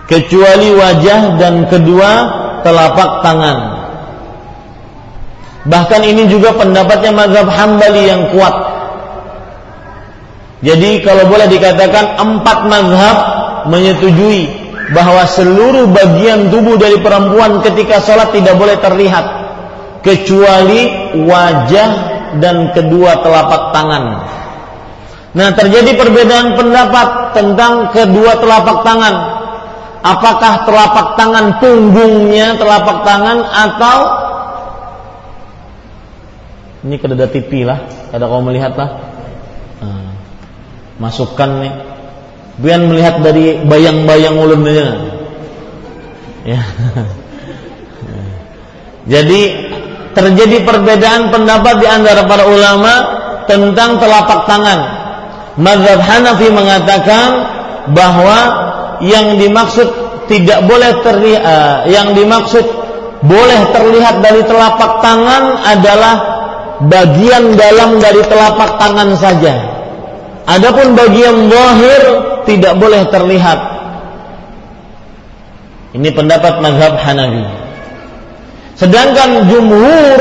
Kecuali 0.07 0.71
wajah 0.71 1.35
dan 1.35 1.67
kedua 1.67 2.11
telapak 2.63 3.11
tangan. 3.27 3.76
Bahkan 5.67 6.01
ini 6.07 6.31
juga 6.31 6.55
pendapatnya 6.55 7.11
mazhab 7.11 7.47
Hambali 7.51 8.03
yang 8.07 8.31
kuat. 8.31 8.55
Jadi 10.63 11.03
kalau 11.05 11.27
boleh 11.29 11.45
dikatakan 11.51 12.17
empat 12.17 12.57
mazhab 12.65 13.17
menyetujui 13.69 14.47
bahwa 14.95 15.27
seluruh 15.27 15.91
bagian 15.91 16.47
tubuh 16.47 16.79
dari 16.79 16.97
perempuan 17.03 17.59
ketika 17.59 17.99
sholat 17.99 18.31
tidak 18.31 18.55
boleh 18.55 18.79
terlihat 18.79 19.25
kecuali 20.01 21.11
wajah 21.27 21.89
dan 22.39 22.71
kedua 22.71 23.19
telapak 23.19 23.75
tangan. 23.75 24.03
Nah, 25.35 25.53
terjadi 25.53 25.93
perbedaan 25.99 26.55
pendapat 26.55 27.35
tentang 27.35 27.91
kedua 27.91 28.39
telapak 28.39 28.81
tangan. 28.81 29.15
Apakah 30.01 30.63
telapak 30.63 31.07
tangan 31.19 31.45
punggungnya 31.59 32.55
telapak 32.55 33.03
tangan 33.03 33.43
atau 33.43 33.97
ini 36.85 36.95
kedada 37.01 37.25
TV 37.29 37.65
lah, 37.65 37.89
ada 38.13 38.29
kau 38.29 38.43
melihat 38.43 38.77
lah. 38.77 38.89
Nah, 39.81 40.13
masukkan 41.01 41.49
nih 41.61 41.73
Biar 42.57 42.81
melihat 42.81 43.21
dari 43.21 43.61
bayang-bayang 43.69 44.33
ulunnya. 44.33 45.13
Ya. 46.41 46.57
Jadi 49.13 49.41
terjadi 50.17 50.65
perbedaan 50.65 51.29
pendapat 51.29 51.77
di 51.77 51.87
antara 51.87 52.25
para 52.25 52.49
ulama 52.49 52.93
tentang 53.45 54.01
telapak 54.01 54.49
tangan. 54.49 54.79
Mazhab 55.61 56.01
Hanafi 56.01 56.49
mengatakan 56.49 57.29
bahwa 57.93 58.37
yang 59.05 59.37
dimaksud 59.37 59.85
tidak 60.25 60.65
boleh 60.65 60.91
terlihat, 61.05 61.43
uh, 61.45 61.77
yang 61.85 62.17
dimaksud 62.17 62.65
boleh 63.21 63.69
terlihat 63.69 64.25
dari 64.25 64.41
telapak 64.49 65.05
tangan 65.05 65.61
adalah 65.61 66.36
bagian 66.85 67.57
dalam 67.57 67.97
dari 67.97 68.21
telapak 68.21 68.77
tangan 68.77 69.09
saja. 69.17 69.55
Adapun 70.47 70.95
bagian 70.95 71.49
zahir 71.49 72.03
tidak 72.47 72.73
boleh 72.79 73.03
terlihat. 73.11 73.59
Ini 75.97 76.09
pendapat 76.13 76.61
mazhab 76.61 76.93
Hanafi. 77.01 77.43
Sedangkan 78.77 79.49
jumhur 79.49 80.19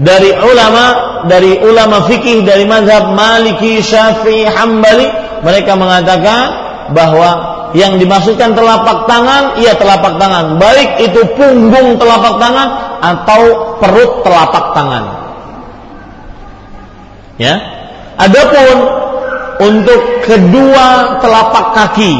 dari 0.00 0.32
ulama 0.32 0.84
dari 1.28 1.60
ulama 1.60 2.08
fikih 2.08 2.46
dari 2.46 2.64
mazhab 2.64 3.12
Maliki, 3.12 3.84
Syafi'i, 3.84 4.48
Hambali 4.48 5.06
mereka 5.44 5.76
mengatakan 5.76 6.40
bahwa 6.96 7.58
yang 7.76 8.00
dimaksudkan 8.00 8.56
telapak 8.56 9.04
tangan 9.04 9.60
ia 9.60 9.76
telapak 9.76 10.16
tangan 10.16 10.56
baik 10.56 11.04
itu 11.04 11.20
punggung 11.36 12.00
telapak 12.00 12.40
tangan 12.40 12.68
atau 13.04 13.40
perut 13.76 14.24
telapak 14.24 14.72
tangan 14.72 15.27
ya 17.38 17.54
adapun 18.18 18.98
untuk 19.58 20.22
kedua 20.22 21.18
telapak 21.18 21.66
kaki. 21.74 22.14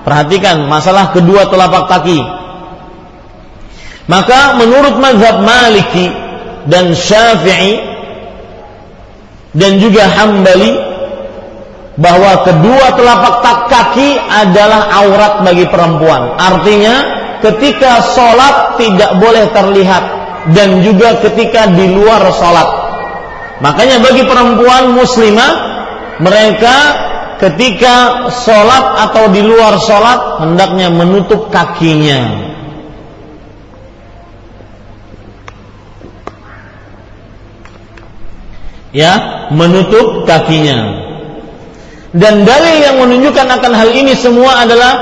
Perhatikan 0.00 0.64
masalah 0.64 1.12
kedua 1.12 1.50
telapak 1.50 1.90
kaki. 1.90 2.20
Maka 4.10 4.58
menurut 4.58 4.98
mazhab 4.98 5.44
Maliki 5.44 6.10
dan 6.66 6.98
Syafi'i 6.98 7.78
dan 9.54 9.78
juga 9.78 10.08
Hambali 10.08 10.72
bahwa 12.00 12.42
kedua 12.42 12.96
telapak 12.96 13.68
kaki 13.70 14.18
adalah 14.18 14.88
aurat 15.04 15.34
bagi 15.46 15.68
perempuan. 15.68 16.38
Artinya 16.38 16.94
ketika 17.44 18.02
sholat 18.02 18.80
tidak 18.80 19.20
boleh 19.20 19.52
terlihat 19.52 20.04
dan 20.56 20.80
juga 20.80 21.20
ketika 21.20 21.68
di 21.70 21.92
luar 21.92 22.24
sholat. 22.32 22.68
Makanya 23.60 24.00
bagi 24.00 24.24
perempuan 24.24 24.96
muslimah 24.96 25.52
mereka 26.20 26.76
ketika 27.40 28.28
sholat 28.32 29.08
atau 29.08 29.28
di 29.32 29.40
luar 29.44 29.76
sholat 29.80 30.44
hendaknya 30.44 30.88
menutup 30.88 31.52
kakinya. 31.52 32.48
Ya, 38.90 39.46
menutup 39.54 40.26
kakinya. 40.26 41.06
Dan 42.10 42.42
dalil 42.42 42.76
yang 42.82 42.96
menunjukkan 42.98 43.46
akan 43.46 43.72
hal 43.76 43.94
ini 43.94 44.18
semua 44.18 44.66
adalah 44.66 44.92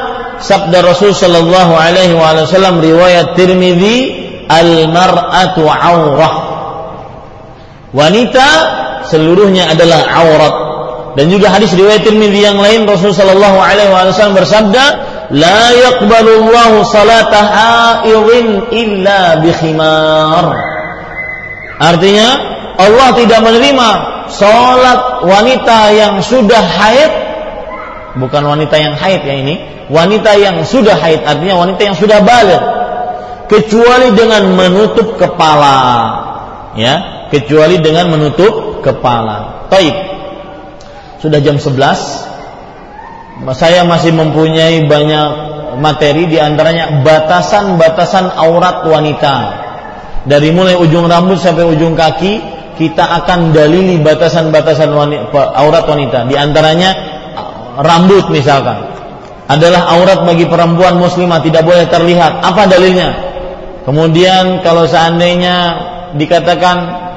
sabda 0.45 0.85
Rasul 0.85 1.17
Shallallahu 1.17 1.73
Alaihi 1.73 2.13
Wasallam 2.13 2.85
riwayat 2.85 3.33
Tirmidzi 3.33 4.29
al 4.45 4.93
mar'atu 4.93 5.65
aurah 5.65 6.35
wanita 7.93 8.49
seluruhnya 9.09 9.73
adalah 9.73 10.01
aurat 10.25 10.55
dan 11.19 11.35
juga 11.35 11.51
hadis 11.51 11.75
riwayat 11.75 12.07
Tirmidzi 12.07 12.47
yang 12.47 12.63
lain 12.63 12.87
Rasulullah 12.87 13.35
sallallahu 13.35 13.59
alaihi 13.59 13.91
wasallam 13.91 14.39
bersabda, 14.39 14.85
"La 15.35 15.75
yaqbalullahu 15.75 16.87
salata 16.87 17.43
haidin 17.43 18.71
illa 18.71 19.43
bi 19.43 19.51
khimar." 19.51 20.55
Artinya, 21.83 22.29
Allah 22.79 23.09
tidak 23.19 23.43
menerima 23.43 23.89
salat 24.31 25.27
wanita 25.27 25.79
yang 25.91 26.23
sudah 26.23 26.63
haid 26.63 27.11
bukan 28.23 28.43
wanita 28.47 28.79
yang 28.79 28.95
haid 28.95 29.27
ya 29.27 29.35
ini, 29.43 29.59
wanita 29.91 30.39
yang 30.39 30.63
sudah 30.63 30.95
haid 31.03 31.27
artinya 31.27 31.67
wanita 31.67 31.83
yang 31.83 31.97
sudah 31.99 32.23
balik 32.23 32.63
kecuali 33.51 34.15
dengan 34.15 34.55
menutup 34.55 35.19
kepala. 35.19 35.75
Ya, 36.79 37.18
kecuali 37.29 37.81
dengan 37.81 38.13
menutup 38.13 38.85
kepala. 38.85 39.69
Taib. 39.73 39.97
Sudah 41.19 41.43
jam 41.43 41.59
11 41.59 42.29
saya 43.55 43.87
masih 43.87 44.11
mempunyai 44.19 44.91
banyak 44.91 45.29
materi 45.79 46.27
di 46.27 46.43
antaranya 46.43 47.07
batasan-batasan 47.07 48.35
aurat 48.35 48.83
wanita. 48.83 49.35
Dari 50.27 50.51
mulai 50.51 50.75
ujung 50.75 51.07
rambut 51.07 51.39
sampai 51.39 51.63
ujung 51.65 51.95
kaki 51.95 52.43
kita 52.75 53.05
akan 53.23 53.55
dalili 53.55 53.99
batasan-batasan 54.03 54.91
aurat 55.35 55.85
wanita. 55.87 56.27
Di 56.27 56.35
antaranya 56.35 56.91
rambut 57.79 58.27
misalkan. 58.35 58.91
Adalah 59.49 59.97
aurat 59.97 60.29
bagi 60.29 60.45
perempuan 60.45 61.01
muslimah 61.01 61.41
tidak 61.41 61.65
boleh 61.65 61.89
terlihat. 61.89 62.45
Apa 62.45 62.69
dalilnya? 62.69 63.17
Kemudian 63.89 64.61
kalau 64.61 64.85
seandainya 64.85 65.57
dikatakan 66.13 67.08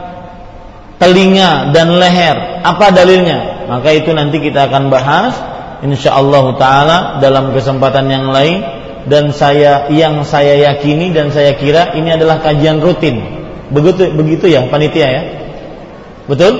telinga 1.01 1.73
dan 1.73 1.97
leher 1.97 2.61
apa 2.61 2.93
dalilnya 2.93 3.65
maka 3.65 3.89
itu 3.89 4.13
nanti 4.13 4.37
kita 4.37 4.69
akan 4.69 4.93
bahas 4.93 5.33
insyaallah 5.81 6.45
taala 6.61 6.97
dalam 7.17 7.49
kesempatan 7.51 8.05
yang 8.07 8.29
lain 8.29 8.61
dan 9.09 9.33
saya 9.33 9.89
yang 9.89 10.21
saya 10.21 10.61
yakini 10.61 11.09
dan 11.09 11.33
saya 11.33 11.57
kira 11.57 11.97
ini 11.97 12.13
adalah 12.13 12.37
kajian 12.43 12.77
rutin. 12.77 13.17
Begitu 13.73 14.13
begitu 14.13 14.45
ya 14.51 14.67
panitia 14.69 15.07
ya? 15.07 15.23
Betul? 16.29 16.53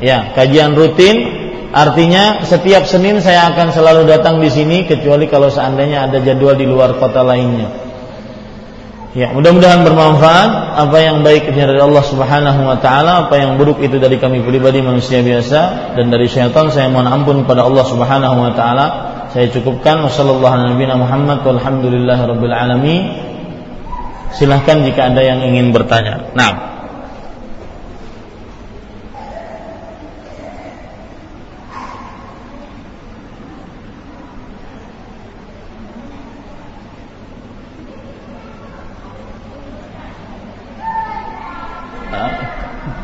Ya, 0.00 0.32
kajian 0.32 0.76
rutin 0.76 1.44
artinya 1.72 2.44
setiap 2.44 2.88
Senin 2.88 3.20
saya 3.20 3.52
akan 3.52 3.72
selalu 3.72 4.08
datang 4.08 4.40
di 4.40 4.48
sini 4.48 4.88
kecuali 4.88 5.28
kalau 5.28 5.52
seandainya 5.52 6.08
ada 6.08 6.20
jadwal 6.24 6.56
di 6.56 6.64
luar 6.64 6.96
kota 6.96 7.20
lainnya. 7.20 7.85
Ya, 9.16 9.32
mudah-mudahan 9.32 9.80
bermanfaat. 9.80 10.76
Apa 10.76 11.00
yang 11.00 11.24
baik 11.24 11.48
itu 11.48 11.56
dari 11.56 11.80
Allah 11.80 12.04
Subhanahu 12.04 12.68
wa 12.68 12.76
taala, 12.76 13.24
apa 13.24 13.40
yang 13.40 13.56
buruk 13.56 13.80
itu 13.80 13.96
dari 13.96 14.20
kami 14.20 14.44
pribadi 14.44 14.84
manusia 14.84 15.24
biasa 15.24 15.96
dan 15.96 16.12
dari 16.12 16.28
syaitan 16.28 16.68
saya 16.68 16.92
mohon 16.92 17.08
ampun 17.08 17.48
kepada 17.48 17.64
Allah 17.64 17.84
Subhanahu 17.88 18.36
wa 18.36 18.52
taala. 18.52 18.86
Saya 19.32 19.48
cukupkan 19.48 20.04
wasallallahu 20.04 20.52
Muhammad 21.00 21.40
walhamdulillahirabbil 21.48 22.52
alamin. 22.52 23.02
Silahkan 24.36 24.84
jika 24.84 25.08
ada 25.08 25.24
yang 25.24 25.40
ingin 25.48 25.72
bertanya. 25.72 26.36
Nah, 26.36 26.75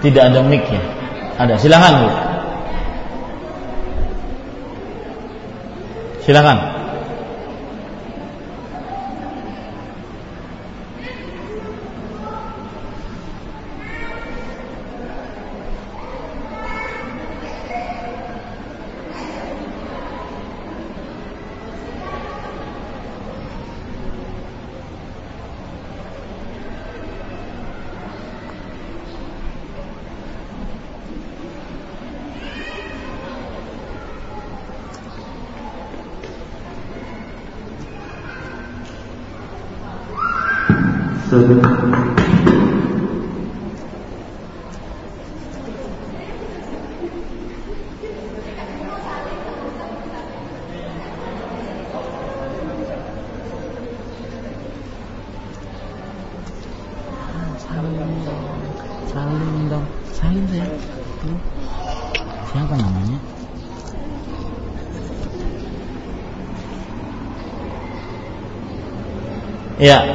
Tidak 0.03 0.23
ada 0.23 0.43
mic-nya. 0.43 0.83
Ada. 1.39 1.55
Silakan, 1.57 1.93
Bu. 2.03 2.09
Silakan. 6.27 6.82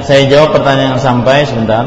Saya 0.08 0.24
jawab 0.32 0.55
pertanyaan 0.55 0.95
yang 0.95 1.03
sampai 1.03 1.43
sebentar. 1.43 1.84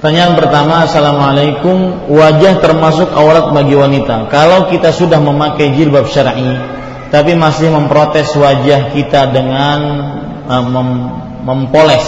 Pertanyaan 0.00 0.32
pertama, 0.32 0.88
Assalamualaikum. 0.88 2.08
Wajah 2.08 2.56
termasuk 2.64 3.12
aurat 3.12 3.52
bagi 3.52 3.76
wanita. 3.76 4.32
Kalau 4.32 4.72
kita 4.72 4.96
sudah 4.96 5.20
memakai 5.20 5.76
jilbab 5.76 6.08
syar'i 6.08 6.56
Tapi 7.12 7.36
masih 7.36 7.68
memprotes 7.68 8.32
wajah 8.32 8.96
kita 8.96 9.28
dengan 9.28 9.80
uh, 10.48 10.64
mem 10.64 10.88
Mempoles 11.40 12.04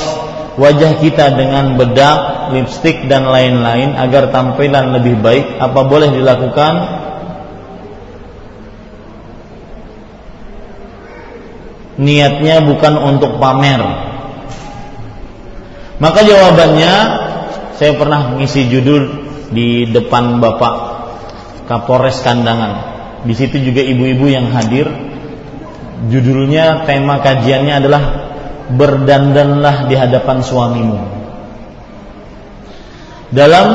wajah 0.60 1.00
kita 1.00 1.32
dengan 1.32 1.80
bedak, 1.80 2.52
lipstik 2.52 3.08
dan 3.08 3.24
lain-lain 3.24 3.96
Agar 3.96 4.28
tampilan 4.28 4.92
lebih 4.92 5.20
baik 5.24 5.56
Apa 5.56 5.88
boleh 5.88 6.12
dilakukan 6.12 7.01
niatnya 11.96 12.64
bukan 12.64 12.94
untuk 12.96 13.36
pamer. 13.36 13.80
Maka 16.00 16.20
jawabannya 16.24 16.92
saya 17.78 17.92
pernah 17.94 18.34
ngisi 18.38 18.66
judul 18.70 19.02
di 19.52 19.86
depan 19.90 20.40
Bapak 20.40 20.74
Kapolres 21.68 22.22
Kandangan. 22.24 22.92
Di 23.22 23.34
situ 23.38 23.62
juga 23.62 23.84
ibu-ibu 23.84 24.26
yang 24.26 24.50
hadir. 24.50 24.90
Judulnya 26.10 26.82
tema 26.82 27.22
kajiannya 27.22 27.74
adalah 27.78 28.02
berdandanlah 28.74 29.86
di 29.86 29.94
hadapan 29.94 30.42
suamimu. 30.42 30.98
Dalam 33.30 33.68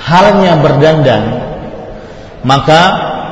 halnya 0.00 0.58
berdandan, 0.58 1.22
maka 2.42 2.80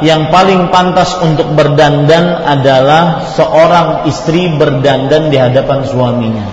yang 0.03 0.33
paling 0.35 0.73
pantas 0.73 1.15
untuk 1.23 1.55
berdandan 1.55 2.43
adalah 2.43 3.31
seorang 3.37 4.09
istri 4.11 4.51
berdandan 4.51 5.31
di 5.31 5.37
hadapan 5.39 5.87
suaminya. 5.87 6.47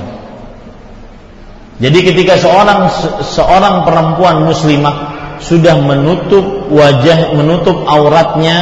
Jadi 1.82 2.00
ketika 2.06 2.38
seorang 2.38 2.94
seorang 3.26 3.88
perempuan 3.88 4.46
muslimah 4.46 4.98
sudah 5.42 5.82
menutup 5.82 6.70
wajah, 6.70 7.34
menutup 7.34 7.82
auratnya, 7.90 8.60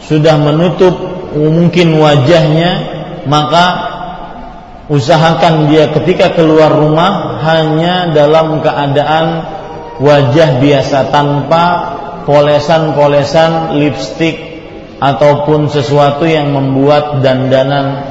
sudah 0.00 0.40
menutup 0.40 0.96
mungkin 1.36 2.00
wajahnya, 2.00 2.70
maka 3.28 3.64
usahakan 4.88 5.68
dia 5.68 5.92
ketika 5.92 6.32
keluar 6.32 6.72
rumah 6.72 7.36
hanya 7.44 8.10
dalam 8.16 8.64
keadaan 8.64 9.44
wajah 10.00 10.58
biasa 10.58 11.12
tanpa 11.12 11.64
polesan-polesan 12.24 13.78
lipstick 13.78 14.36
ataupun 15.02 15.66
sesuatu 15.66 16.22
yang 16.22 16.54
membuat 16.54 17.20
dandanan 17.20 18.06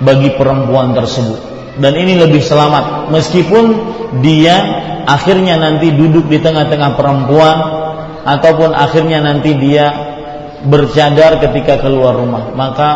bagi 0.00 0.32
perempuan 0.34 0.96
tersebut. 0.96 1.52
Dan 1.76 1.96
ini 1.96 2.20
lebih 2.20 2.40
selamat 2.44 3.08
meskipun 3.12 3.64
dia 4.20 4.56
akhirnya 5.08 5.56
nanti 5.56 5.88
duduk 5.92 6.28
di 6.28 6.40
tengah-tengah 6.40 7.00
perempuan 7.00 7.56
ataupun 8.22 8.76
akhirnya 8.76 9.24
nanti 9.24 9.56
dia 9.56 9.92
bercadar 10.64 11.40
ketika 11.40 11.80
keluar 11.80 12.16
rumah. 12.16 12.52
Maka 12.52 12.90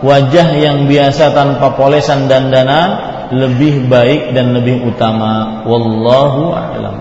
wajah 0.00 0.48
yang 0.56 0.88
biasa 0.88 1.36
tanpa 1.36 1.76
polesan 1.76 2.26
dandanan 2.26 3.12
lebih 3.32 3.88
baik 3.88 4.36
dan 4.36 4.52
lebih 4.52 4.84
utama. 4.84 5.64
Wallahu 5.64 6.52
a'lam. 6.52 6.96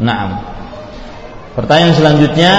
Naam. 0.00 0.49
Pertanyaan 1.50 1.94
selanjutnya, 1.98 2.52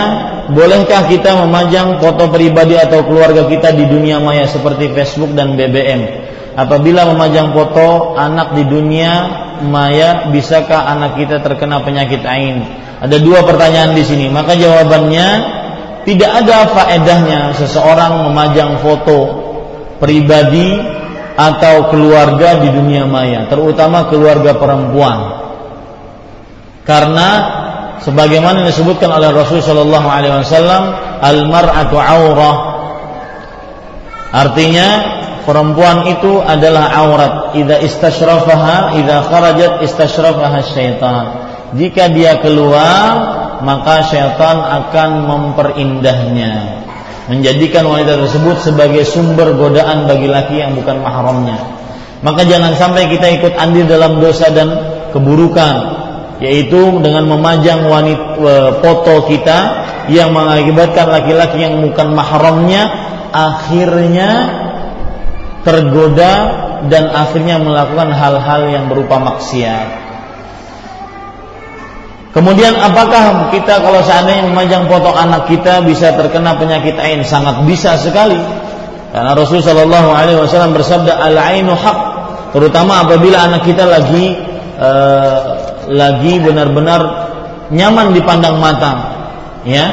bolehkah 0.51 1.07
kita 1.07 1.39
memajang 1.47 2.03
foto 2.03 2.27
pribadi 2.27 2.75
atau 2.75 3.07
keluarga 3.07 3.47
kita 3.47 3.71
di 3.71 3.87
dunia 3.87 4.19
maya 4.19 4.43
seperti 4.51 4.91
Facebook 4.91 5.31
dan 5.31 5.55
BBM? 5.55 6.27
Apabila 6.59 7.07
memajang 7.07 7.55
foto 7.55 8.19
anak 8.19 8.51
di 8.51 8.67
dunia 8.67 9.11
maya, 9.63 10.27
bisakah 10.27 10.91
anak 10.91 11.15
kita 11.15 11.39
terkena 11.39 11.79
penyakit 11.79 12.19
ain? 12.27 12.67
Ada 12.99 13.23
dua 13.23 13.47
pertanyaan 13.47 13.95
di 13.95 14.03
sini. 14.03 14.27
Maka 14.27 14.59
jawabannya 14.59 15.27
tidak 16.03 16.31
ada 16.43 16.67
faedahnya 16.75 17.55
seseorang 17.55 18.27
memajang 18.27 18.83
foto 18.83 19.19
pribadi 20.03 20.75
atau 21.39 21.87
keluarga 21.87 22.59
di 22.59 22.69
dunia 22.75 23.07
maya, 23.07 23.47
terutama 23.47 24.11
keluarga 24.11 24.51
perempuan. 24.59 25.19
Karena 26.83 27.60
sebagaimana 28.05 28.65
disebutkan 28.65 29.09
oleh 29.09 29.29
Rasul 29.33 29.61
Shallallahu 29.61 30.07
Alaihi 30.09 30.33
Wasallam 30.41 30.83
al 31.21 31.37
mar'atu 31.47 31.95
aurah. 31.97 32.57
Artinya 34.31 34.87
perempuan 35.43 36.07
itu 36.07 36.39
adalah 36.39 36.91
aurat. 37.03 37.33
Idza 37.57 37.77
istashrafaha 37.83 38.95
idza 38.97 39.17
kharajat 39.27 39.73
istashrafaha 39.85 40.59
syaitan. 40.65 41.25
Jika 41.75 42.11
dia 42.11 42.39
keluar 42.39 43.39
maka 43.61 44.07
syaitan 44.07 44.57
akan 44.59 45.09
memperindahnya. 45.29 46.83
Menjadikan 47.29 47.87
wanita 47.87 48.17
tersebut 48.17 48.59
sebagai 48.59 49.07
sumber 49.07 49.55
godaan 49.55 50.09
bagi 50.09 50.27
laki 50.27 50.59
yang 50.59 50.75
bukan 50.75 50.99
mahramnya. 50.99 51.55
Maka 52.25 52.45
jangan 52.45 52.75
sampai 52.75 53.07
kita 53.07 53.39
ikut 53.39 53.53
andil 53.55 53.87
dalam 53.87 54.19
dosa 54.19 54.49
dan 54.51 54.67
keburukan 55.15 56.00
yaitu 56.41 56.99
dengan 57.05 57.29
memajang 57.29 57.85
wanita 57.85 58.25
e, 58.41 58.53
foto 58.81 59.29
kita 59.29 59.59
yang 60.09 60.33
mengakibatkan 60.33 61.07
laki-laki 61.13 61.61
yang 61.61 61.77
bukan 61.85 62.17
mahramnya 62.17 62.89
akhirnya 63.29 64.29
tergoda 65.61 66.33
dan 66.89 67.13
akhirnya 67.13 67.61
melakukan 67.61 68.09
hal-hal 68.09 68.61
yang 68.73 68.89
berupa 68.89 69.21
maksiat. 69.21 70.01
Kemudian 72.31 72.73
apakah 72.79 73.51
kita 73.53 73.83
kalau 73.83 74.01
seandainya 74.01 74.47
memajang 74.49 74.87
foto 74.87 75.11
anak 75.13 75.51
kita 75.51 75.83
bisa 75.83 76.15
terkena 76.15 76.55
penyakit 76.55 76.95
ain? 76.97 77.21
Sangat 77.27 77.61
bisa 77.67 77.99
sekali. 77.99 78.39
Karena 79.11 79.35
Rasulullah 79.35 79.67
Shallallahu 79.67 80.09
Alaihi 80.15 80.39
Wasallam 80.39 80.71
bersabda 80.71 81.11
al 81.19 81.35
ainu 81.35 81.75
hak, 81.75 81.99
terutama 82.55 83.03
apabila 83.03 83.51
anak 83.51 83.67
kita 83.67 83.83
lagi 83.83 84.39
uh, 84.79 85.60
lagi 85.91 86.39
benar-benar 86.39 87.01
nyaman 87.71 88.15
dipandang 88.15 88.59
mata, 88.59 88.91
ya, 89.67 89.85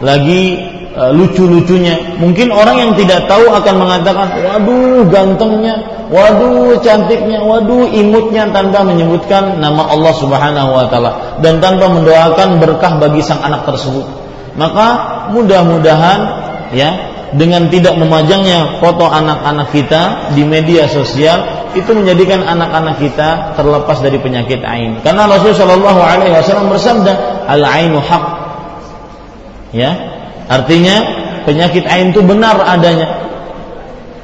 lagi 0.00 0.60
e, 0.92 1.02
lucu-lucunya. 1.12 2.16
Mungkin 2.20 2.52
orang 2.52 2.76
yang 2.76 2.92
tidak 2.96 3.28
tahu 3.28 3.48
akan 3.52 3.74
mengatakan, 3.76 4.28
waduh 4.40 5.04
gantengnya, 5.08 5.74
waduh 6.12 6.76
cantiknya, 6.80 7.40
waduh 7.40 7.88
imutnya 7.88 8.48
tanpa 8.52 8.84
menyebutkan 8.84 9.60
nama 9.60 9.88
Allah 9.88 10.12
Subhanahu 10.16 10.70
Wa 10.72 10.86
Taala 10.92 11.12
dan 11.40 11.60
tanpa 11.60 11.88
mendoakan 11.88 12.60
berkah 12.60 13.00
bagi 13.00 13.20
sang 13.24 13.40
anak 13.40 13.64
tersebut. 13.64 14.04
Maka 14.56 14.86
mudah-mudahan 15.36 16.18
ya 16.72 17.15
dengan 17.34 17.66
tidak 17.66 17.98
memajangnya 17.98 18.78
foto 18.78 19.10
anak-anak 19.10 19.74
kita 19.74 20.30
di 20.38 20.46
media 20.46 20.86
sosial 20.86 21.70
itu 21.74 21.90
menjadikan 21.90 22.46
anak-anak 22.46 23.02
kita 23.02 23.58
terlepas 23.58 23.98
dari 23.98 24.22
penyakit 24.22 24.62
ain. 24.62 25.02
Karena 25.02 25.26
Rasulullah 25.26 25.58
Shallallahu 25.58 26.00
Alaihi 26.00 26.32
Wasallam 26.32 26.70
bersabda, 26.70 27.12
al 27.50 27.62
ainu 27.66 27.98
hak. 27.98 28.24
Ya, 29.74 29.90
artinya 30.46 30.96
penyakit 31.42 31.84
ain 31.90 32.14
itu 32.14 32.22
benar 32.22 32.62
adanya. 32.62 33.26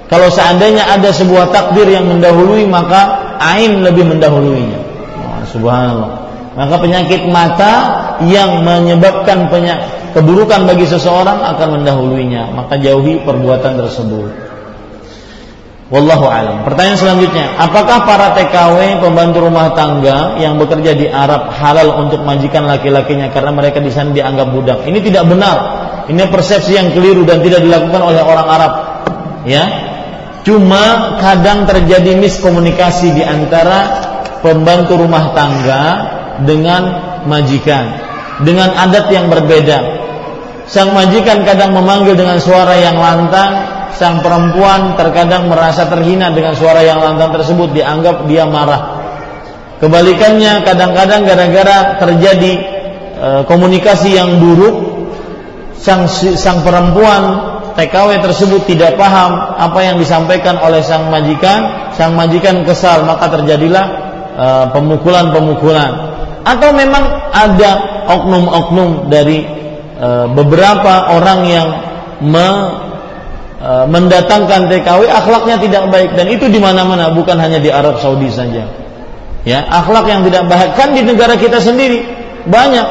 Kalau 0.07 0.29
seandainya 0.29 0.87
ada 0.87 1.09
sebuah 1.09 1.51
takdir 1.51 1.89
yang 1.89 2.05
mendahului 2.05 2.69
maka 2.69 3.35
ain 3.41 3.81
lebih 3.81 4.07
mendahuluinya. 4.07 4.81
Subhanallah. 5.49 6.23
Maka 6.53 6.75
penyakit 6.81 7.29
mata 7.33 8.02
yang 8.29 8.63
menyebabkan 8.63 9.51
penyakit 9.51 10.03
keburukan 10.13 10.69
bagi 10.69 10.85
seseorang 10.85 11.41
akan 11.41 11.81
mendahuluinya 11.81 12.53
maka 12.53 12.77
jauhi 12.77 13.25
perbuatan 13.25 13.81
tersebut 13.81 14.53
Wallahu 15.93 16.25
alam. 16.25 16.65
Pertanyaan 16.65 16.97
selanjutnya, 16.97 17.53
apakah 17.61 18.09
para 18.09 18.33
TKW 18.33 19.05
pembantu 19.05 19.45
rumah 19.45 19.77
tangga 19.77 20.41
yang 20.41 20.57
bekerja 20.57 20.97
di 20.97 21.05
Arab 21.05 21.53
halal 21.53 22.09
untuk 22.09 22.25
majikan 22.25 22.65
laki-lakinya 22.65 23.29
karena 23.29 23.53
mereka 23.53 23.77
di 23.77 23.93
sana 23.93 24.09
dianggap 24.17 24.57
budak? 24.57 24.89
Ini 24.89 25.05
tidak 25.05 25.29
benar. 25.29 25.57
Ini 26.09 26.33
persepsi 26.33 26.81
yang 26.81 26.97
keliru 26.97 27.29
dan 27.29 27.45
tidak 27.45 27.61
dilakukan 27.61 28.09
oleh 28.09 28.25
orang 28.25 28.49
Arab. 28.49 28.73
Ya. 29.45 29.65
Cuma 30.49 31.21
kadang 31.21 31.69
terjadi 31.69 32.17
miskomunikasi 32.17 33.13
di 33.13 33.23
antara 33.29 33.79
pembantu 34.41 34.97
rumah 34.97 35.37
tangga 35.37 35.83
dengan 36.41 36.83
majikan 37.29 38.02
dengan 38.43 38.75
adat 38.75 39.11
yang 39.11 39.27
berbeda. 39.31 40.03
Sang 40.67 40.95
majikan 40.95 41.43
kadang 41.43 41.75
memanggil 41.75 42.15
dengan 42.15 42.39
suara 42.39 42.79
yang 42.79 42.97
lantang, 42.97 43.67
sang 43.97 44.25
perempuan 44.25 44.95
terkadang 44.97 45.51
merasa 45.51 45.87
terhina 45.91 46.33
dengan 46.33 46.57
suara 46.57 46.81
yang 46.81 47.03
lantang 47.03 47.35
tersebut 47.35 47.75
dianggap 47.77 48.25
dia 48.31 48.47
marah. 48.47 49.03
Kebalikannya 49.83 50.63
kadang-kadang 50.63 51.27
gara-gara 51.27 51.99
terjadi 51.99 52.53
e, 53.19 53.29
komunikasi 53.51 54.15
yang 54.15 54.39
buruk, 54.39 54.75
sang 55.75 56.07
sang 56.39 56.63
perempuan 56.63 57.51
TKW 57.75 58.23
tersebut 58.23 58.63
tidak 58.71 58.95
paham 58.95 59.59
apa 59.59 59.83
yang 59.83 59.99
disampaikan 59.99 60.55
oleh 60.63 60.87
sang 60.87 61.11
majikan, 61.11 61.91
sang 61.99 62.15
majikan 62.15 62.63
kesal 62.63 63.03
maka 63.03 63.27
terjadilah 63.35 63.87
e, 64.39 64.47
pemukulan-pemukulan. 64.71 66.12
Atau 66.43 66.75
memang 66.75 67.31
ada 67.31 67.71
oknum-oknum 68.11 69.09
dari 69.09 69.47
e, 69.99 70.09
beberapa 70.35 71.15
orang 71.15 71.41
yang 71.47 71.69
me, 72.23 72.49
e, 73.63 73.71
mendatangkan 73.87 74.67
TKW 74.67 75.07
akhlaknya 75.07 75.57
tidak 75.63 75.85
baik 75.95 76.11
dan 76.19 76.27
itu 76.27 76.51
di 76.51 76.59
mana-mana 76.59 77.15
bukan 77.15 77.39
hanya 77.39 77.63
di 77.63 77.71
Arab 77.71 78.03
Saudi 78.03 78.31
saja. 78.31 78.67
Ya, 79.43 79.67
akhlak 79.67 80.07
yang 80.07 80.23
tidak 80.23 80.47
baik 80.47 80.79
kan 80.79 80.95
di 80.95 81.03
negara 81.03 81.35
kita 81.35 81.59
sendiri 81.59 82.07
banyak 82.47 82.87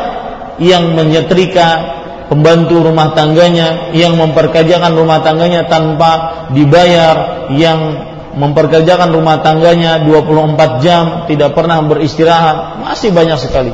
yang 0.59 0.95
menyetrika 0.95 1.99
pembantu 2.27 2.79
rumah 2.91 3.11
tangganya 3.11 3.91
yang 3.95 4.15
memperkerjakan 4.15 4.95
rumah 4.95 5.19
tangganya 5.23 5.67
tanpa 5.67 6.47
dibayar 6.51 7.47
yang 7.55 8.10
memperkerjakan 8.35 9.11
rumah 9.11 9.43
tangganya 9.43 10.03
24 10.07 10.83
jam 10.83 11.03
tidak 11.27 11.51
pernah 11.55 11.83
beristirahat 11.83 12.79
masih 12.79 13.11
banyak 13.11 13.37
sekali 13.39 13.71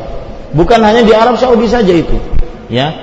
bukan 0.53 0.81
hanya 0.81 1.05
di 1.05 1.13
Arab 1.13 1.37
Saudi 1.37 1.69
saja 1.69 1.93
itu 1.93 2.17
ya 2.71 2.93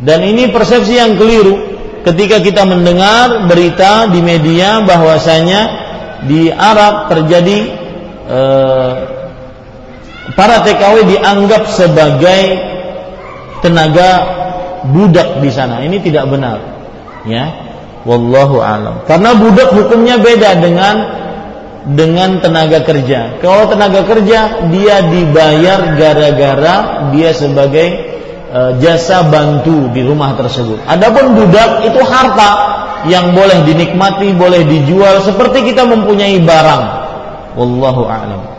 dan 0.00 0.22
ini 0.22 0.52
persepsi 0.52 1.00
yang 1.00 1.16
keliru 1.16 1.76
ketika 2.06 2.38
kita 2.38 2.62
mendengar 2.62 3.50
berita 3.50 4.06
di 4.06 4.22
media 4.22 4.84
bahwasanya 4.86 5.86
di 6.24 6.48
Arab 6.54 7.10
terjadi 7.10 7.58
eh, 8.30 8.92
para 10.36 10.62
TKW 10.62 11.16
dianggap 11.16 11.66
sebagai 11.72 12.42
tenaga 13.64 14.10
budak 14.86 15.42
di 15.42 15.50
sana. 15.50 15.82
Ini 15.82 15.98
tidak 16.04 16.30
benar. 16.30 16.58
Ya. 17.26 17.65
Wallahu 18.06 18.62
alam. 18.62 19.02
Karena 19.04 19.34
budak 19.34 19.74
hukumnya 19.74 20.22
beda 20.22 20.62
dengan 20.62 20.96
dengan 21.86 22.38
tenaga 22.38 22.86
kerja. 22.86 23.42
Kalau 23.42 23.66
tenaga 23.66 24.06
kerja 24.06 24.70
dia 24.70 24.96
dibayar 25.10 25.98
gara-gara 25.98 27.10
dia 27.10 27.34
sebagai 27.34 27.86
e, 28.46 28.60
jasa 28.78 29.26
bantu 29.26 29.90
di 29.90 30.06
rumah 30.06 30.38
tersebut. 30.38 30.86
Adapun 30.86 31.34
budak 31.34 31.82
itu 31.82 32.00
harta 32.06 32.50
yang 33.10 33.34
boleh 33.34 33.66
dinikmati, 33.66 34.34
boleh 34.34 34.66
dijual 34.66 35.22
seperti 35.26 35.74
kita 35.74 35.82
mempunyai 35.86 36.38
barang. 36.42 36.84
Wallahu 37.58 38.06
a'lam. 38.06 38.55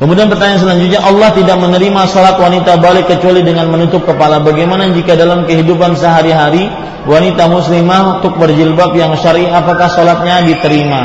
Kemudian 0.00 0.32
pertanyaan 0.32 0.64
selanjutnya, 0.64 1.00
Allah 1.04 1.28
tidak 1.36 1.60
menerima 1.60 2.02
salat 2.08 2.40
wanita 2.40 2.80
balik 2.80 3.04
kecuali 3.04 3.44
dengan 3.44 3.68
menutup 3.68 4.08
kepala. 4.08 4.40
Bagaimana 4.40 4.88
jika 4.96 5.12
dalam 5.12 5.44
kehidupan 5.44 5.92
sehari-hari 5.92 6.72
wanita 7.04 7.52
muslimah 7.52 8.18
untuk 8.18 8.40
berjilbab 8.40 8.96
yang 8.96 9.12
syar'i 9.20 9.44
apakah 9.44 9.92
salatnya 9.92 10.40
diterima? 10.40 11.02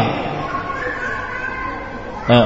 Eh, 2.26 2.46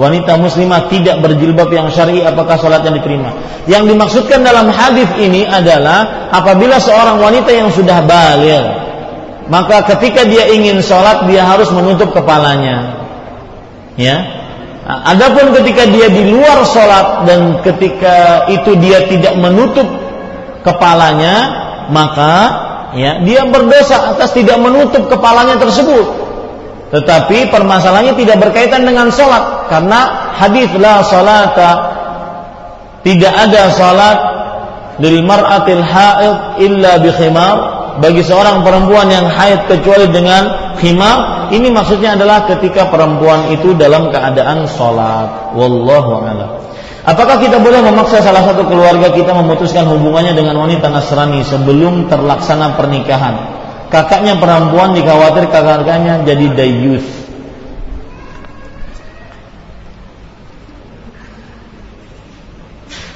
wanita 0.00 0.40
muslimah 0.40 0.88
tidak 0.88 1.20
berjilbab 1.20 1.68
yang 1.68 1.92
syar'i 1.92 2.24
apakah 2.24 2.56
sholatnya 2.56 2.96
diterima? 2.96 3.36
Yang 3.68 3.92
dimaksudkan 3.92 4.40
dalam 4.40 4.72
hadis 4.72 5.10
ini 5.20 5.44
adalah 5.44 6.30
apabila 6.32 6.80
seorang 6.80 7.20
wanita 7.20 7.52
yang 7.52 7.68
sudah 7.68 8.00
balik 8.06 8.64
maka 9.52 9.84
ketika 9.94 10.24
dia 10.24 10.48
ingin 10.48 10.80
sholat 10.80 11.28
dia 11.28 11.44
harus 11.44 11.68
menutup 11.76 12.14
kepalanya. 12.16 13.04
Ya. 14.00 14.41
Nah, 14.82 14.98
adapun 15.14 15.54
ketika 15.54 15.86
dia 15.86 16.10
di 16.10 16.26
luar 16.34 16.66
sholat 16.66 17.22
dan 17.22 17.62
ketika 17.62 18.50
itu 18.50 18.74
dia 18.82 19.06
tidak 19.06 19.38
menutup 19.38 19.86
kepalanya 20.66 21.34
maka 21.86 22.34
ya 22.98 23.22
dia 23.22 23.46
berdosa 23.46 24.14
atas 24.14 24.34
tidak 24.34 24.58
menutup 24.58 25.06
kepalanya 25.06 25.54
tersebut. 25.58 26.06
Tetapi 26.92 27.48
permasalahannya 27.48 28.18
tidak 28.20 28.36
berkaitan 28.42 28.82
dengan 28.82 29.08
sholat 29.14 29.70
karena 29.70 30.30
hadis 30.36 30.68
la 30.76 31.00
salata 31.06 31.70
tidak 33.06 33.32
ada 33.32 33.62
sholat 33.72 34.18
lil 34.98 35.22
mar'atil 35.22 35.82
haid 35.82 36.36
illa 36.58 36.98
bi 36.98 37.10
khimar. 37.14 37.56
Bagi 37.92 38.24
seorang 38.24 38.64
perempuan 38.64 39.12
yang 39.12 39.28
haid 39.28 39.68
kecuali 39.68 40.08
dengan 40.08 40.74
khimar 40.80 41.41
ini 41.52 41.68
maksudnya 41.68 42.16
adalah 42.16 42.48
ketika 42.48 42.88
perempuan 42.88 43.52
itu 43.52 43.76
dalam 43.76 44.08
keadaan 44.08 44.64
sholat 44.66 45.52
wallahu 45.54 46.24
a'lam 46.24 46.50
Apakah 47.02 47.42
kita 47.42 47.58
boleh 47.58 47.82
memaksa 47.82 48.22
salah 48.22 48.46
satu 48.46 48.62
keluarga 48.62 49.10
kita 49.10 49.34
memutuskan 49.34 49.90
hubungannya 49.90 50.38
dengan 50.38 50.54
wanita 50.54 50.86
Nasrani 50.86 51.42
sebelum 51.42 52.06
terlaksana 52.06 52.78
pernikahan? 52.78 53.62
kakaknya 53.92 54.40
perempuan 54.40 54.96
dikhawatir 54.96 55.52
kakaknya 55.52 56.24
jadi 56.24 56.46
dayus. 56.56 57.04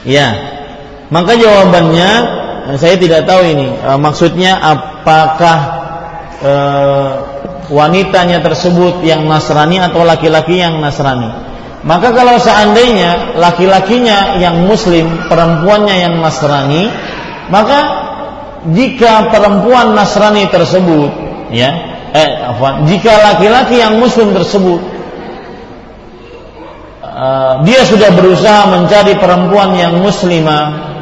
Ya, 0.06 0.28
maka 1.10 1.34
jawabannya 1.34 2.10
saya 2.78 2.94
tidak 2.94 3.26
tahu 3.26 3.42
ini 3.42 3.74
e, 3.74 3.90
maksudnya 3.98 4.54
apakah 4.54 5.58
e, 6.38 6.52
wanitanya 7.72 8.42
tersebut 8.42 9.02
yang 9.02 9.26
Nasrani 9.26 9.82
atau 9.82 10.02
laki-laki 10.06 10.60
yang 10.60 10.78
Nasrani. 10.78 11.30
Maka 11.86 12.10
kalau 12.10 12.38
seandainya 12.42 13.38
laki-lakinya 13.38 14.42
yang 14.42 14.66
Muslim, 14.66 15.30
perempuannya 15.30 15.96
yang 16.02 16.14
Nasrani, 16.18 16.90
maka 17.46 17.78
jika 18.74 19.30
perempuan 19.30 19.94
Nasrani 19.94 20.50
tersebut 20.50 21.10
ya 21.54 21.70
eh 22.10 22.30
apa 22.42 22.88
jika 22.88 23.12
laki-laki 23.12 23.78
yang 23.78 24.00
muslim 24.00 24.32
tersebut 24.34 24.80
uh, 27.04 27.62
dia 27.62 27.82
sudah 27.86 28.10
berusaha 28.14 28.66
mencari 28.72 29.14
perempuan 29.20 29.76
yang 29.78 30.00
muslimah 30.00 30.96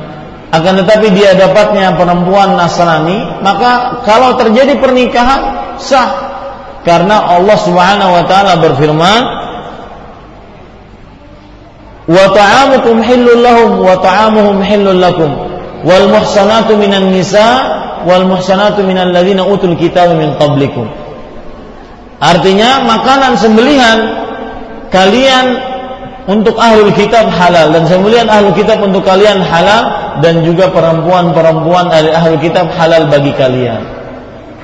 akan 0.55 0.85
tetapi 0.85 1.11
dia 1.15 1.35
dapatnya 1.35 1.97
perempuan 1.97 2.59
Nasrani 2.59 3.41
maka 3.41 4.03
kalau 4.05 4.37
terjadi 4.37 4.77
pernikahan 4.77 5.41
sah 5.81 6.34
karena 6.85 7.17
Allah 7.17 7.57
Subhanahu 7.57 8.13
wa 8.13 8.25
taala 8.29 8.61
berfirman 8.61 9.23
wa 12.05 12.27
ta'amukum 12.37 13.01
hillul 13.01 13.41
lahum 13.41 13.71
wa 13.81 13.97
ta'amuhum 13.97 14.61
hillul 14.61 15.01
lakum 15.01 15.33
wal 15.89 16.07
muhsanatu 16.13 16.77
minan 16.77 17.09
nisa 17.09 17.49
wal 18.05 18.29
muhsanatu 18.29 18.85
minal 18.85 19.09
ladzina 19.09 19.49
utul 19.49 19.73
kitab 19.81 20.13
min 20.13 20.37
qablikum. 20.37 20.85
Artinya 22.21 22.85
makanan 22.85 23.41
sembelihan 23.41 23.99
kalian 24.93 25.57
untuk 26.29 26.57
ahli 26.57 26.89
kitab 26.93 27.29
halal 27.33 27.73
dan 27.73 27.85
sembelihan 27.89 28.29
ahli 28.29 28.53
kitab 28.57 28.81
untuk 28.85 29.05
kalian 29.05 29.41
halal 29.45 30.17
dan 30.21 30.41
juga 30.45 30.69
perempuan-perempuan 30.73 31.89
dari 31.89 32.13
ahli 32.13 32.37
kitab 32.41 32.69
halal 32.77 33.09
bagi 33.09 33.33
kalian. 33.37 33.94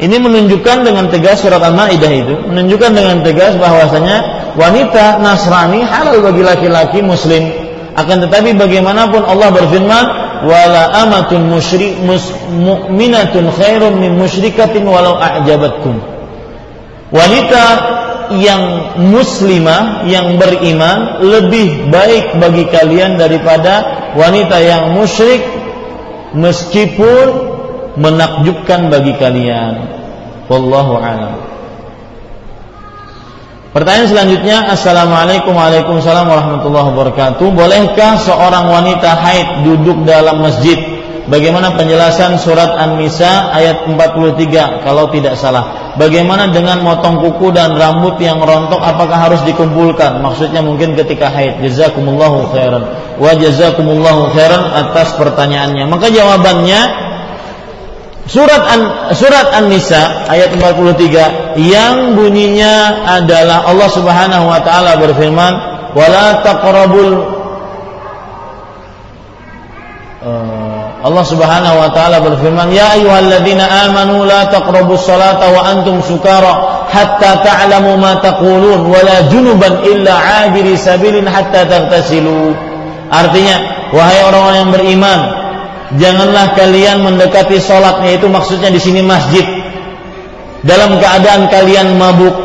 Ini 0.00 0.16
menunjukkan 0.16 0.80
dengan 0.80 1.12
tegas 1.12 1.44
surat 1.44 1.60
Al-Maidah 1.60 2.08
itu 2.08 2.34
menunjukkan 2.48 2.90
dengan 2.96 3.20
tegas 3.20 3.52
bahwasanya 3.60 4.48
wanita 4.56 5.20
Nasrani 5.20 5.84
halal 5.84 6.24
bagi 6.24 6.40
laki-laki 6.40 7.04
muslim. 7.04 7.52
Akan 7.92 8.24
tetapi 8.24 8.56
bagaimanapun 8.56 9.20
Allah 9.28 9.52
berfirman, 9.52 10.04
"Wala 10.48 11.04
amatun 11.04 11.52
musyrik 11.52 12.00
mus, 12.00 12.32
mu'minatun 12.48 13.52
khairun 13.52 14.00
min 14.00 14.16
musyrikatin 14.16 14.88
walau 14.88 15.20
a'jabatkum." 15.20 16.00
Wanita 17.12 17.64
yang 18.40 18.94
muslimah 19.10 20.08
yang 20.08 20.40
beriman 20.40 21.20
lebih 21.20 21.92
baik 21.92 22.40
bagi 22.40 22.64
kalian 22.72 23.18
daripada 23.18 23.84
wanita 24.16 24.56
yang 24.62 24.94
musyrik 24.94 25.42
meskipun 26.32 27.49
menakjubkan 27.96 28.92
bagi 28.92 29.16
kalian. 29.18 29.74
Wallahu 30.50 30.98
a'lam. 30.98 31.50
Pertanyaan 33.70 34.10
selanjutnya, 34.10 34.66
Assalamualaikum 34.74 35.54
Waalaikumsalam 35.54 36.26
warahmatullahi 36.26 36.90
wabarakatuh. 36.90 37.54
Bolehkah 37.54 38.18
seorang 38.18 38.66
wanita 38.66 39.14
haid 39.14 39.62
duduk 39.62 40.02
dalam 40.02 40.42
masjid? 40.42 40.74
Bagaimana 41.30 41.78
penjelasan 41.78 42.42
surat 42.42 42.74
An-Nisa 42.74 43.54
ayat 43.54 43.86
43 43.86 44.82
kalau 44.82 45.14
tidak 45.14 45.38
salah? 45.38 45.94
Bagaimana 45.94 46.50
dengan 46.50 46.82
motong 46.82 47.22
kuku 47.22 47.54
dan 47.54 47.78
rambut 47.78 48.18
yang 48.18 48.42
rontok 48.42 48.82
apakah 48.82 49.30
harus 49.30 49.38
dikumpulkan? 49.46 50.18
Maksudnya 50.18 50.58
mungkin 50.58 50.98
ketika 50.98 51.30
haid. 51.30 51.62
Jazakumullahu 51.62 52.50
khairan. 52.50 52.82
Wa 53.22 53.38
jazakumullahu 53.38 54.34
khairan 54.34 54.66
atas 54.74 55.14
pertanyaannya. 55.14 55.86
Maka 55.86 56.10
jawabannya 56.10 57.09
Surat 58.30 58.62
An, 58.62 58.80
surat 59.10 59.50
An-Nisa 59.58 60.22
ayat 60.30 60.54
43 60.54 61.58
yang 61.66 62.14
bunyinya 62.14 63.02
adalah 63.18 63.66
Allah 63.66 63.90
Subhanahu 63.90 64.46
wa 64.46 64.62
taala 64.62 64.94
berfirman, 65.02 65.52
"Wala 65.98 66.38
taqrabul 66.38 67.26
uh, 70.22 70.82
Allah 71.02 71.24
Subhanahu 71.26 71.74
wa 71.74 71.90
taala 71.90 72.22
berfirman, 72.22 72.70
"Ya 72.70 72.94
ayyuhalladzina 72.94 73.90
amanu 73.90 74.22
la 74.22 74.46
salata 74.46 75.50
wa 75.50 75.66
antum 75.66 75.98
sukara 75.98 76.86
hatta 76.86 77.42
ta'lamu 77.42 77.98
ma 77.98 78.22
taqulun 78.22 78.86
wa 78.86 79.00
la 79.02 79.26
junuban 79.26 79.82
illa 79.82 80.46
'abiri 80.46 80.78
sabilin 80.78 81.26
hatta 81.26 81.66
taghtasilu." 81.66 82.54
Artinya, 83.10 83.90
wahai 83.90 84.22
orang-orang 84.22 84.56
yang 84.62 84.70
beriman, 84.70 85.39
janganlah 85.98 86.54
kalian 86.54 87.02
mendekati 87.02 87.58
sholatnya 87.58 88.20
itu 88.20 88.26
maksudnya 88.30 88.70
di 88.70 88.78
sini 88.78 89.02
masjid. 89.02 89.42
Dalam 90.60 91.00
keadaan 91.00 91.48
kalian 91.48 91.96
mabuk. 91.96 92.36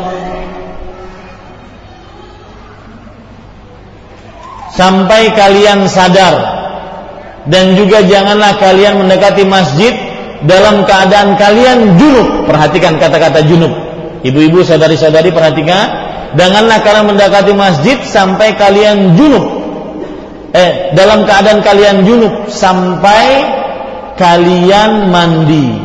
Sampai 4.72 5.32
kalian 5.36 5.86
sadar. 5.86 6.56
Dan 7.46 7.78
juga 7.78 8.02
janganlah 8.02 8.58
kalian 8.58 9.06
mendekati 9.06 9.46
masjid 9.46 9.94
dalam 10.42 10.82
keadaan 10.88 11.38
kalian 11.38 12.00
junub. 12.00 12.48
Perhatikan 12.48 12.98
kata-kata 12.98 13.44
junub. 13.46 13.70
Ibu-ibu 14.24 14.64
sadari-sadari 14.64 15.30
perhatikan. 15.30 16.08
Janganlah 16.34 16.82
kalian 16.82 17.06
mendekati 17.14 17.52
masjid 17.54 17.96
sampai 18.02 18.58
kalian 18.58 19.14
junub 19.14 19.55
eh 20.56 20.96
dalam 20.96 21.28
keadaan 21.28 21.60
kalian 21.60 22.08
junub 22.08 22.48
sampai 22.48 23.44
kalian 24.16 25.12
mandi. 25.12 25.76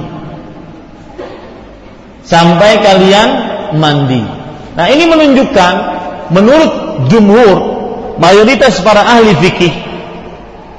Sampai 2.24 2.80
kalian 2.80 3.30
mandi. 3.76 4.24
Nah 4.80 4.88
ini 4.88 5.04
menunjukkan 5.12 5.74
menurut 6.32 6.72
jumhur 7.12 7.58
mayoritas 8.16 8.80
para 8.80 9.04
ahli 9.04 9.36
fikih 9.36 9.74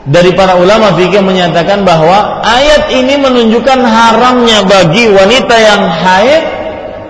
dari 0.09 0.33
para 0.33 0.57
ulama 0.57 0.97
fikih 0.97 1.21
menyatakan 1.21 1.85
bahwa 1.85 2.41
ayat 2.41 2.89
ini 2.91 3.21
menunjukkan 3.21 3.81
haramnya 3.85 4.65
bagi 4.65 5.13
wanita 5.13 5.57
yang 5.61 5.83
haid 5.93 6.43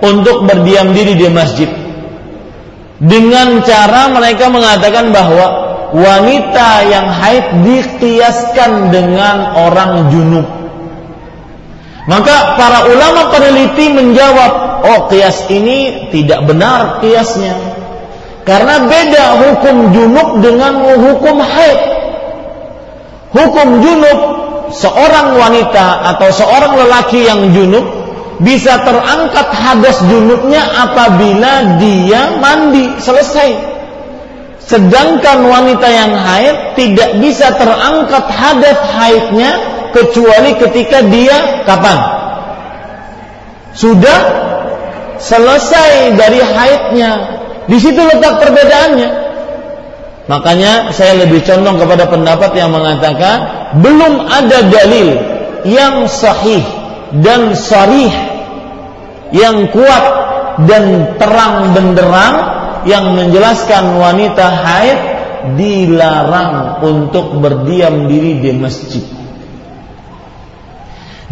untuk 0.03 0.43
berdiam 0.43 0.91
diri 0.91 1.15
di 1.15 1.31
masjid. 1.31 1.71
Dengan 2.99 3.63
cara 3.63 4.11
mereka 4.11 4.51
mengatakan 4.51 5.15
bahwa 5.15 5.62
wanita 5.93 6.69
yang 6.89 7.07
haid 7.13 7.45
dikiaskan 7.61 8.89
dengan 8.89 9.53
orang 9.53 10.09
junub. 10.09 10.47
Maka 12.09 12.59
para 12.59 12.89
ulama 12.89 13.31
peneliti 13.31 13.93
menjawab, 13.93 14.83
oh 14.83 14.99
kias 15.07 15.47
ini 15.47 16.09
tidak 16.11 16.43
benar 16.49 16.99
kiasnya. 16.99 17.55
Karena 18.43 18.83
beda 18.83 19.39
hukum 19.39 19.95
junub 19.95 20.43
dengan 20.43 20.83
hukum 20.83 21.39
haid. 21.39 21.79
Hukum 23.31 23.79
junub 23.79 24.19
seorang 24.73 25.39
wanita 25.39 26.11
atau 26.11 26.27
seorang 26.33 26.75
lelaki 26.75 27.23
yang 27.23 27.55
junub 27.55 27.85
bisa 28.43 28.81
terangkat 28.83 29.47
hadas 29.53 30.03
junubnya 30.09 30.65
apabila 30.75 31.79
dia 31.79 32.35
mandi 32.41 32.99
selesai 32.99 33.72
Sedangkan 34.63 35.43
wanita 35.43 35.87
yang 35.91 36.15
haid 36.15 36.79
tidak 36.79 37.19
bisa 37.19 37.51
terangkat 37.59 38.25
hadat 38.31 38.79
haidnya 38.95 39.51
kecuali 39.91 40.55
ketika 40.55 41.03
dia 41.03 41.67
kapan? 41.67 41.99
Sudah 43.75 44.19
selesai 45.19 46.15
dari 46.15 46.39
haidnya. 46.39 47.11
Di 47.67 47.77
situ 47.79 47.99
letak 47.99 48.39
perbedaannya. 48.39 49.09
Makanya 50.23 50.95
saya 50.95 51.19
lebih 51.27 51.43
condong 51.43 51.75
kepada 51.75 52.07
pendapat 52.07 52.55
yang 52.55 52.71
mengatakan 52.71 53.67
belum 53.83 54.31
ada 54.31 54.71
dalil 54.71 55.19
yang 55.67 56.07
sahih 56.07 56.63
dan 57.19 57.51
sarih 57.51 58.11
yang 59.35 59.67
kuat 59.67 60.05
dan 60.63 61.17
terang 61.19 61.75
benderang 61.75 62.35
yang 62.83 63.15
menjelaskan 63.15 63.97
wanita 63.99 64.45
haid 64.47 64.99
dilarang 65.59 66.79
untuk 66.79 67.35
berdiam 67.43 68.07
diri 68.07 68.39
di 68.39 68.51
masjid. 68.55 69.03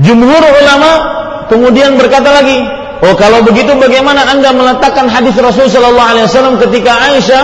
Jumhur 0.02 0.44
ulama 0.44 0.92
kemudian 1.48 1.96
berkata 1.96 2.42
lagi, 2.42 2.60
oh 3.06 3.16
kalau 3.16 3.44
begitu 3.44 3.72
bagaimana 3.76 4.28
anda 4.28 4.52
meletakkan 4.52 5.08
hadis 5.08 5.36
Rasul 5.40 5.72
Shallallahu 5.72 6.10
Alaihi 6.16 6.26
Wasallam 6.28 6.56
ketika 6.60 6.92
Aisyah 7.12 7.44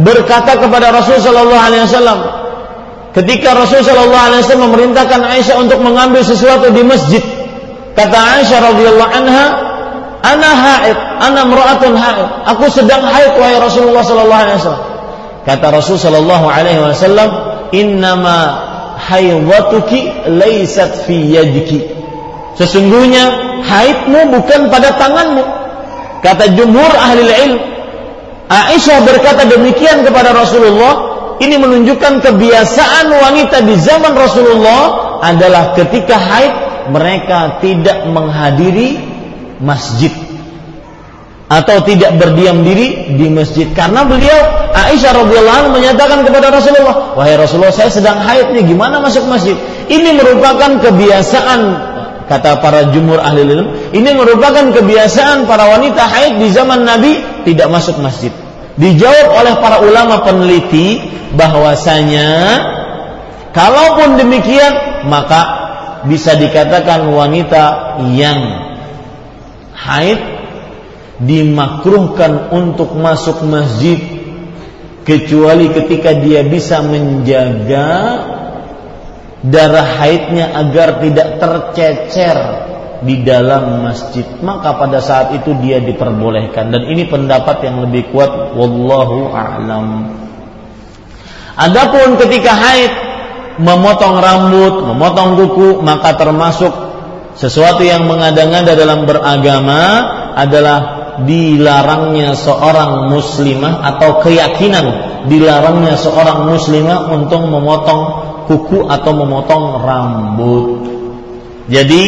berkata 0.00 0.56
kepada 0.56 0.92
Rasul 0.94 1.20
Shallallahu 1.20 1.60
Alaihi 1.60 1.84
Wasallam, 1.84 2.18
ketika 3.12 3.52
Rasul 3.58 3.84
Shallallahu 3.84 4.24
Alaihi 4.32 4.40
Wasallam 4.44 4.66
memerintahkan 4.72 5.20
Aisyah 5.20 5.56
untuk 5.60 5.78
mengambil 5.84 6.22
sesuatu 6.24 6.72
di 6.72 6.80
masjid, 6.80 7.24
kata 7.92 8.18
Aisyah 8.40 8.58
radhiyallahu 8.72 9.12
anha, 9.12 9.46
Ana 10.20 10.50
haid, 10.52 10.96
ana 11.24 11.48
mra'atun 11.48 11.96
haid. 11.96 12.28
Aku 12.52 12.68
sedang 12.68 13.00
haid 13.00 13.40
wahai 13.40 13.56
Rasulullah 13.56 14.04
sallallahu 14.04 14.42
alaihi 14.44 14.58
wasallam. 14.60 14.84
Kata 15.48 15.66
Rasul 15.72 15.96
sallallahu 15.96 16.46
alaihi 16.46 16.80
wasallam, 16.84 17.28
"Innama 17.72 18.38
haidatuki 19.00 20.28
laysat 20.28 21.08
fi 21.08 21.16
yadiki." 21.16 21.80
Sesungguhnya 22.60 23.24
haidmu 23.64 24.36
bukan 24.36 24.68
pada 24.68 24.92
tanganmu. 25.00 25.44
Kata 26.20 26.52
jumhur 26.52 26.92
ahli 26.92 27.24
ilm. 27.24 27.60
Aisyah 28.50 29.00
berkata 29.08 29.48
demikian 29.48 30.04
kepada 30.04 30.36
Rasulullah. 30.36 31.08
Ini 31.40 31.56
menunjukkan 31.56 32.20
kebiasaan 32.20 33.08
wanita 33.08 33.64
di 33.64 33.72
zaman 33.80 34.12
Rasulullah 34.12 35.16
adalah 35.24 35.72
ketika 35.72 36.20
haid 36.20 36.52
mereka 36.92 37.64
tidak 37.64 38.04
menghadiri 38.12 39.09
masjid. 39.60 40.10
Atau 41.50 41.82
tidak 41.82 42.14
berdiam 42.18 42.62
diri 42.62 43.14
di 43.18 43.26
masjid. 43.26 43.66
Karena 43.74 44.06
beliau 44.06 44.38
Aisyah 44.70 45.12
radhiyallahu 45.18 45.58
anha 45.66 45.70
menyatakan 45.74 46.22
kepada 46.22 46.54
Rasulullah 46.54 47.18
wahai 47.18 47.34
Rasulullah 47.34 47.74
saya 47.74 47.90
sedang 47.90 48.22
haid 48.22 48.54
nih 48.54 48.70
gimana 48.70 49.02
masuk 49.02 49.26
masjid? 49.26 49.58
Ini 49.90 50.14
merupakan 50.14 50.78
kebiasaan 50.78 51.60
kata 52.30 52.62
para 52.62 52.94
jumhur 52.94 53.18
ahli 53.18 53.42
ilmu 53.42 53.90
ini 53.90 54.10
merupakan 54.14 54.70
kebiasaan 54.70 55.50
para 55.50 55.66
wanita 55.74 56.06
haid 56.06 56.38
di 56.38 56.54
zaman 56.54 56.86
Nabi 56.86 57.18
tidak 57.42 57.66
masuk 57.66 57.98
masjid. 57.98 58.30
Dijawab 58.78 59.34
oleh 59.34 59.54
para 59.58 59.82
ulama 59.82 60.22
peneliti 60.22 61.02
bahwasanya 61.34 62.30
kalaupun 63.50 64.22
demikian 64.22 65.02
maka 65.10 65.58
bisa 66.06 66.38
dikatakan 66.38 67.10
wanita 67.10 67.98
yang 68.14 68.69
haid 69.80 70.20
dimakruhkan 71.20 72.52
untuk 72.52 72.96
masuk 72.96 73.44
masjid 73.44 74.00
kecuali 75.04 75.72
ketika 75.72 76.16
dia 76.16 76.44
bisa 76.44 76.80
menjaga 76.84 77.88
darah 79.44 79.88
haidnya 80.00 80.52
agar 80.52 81.00
tidak 81.00 81.40
tercecer 81.40 82.38
di 83.00 83.24
dalam 83.24 83.84
masjid. 83.84 84.24
Maka 84.44 84.76
pada 84.76 85.00
saat 85.00 85.32
itu 85.32 85.56
dia 85.64 85.80
diperbolehkan. 85.80 86.68
Dan 86.68 86.84
ini 86.88 87.08
pendapat 87.08 87.64
yang 87.64 87.80
lebih 87.88 88.12
kuat 88.12 88.52
wallahu 88.52 89.32
a'lam. 89.32 90.12
Adapun 91.56 92.16
ketika 92.20 92.52
haid 92.56 92.92
memotong 93.60 94.16
rambut 94.16 94.74
memotong 94.88 95.36
kuku 95.36 95.68
maka 95.84 96.16
termasuk 96.16 96.72
sesuatu 97.40 97.80
yang 97.80 98.04
mengada-ngada 98.04 98.76
dalam 98.76 99.08
beragama 99.08 99.80
adalah 100.36 101.00
dilarangnya 101.24 102.36
seorang 102.36 103.08
muslimah 103.08 103.80
atau 103.80 104.20
keyakinan 104.20 104.86
dilarangnya 105.24 105.96
seorang 105.96 106.44
muslimah 106.52 107.08
untuk 107.08 107.40
memotong 107.48 108.02
kuku 108.44 108.84
atau 108.92 109.12
memotong 109.16 109.64
rambut. 109.80 110.68
Jadi 111.72 112.02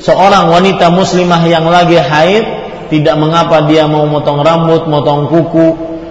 seorang 0.00 0.48
wanita 0.48 0.88
muslimah 0.88 1.44
yang 1.44 1.68
lagi 1.68 2.00
haid 2.00 2.44
tidak 2.88 3.20
mengapa 3.20 3.68
dia 3.68 3.84
mau 3.84 4.08
motong 4.08 4.40
rambut, 4.40 4.88
motong 4.88 5.28
kuku, 5.28 5.68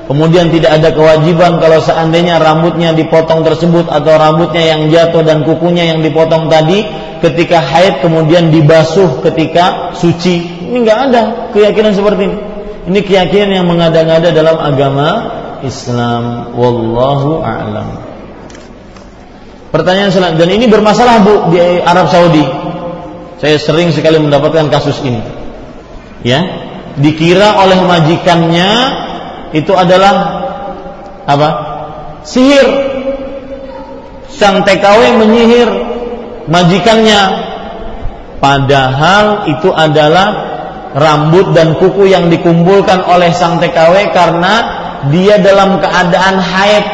kemudian 0.07 0.51
tidak 0.51 0.81
ada 0.81 0.89
kewajiban 0.91 1.57
kalau 1.59 1.79
seandainya 1.79 2.39
rambutnya 2.39 2.91
dipotong 2.91 3.43
tersebut 3.43 3.87
atau 3.87 4.13
rambutnya 4.19 4.63
yang 4.75 4.81
jatuh 4.91 5.23
dan 5.23 5.47
kukunya 5.47 5.95
yang 5.95 5.99
dipotong 6.03 6.51
tadi 6.51 6.83
ketika 7.23 7.63
haid 7.63 8.03
kemudian 8.03 8.51
dibasuh 8.51 9.23
ketika 9.23 9.95
suci. 9.95 10.67
Ini 10.67 10.77
nggak 10.83 10.99
ada 11.09 11.21
keyakinan 11.55 11.95
seperti 11.95 12.21
ini. 12.27 12.37
Ini 12.83 12.99
keyakinan 12.99 13.49
yang 13.63 13.67
mengada-ngada 13.67 14.35
dalam 14.35 14.59
agama 14.59 15.07
Islam. 15.63 16.51
Wallahu 16.51 17.39
a'lam. 17.39 17.87
Pertanyaan 19.71 20.11
selanjutnya 20.13 20.45
dan 20.45 20.49
ini 20.53 20.65
bermasalah 20.69 21.23
Bu 21.23 21.49
di 21.49 21.57
Arab 21.81 22.11
Saudi. 22.11 22.45
Saya 23.39 23.57
sering 23.57 23.89
sekali 23.95 24.19
mendapatkan 24.19 24.69
kasus 24.69 25.01
ini. 25.01 25.23
Ya, 26.23 26.43
dikira 26.99 27.57
oleh 27.57 27.81
majikannya 27.81 28.69
itu 29.53 29.71
adalah 29.73 30.13
apa? 31.29 31.49
Sihir. 32.25 32.67
Sang 34.33 34.65
TKW 34.65 35.21
menyihir 35.21 35.69
majikannya. 36.49 37.53
Padahal 38.41 39.47
itu 39.47 39.71
adalah 39.71 40.51
rambut 40.97 41.55
dan 41.55 41.79
kuku 41.79 42.11
yang 42.11 42.27
dikumpulkan 42.27 43.07
oleh 43.07 43.31
sang 43.31 43.61
TKW 43.61 44.11
karena 44.11 44.53
dia 45.07 45.39
dalam 45.39 45.79
keadaan 45.79 46.39
haid 46.39 46.85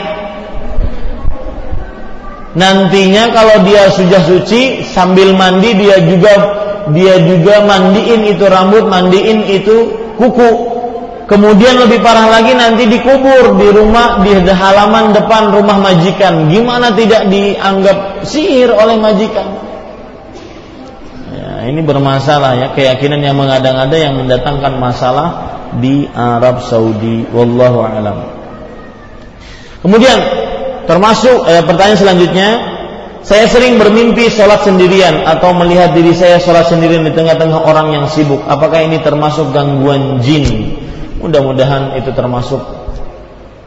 nantinya 2.58 3.30
kalau 3.34 3.62
dia 3.66 3.90
sudah 3.94 4.22
suci 4.26 4.82
sambil 4.82 5.34
mandi 5.38 5.78
dia 5.78 6.02
juga 6.02 6.34
dia 6.94 7.22
juga 7.22 7.62
mandiin 7.66 8.34
itu 8.34 8.44
rambut, 8.50 8.90
mandiin 8.90 9.46
itu 9.46 9.94
kuku. 10.18 10.69
Kemudian 11.30 11.78
lebih 11.78 12.02
parah 12.02 12.26
lagi 12.26 12.58
nanti 12.58 12.90
dikubur 12.90 13.54
di 13.62 13.70
rumah 13.70 14.26
di 14.26 14.34
halaman 14.34 15.14
depan 15.14 15.54
rumah 15.54 15.78
majikan. 15.78 16.50
Gimana 16.50 16.90
tidak 16.98 17.30
dianggap 17.30 18.26
sihir 18.26 18.74
oleh 18.74 18.98
majikan? 18.98 19.46
Ya, 21.30 21.70
ini 21.70 21.86
bermasalah 21.86 22.58
ya 22.58 22.68
keyakinan 22.74 23.22
yang 23.22 23.38
mengada-ngada 23.38 23.94
yang 23.94 24.18
mendatangkan 24.18 24.82
masalah 24.82 25.28
di 25.78 26.10
Arab 26.18 26.66
Saudi. 26.66 27.30
Wallahu 27.30 27.78
alam. 27.86 28.18
Kemudian 29.86 30.18
Termasuk 30.90 31.46
eh, 31.46 31.62
pertanyaan 31.70 32.02
selanjutnya, 32.02 32.50
saya 33.22 33.46
sering 33.46 33.78
bermimpi 33.78 34.26
sholat 34.26 34.66
sendirian 34.66 35.22
atau 35.22 35.54
melihat 35.54 35.94
diri 35.94 36.18
saya 36.18 36.42
sholat 36.42 36.66
sendirian 36.66 37.06
di 37.06 37.14
tengah-tengah 37.14 37.62
orang 37.62 37.94
yang 37.94 38.06
sibuk. 38.10 38.42
Apakah 38.50 38.82
ini 38.82 38.98
termasuk 38.98 39.54
gangguan 39.54 40.18
jin? 40.26 40.74
Mudah-mudahan 41.20 42.00
itu 42.00 42.16
termasuk 42.16 42.64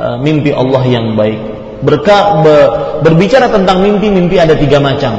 uh, 0.00 0.16
mimpi 0.20 0.50
Allah 0.56 0.82
yang 0.88 1.12
baik. 1.14 1.40
Berka, 1.82 2.40
be, 2.40 2.56
berbicara 3.02 3.50
tentang 3.50 3.82
mimpi, 3.82 4.08
mimpi 4.08 4.38
ada 4.38 4.54
tiga 4.56 4.78
macam. 4.78 5.18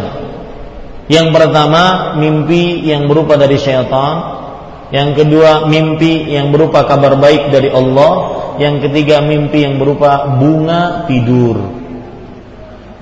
Yang 1.12 1.28
pertama, 1.36 2.16
mimpi 2.16 2.82
yang 2.88 3.12
berupa 3.12 3.36
dari 3.36 3.60
syaitan. 3.60 4.42
Yang 4.90 5.26
kedua, 5.26 5.68
mimpi 5.68 6.32
yang 6.32 6.56
berupa 6.56 6.88
kabar 6.88 7.20
baik 7.20 7.52
dari 7.52 7.68
Allah. 7.68 8.12
Yang 8.58 8.88
ketiga, 8.88 9.20
mimpi 9.20 9.68
yang 9.68 9.76
berupa 9.82 10.40
bunga 10.40 11.04
tidur. 11.10 11.60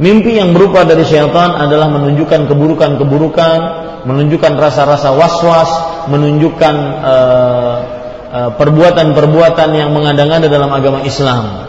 Mimpi 0.01 0.41
yang 0.41 0.57
berupa 0.57 0.81
dari 0.81 1.05
syaitan 1.05 1.53
adalah 1.53 1.85
menunjukkan 1.93 2.49
keburukan-keburukan, 2.49 3.59
menunjukkan 4.09 4.53
rasa-rasa 4.57 5.13
was-was, 5.13 5.69
menunjukkan 6.09 6.75
uh, 7.05 8.00
perbuatan-perbuatan 8.31 9.69
yang 9.75 9.89
mengada-ngada 9.91 10.47
dalam 10.47 10.71
agama 10.71 11.03
Islam. 11.03 11.67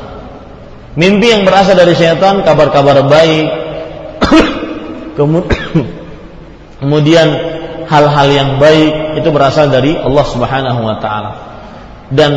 Mimpi 0.94 1.32
yang 1.32 1.43
berasal 1.48 1.74
dari 1.74 1.97
syaitan, 1.97 2.44
kabar-kabar 2.47 3.02
baik, 3.09 3.47
kemudian 6.82 7.28
hal-hal 7.89 8.28
yang 8.32 8.51
baik 8.56 9.20
itu 9.20 9.28
berasal 9.28 9.68
dari 9.68 9.97
Allah 9.98 10.26
Subhanahu 10.26 10.80
wa 10.80 10.97
taala. 11.02 11.32
Dan 12.12 12.32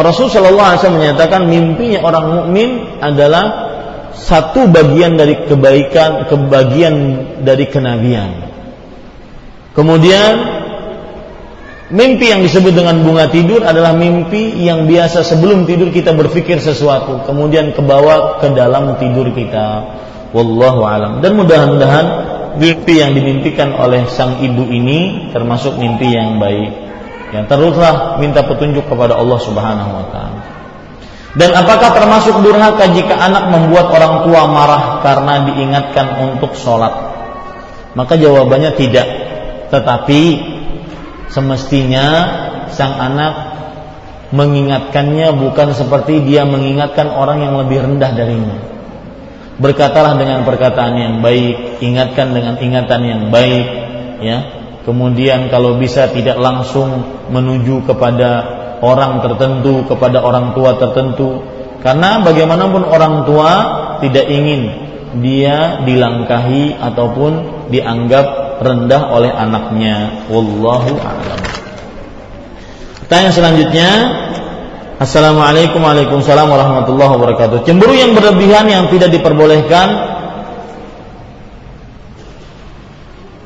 Rasul 0.00 0.32
sallallahu 0.32 0.64
alaihi 0.64 0.80
wasallam 0.80 1.00
menyatakan 1.04 1.40
mimpinya 1.44 2.00
orang 2.00 2.24
mukmin 2.32 2.68
adalah 3.04 3.68
satu 4.16 4.64
bagian 4.68 5.20
dari 5.20 5.44
kebaikan, 5.44 6.24
kebagian 6.24 6.94
dari 7.44 7.68
kenabian. 7.68 8.48
Kemudian 9.76 10.57
mimpi 11.88 12.28
yang 12.28 12.44
disebut 12.44 12.72
dengan 12.76 13.00
bunga 13.00 13.32
tidur 13.32 13.64
adalah 13.64 13.96
mimpi 13.96 14.56
yang 14.60 14.84
biasa 14.84 15.24
sebelum 15.24 15.64
tidur 15.64 15.88
kita 15.88 16.12
berpikir 16.12 16.60
sesuatu, 16.60 17.24
kemudian 17.24 17.72
kebawa 17.72 18.40
ke 18.40 18.52
dalam 18.52 18.96
tidur 19.00 19.32
kita. 19.32 19.96
Wallahu 20.36 20.84
alam. 20.84 21.12
Dan 21.24 21.40
mudah-mudahan 21.40 22.06
mimpi 22.60 23.00
yang 23.00 23.16
dimimpikan 23.16 23.72
oleh 23.72 24.04
sang 24.12 24.44
ibu 24.44 24.68
ini 24.68 25.32
termasuk 25.32 25.80
mimpi 25.80 26.12
yang 26.12 26.36
baik. 26.36 26.72
Yang 27.32 27.44
teruslah 27.48 28.20
minta 28.20 28.44
petunjuk 28.44 28.88
kepada 28.88 29.16
Allah 29.16 29.38
Subhanahu 29.40 29.90
wa 29.92 30.06
taala. 30.12 30.40
Dan 31.36 31.52
apakah 31.52 31.92
termasuk 31.92 32.40
durhaka 32.40 32.88
jika 32.92 33.14
anak 33.14 33.52
membuat 33.52 33.92
orang 33.92 34.24
tua 34.24 34.48
marah 34.48 35.04
karena 35.04 35.44
diingatkan 35.44 36.34
untuk 36.34 36.56
sholat? 36.56 36.90
Maka 37.92 38.16
jawabannya 38.16 38.72
tidak. 38.74 39.06
Tetapi 39.68 40.20
semestinya 41.32 42.06
sang 42.72 42.96
anak 42.96 43.32
mengingatkannya 44.28 45.32
bukan 45.36 45.72
seperti 45.72 46.20
dia 46.24 46.44
mengingatkan 46.44 47.08
orang 47.08 47.44
yang 47.44 47.54
lebih 47.56 47.80
rendah 47.80 48.12
darinya. 48.12 48.56
Berkatalah 49.58 50.14
dengan 50.20 50.46
perkataan 50.46 50.94
yang 50.94 51.14
baik, 51.18 51.82
ingatkan 51.82 52.30
dengan 52.30 52.60
ingatan 52.60 53.00
yang 53.02 53.22
baik, 53.32 53.66
ya. 54.22 54.38
Kemudian 54.86 55.52
kalau 55.52 55.76
bisa 55.76 56.08
tidak 56.14 56.40
langsung 56.40 57.04
menuju 57.28 57.84
kepada 57.84 58.58
orang 58.80 59.22
tertentu 59.22 59.84
kepada 59.86 60.22
orang 60.22 60.54
tua 60.54 60.78
tertentu 60.78 61.42
karena 61.82 62.22
bagaimanapun 62.22 62.82
orang 62.86 63.26
tua 63.26 63.52
tidak 64.02 64.26
ingin 64.30 64.70
dia 65.18 65.82
dilangkahi 65.82 66.78
ataupun 66.78 67.66
dianggap 67.72 68.26
rendah 68.58 69.02
oleh 69.14 69.30
anaknya. 69.32 70.26
Wallahu 70.30 70.98
a'lam. 70.98 71.40
Pertanyaan 73.06 73.34
selanjutnya. 73.34 73.90
Assalamualaikum 74.98 75.78
Waalaikumsalam 75.78 76.50
warahmatullahi 76.50 77.10
wabarakatuh. 77.14 77.62
Cemburu 77.62 77.94
yang 77.94 78.18
berlebihan 78.18 78.66
yang 78.66 78.90
tidak 78.90 79.14
diperbolehkan. 79.14 80.18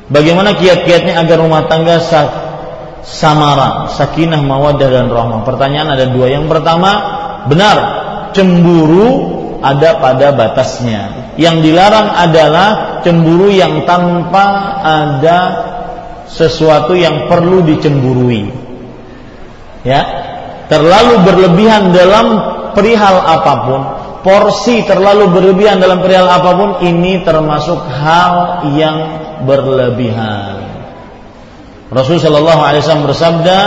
Bagaimana 0.09 0.57
kiat-kiatnya 0.57 1.17
agar 1.21 1.37
rumah 1.41 1.69
tangga 1.69 2.01
samara, 3.05 3.89
sakinah, 3.93 4.41
mawadah 4.41 4.89
dan 4.89 5.07
rahmah. 5.13 5.45
Pertanyaan 5.45 5.93
ada 5.93 6.09
dua. 6.09 6.33
Yang 6.33 6.49
pertama, 6.49 6.91
benar 7.45 7.77
cemburu 8.33 9.32
ada 9.63 10.03
pada 10.03 10.35
batasnya. 10.35 11.33
Yang 11.39 11.71
dilarang 11.71 12.11
adalah 12.11 12.99
cemburu 13.01 13.47
yang 13.47 13.87
tanpa 13.87 14.77
ada 14.83 15.39
sesuatu 16.27 16.91
yang 16.93 17.31
perlu 17.31 17.63
dicemburui. 17.63 18.51
Ya, 19.87 20.01
terlalu 20.67 21.23
berlebihan 21.23 21.95
dalam 21.95 22.27
perihal 22.75 23.17
apa 23.23 23.53
pun, 23.63 23.81
porsi 24.23 24.83
terlalu 24.87 25.31
berlebihan 25.31 25.79
dalam 25.79 25.99
perihal 25.99 26.27
apa 26.27 26.51
pun 26.55 26.69
ini 26.83 27.21
termasuk 27.23 27.79
hal 27.87 28.67
yang 28.75 28.97
berlebihan. 29.43 30.63
Rasul 31.93 32.17
sallallahu 32.17 32.61
alaihi 32.63 32.81
wasallam 32.81 33.05
bersabda, 33.05 33.59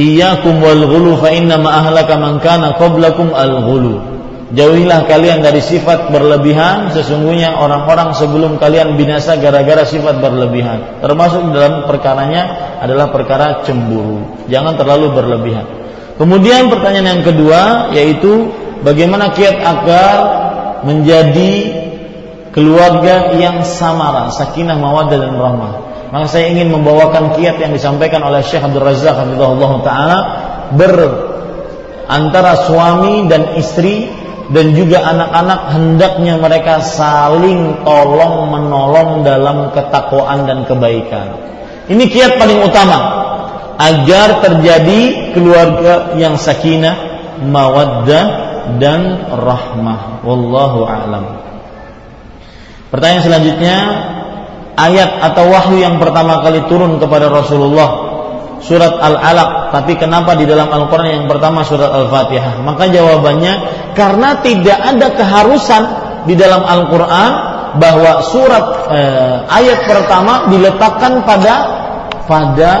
"Iyyakum 0.00 0.64
wal 0.64 0.82
ghulu 0.88 1.20
fa 1.20 1.28
inna 1.34 1.60
ma 1.60 1.84
ahlaka 1.84 2.16
man 2.16 2.40
kana 2.40 2.78
qablakum 2.80 3.36
al 3.36 3.66
ghulu." 3.68 4.15
Jauhilah 4.56 5.04
kalian 5.04 5.44
dari 5.44 5.60
sifat 5.60 6.08
berlebihan. 6.08 6.88
Sesungguhnya 6.88 7.60
orang-orang 7.60 8.16
sebelum 8.16 8.56
kalian 8.56 8.96
binasa 8.96 9.36
Gara-gara 9.36 9.84
sifat 9.84 10.16
berlebihan. 10.16 11.04
Termasuk 11.04 11.52
dalam 11.52 11.84
perkaranya 11.84 12.74
adalah 12.80 13.12
perkara 13.12 13.60
cemburu. 13.68 14.48
Jangan 14.48 14.80
terlalu 14.80 15.12
berlebihan. 15.12 15.68
Kemudian 16.16 16.72
pertanyaan 16.72 17.20
yang 17.20 17.24
kedua 17.28 17.92
Yaitu 17.92 18.48
bagaimana 18.80 19.36
kiat 19.36 19.60
agar 19.60 20.16
Menjadi 20.88 21.52
keluarga 22.56 23.36
yang 23.36 23.60
samara 23.60 24.32
Sakinah, 24.32 24.80
mawadah 24.80 25.18
dan 25.20 25.36
rahmah. 25.36 25.72
Maka 26.08 26.26
saya 26.32 26.48
ingin 26.48 26.72
membawakan 26.72 27.36
kiat 27.36 27.60
yang 27.60 27.76
disampaikan 27.76 28.24
oleh 28.24 28.40
Syekh 28.40 28.64
Abdul 28.64 28.80
Razak 28.80 29.36
Ta'ala 29.84 30.18
Ber 30.72 30.96
antara 32.06 32.66
suami 32.70 33.26
dan 33.26 33.58
istri 33.58 34.06
dan 34.54 34.76
juga 34.78 35.02
anak-anak 35.02 35.60
hendaknya 35.74 36.34
mereka 36.38 36.78
saling 36.78 37.82
tolong 37.82 38.46
menolong 38.50 39.26
dalam 39.26 39.74
ketakwaan 39.74 40.46
dan 40.46 40.62
kebaikan. 40.68 41.34
Ini 41.90 42.04
kiat 42.06 42.38
paling 42.38 42.62
utama 42.62 42.98
agar 43.76 44.42
terjadi 44.42 45.34
keluarga 45.34 46.14
yang 46.18 46.38
sakinah, 46.38 46.96
mawaddah 47.42 48.26
dan 48.78 49.30
rahmah. 49.30 50.22
Wallahu 50.22 50.86
a'lam. 50.86 51.24
Pertanyaan 52.90 53.22
selanjutnya, 53.26 53.76
ayat 54.78 55.10
atau 55.32 55.50
wahyu 55.50 55.82
yang 55.82 55.98
pertama 55.98 56.38
kali 56.44 56.64
turun 56.70 57.02
kepada 57.02 57.26
Rasulullah 57.32 58.05
surat 58.60 58.96
Al-Alaq, 58.98 59.72
tapi 59.72 59.96
kenapa 60.00 60.34
di 60.34 60.48
dalam 60.48 60.68
Al-Qur'an 60.72 61.08
yang 61.08 61.26
pertama 61.28 61.62
surat 61.62 61.92
Al-Fatihah? 61.92 62.62
Maka 62.64 62.88
jawabannya 62.88 63.54
karena 63.92 64.40
tidak 64.40 64.78
ada 64.80 65.06
keharusan 65.12 65.82
di 66.24 66.34
dalam 66.34 66.64
Al-Qur'an 66.64 67.30
bahwa 67.76 68.24
surat 68.24 68.64
eh, 68.90 69.36
ayat 69.46 69.84
pertama 69.84 70.48
diletakkan 70.48 71.22
pada 71.22 71.54
pada 72.24 72.72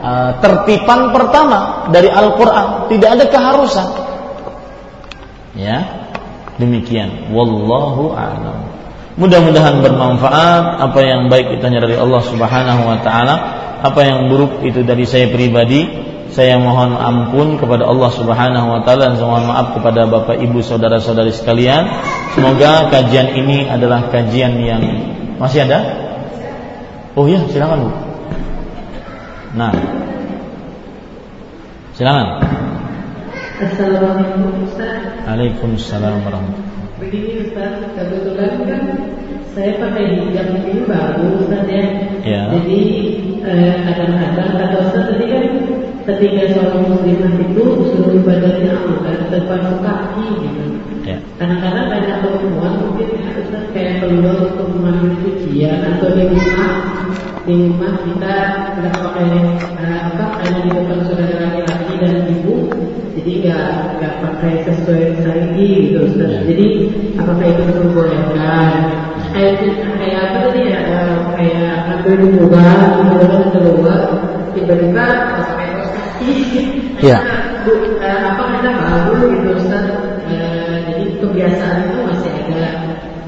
eh, 0.00 0.30
tertipan 0.40 1.12
pertama 1.12 1.88
dari 1.92 2.08
Al-Qur'an, 2.08 2.90
tidak 2.90 3.08
ada 3.20 3.24
keharusan. 3.28 3.88
Ya. 5.56 6.08
Demikian. 6.56 7.32
Wallahu 7.36 8.16
a'lam. 8.16 8.76
Mudah-mudahan 9.16 9.80
bermanfaat 9.80 10.76
apa 10.76 11.00
yang 11.00 11.32
baik 11.32 11.56
kita 11.56 11.72
dari 11.72 11.96
Allah 11.96 12.20
Subhanahu 12.20 12.82
wa 12.84 13.00
taala 13.00 13.55
apa 13.82 14.00
yang 14.04 14.28
buruk 14.32 14.64
itu 14.64 14.84
dari 14.86 15.04
saya 15.04 15.28
pribadi 15.32 16.06
saya 16.36 16.60
mohon 16.60 16.92
ampun 16.92 17.56
kepada 17.56 17.88
Allah 17.88 18.12
Subhanahu 18.12 18.66
wa 18.68 18.80
taala 18.84 19.14
dan 19.14 19.24
mohon 19.24 19.48
maaf 19.48 19.72
kepada 19.72 20.04
Bapak 20.04 20.36
Ibu 20.36 20.60
saudara-saudari 20.60 21.32
sekalian. 21.32 21.88
Semoga 22.36 22.92
kajian 22.92 23.32
ini 23.32 23.64
adalah 23.64 24.12
kajian 24.12 24.60
yang 24.60 24.84
masih 25.40 25.64
ada? 25.64 25.80
Oh 27.16 27.24
ya, 27.24 27.40
silakan 27.48 27.88
Bu. 27.88 27.90
Nah. 29.56 29.72
Silakan. 31.96 32.26
Assalamualaikum 33.56 34.68
Ustaz. 34.68 35.24
Waalaikumsalam 35.24 36.20
warahmatullahi 36.28 37.00
Begini 37.00 37.48
Ustaz, 37.48 37.80
kebetulan 37.96 38.52
kan 38.68 38.82
saya 39.56 39.80
pakai 39.80 40.04
hijab 40.20 40.52
ini 40.60 40.84
baru 40.84 41.40
Ustaz 41.40 41.64
ya. 41.64 41.84
Ya. 42.20 42.42
Jadi 42.52 42.80
eh, 43.46 43.74
kadang-kadang 43.86 44.50
kata 44.58 44.76
Ustaz 44.90 45.04
tadi 45.14 45.26
kan 45.30 45.44
ketika 46.06 46.42
seorang 46.54 46.82
muslimah 46.90 47.34
itu 47.38 47.64
seluruh 47.94 48.22
badannya 48.22 48.72
aurat 48.74 49.20
terpaku 49.30 49.74
kaki 49.82 50.26
gitu. 50.42 50.64
Ya. 51.06 51.16
Kadang-kadang 51.38 51.86
banyak 51.86 52.16
perempuan 52.22 52.74
mungkin 52.82 53.08
ya, 53.14 53.30
Ustaz 53.38 53.64
kayak 53.70 54.02
keluar 54.02 54.34
untuk 54.50 54.68
mengambil 54.74 55.14
cucian 55.22 55.78
atau 55.82 56.08
di 56.14 56.22
rumah 56.26 56.74
di 57.46 57.54
rumah 57.62 57.94
kita 58.02 58.36
nggak 58.82 58.94
pakai 58.98 59.28
eh, 59.78 59.98
apa 60.02 60.24
hanya 60.42 60.60
di 60.66 60.70
depan 60.74 60.98
saudara 61.06 61.36
laki-laki 61.46 61.94
dan 62.02 62.14
ibu 62.26 62.54
jadi 63.14 63.32
nggak 63.42 63.66
nggak 63.98 64.14
pakai 64.22 64.52
sesuai 64.66 65.02
lagi 65.22 65.68
gitu 65.90 65.98
Ustaz. 66.10 66.30
Ya. 66.30 66.40
Jadi 66.50 66.66
apakah 67.14 67.46
itu 67.46 67.62
diperbolehkan? 67.70 68.70
Kayak 69.36 69.54
kayak 70.00 70.20
apa 70.32 70.36
tadi 70.48 70.60
ya? 70.64 70.80
Kayak 71.36 71.72
ambil 71.92 72.14
di 72.16 72.28
kemudian 72.40 73.44
keluar, 73.52 74.00
tiba-tiba 74.56 75.04
kaos 75.28 75.50
kaki. 75.52 76.32
Ya. 77.04 77.20
Bu, 77.68 78.00
apa 78.00 78.42
kita 78.56 78.70
baru 78.80 79.12
gitu 79.28 79.48
Ustaz. 79.60 79.84
Jadi 80.88 81.04
kebiasaan 81.20 81.78
itu 81.84 81.98
masih 82.08 82.30
ada. 82.32 82.68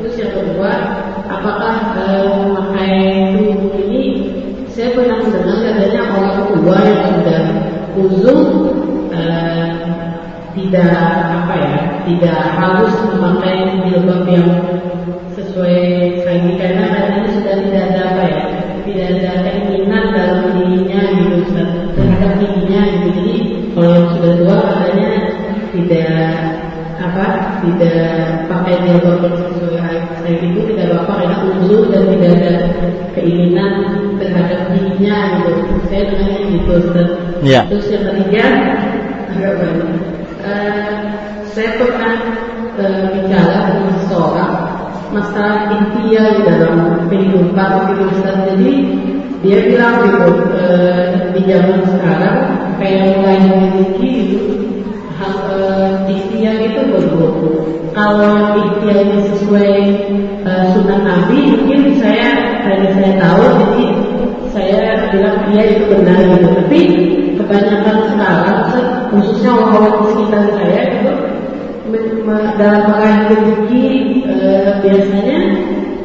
Terus 0.01 0.14
yang 0.16 0.32
kedua, 0.32 0.72
apakah 1.28 1.76
eh, 2.01 2.24
memakai 2.24 2.97
kerudung 3.36 3.76
ini 3.76 4.02
saya 4.72 4.97
pernah 4.97 5.20
mendengar 5.20 5.59
katanya 5.60 6.02
orang 6.16 6.39
tua 6.56 6.76
yang 6.80 7.02
sudah 7.20 7.43
uzur 7.98 8.40
tidak 10.59 10.90
apa 11.28 11.55
ya 11.55 11.78
tidak 12.02 12.39
harus 12.59 12.94
memakai 13.14 13.56
jilbab 13.86 14.22
yang 14.26 14.48
tidak 27.77 28.49
pakai 28.49 28.74
yang 28.89 29.01
sesuai 29.03 29.97
itu 30.40 30.61
tidak 30.73 31.05
apa 31.05 31.12
karena 31.20 31.36
uzur 31.61 31.82
dan 31.93 32.03
tidak 32.16 32.31
ada 32.40 32.53
keinginan 33.12 33.73
terhadap 34.16 34.61
dirinya 34.73 35.16
gitu 35.40 35.53
saya 35.89 36.03
dengarnya 36.09 36.45
gitu 36.57 36.73
Ya. 37.39 37.62
terus 37.70 37.86
yang 37.86 38.03
ketiga 38.03 38.45
agak 39.31 39.53
banyak 39.62 40.19
Eh, 40.39 40.95
saya 41.51 41.77
pernah 41.82 42.15
eh, 42.78 43.05
bicara 43.11 43.74
dengan 43.74 43.95
seseorang 44.01 44.55
masalah 45.11 45.66
intinya 45.74 46.23
di 46.31 46.40
dalam 46.47 46.74
kehidupan 47.11 47.70
Ustaz. 48.07 48.47
Jadi 48.47 48.73
dia 49.43 49.59
bilang 49.66 50.07
gitu 50.07 50.31
eh, 50.55 51.35
di 51.35 51.40
zaman 51.43 51.85
sekarang 51.90 52.39
kayak 52.78 53.19
mulai 53.19 53.39
memiliki 53.45 54.12
eh, 54.39 54.77
ikhtiar 56.07 56.57
itu 56.62 56.81
berbeda. 56.95 57.51
Kalau 57.90 58.55
ikhtiarnya 58.55 59.19
sesuai 59.35 59.74
eh, 60.47 60.65
sunnah 60.74 61.01
Nabi, 61.03 61.39
mungkin 61.59 61.99
saya 61.99 62.62
dari 62.62 62.89
saya 62.95 63.12
tahu, 63.19 63.45
jadi 63.59 63.85
saya 64.55 64.81
bilang 65.11 65.39
dia 65.51 65.62
itu 65.74 65.85
benar 65.90 66.19
gitu. 66.23 66.49
Tapi 66.62 66.81
kebanyakan 67.35 67.99
sekarang, 68.15 68.61
khususnya 69.11 69.51
orang-orang 69.59 69.95
di 69.99 70.07
sekitar 70.15 70.45
saya 70.55 70.81
itu 70.95 71.12
dalam 72.59 72.82
meraih 72.90 73.20
rezeki 73.32 73.86
eh, 74.28 74.70
biasanya 74.85 75.39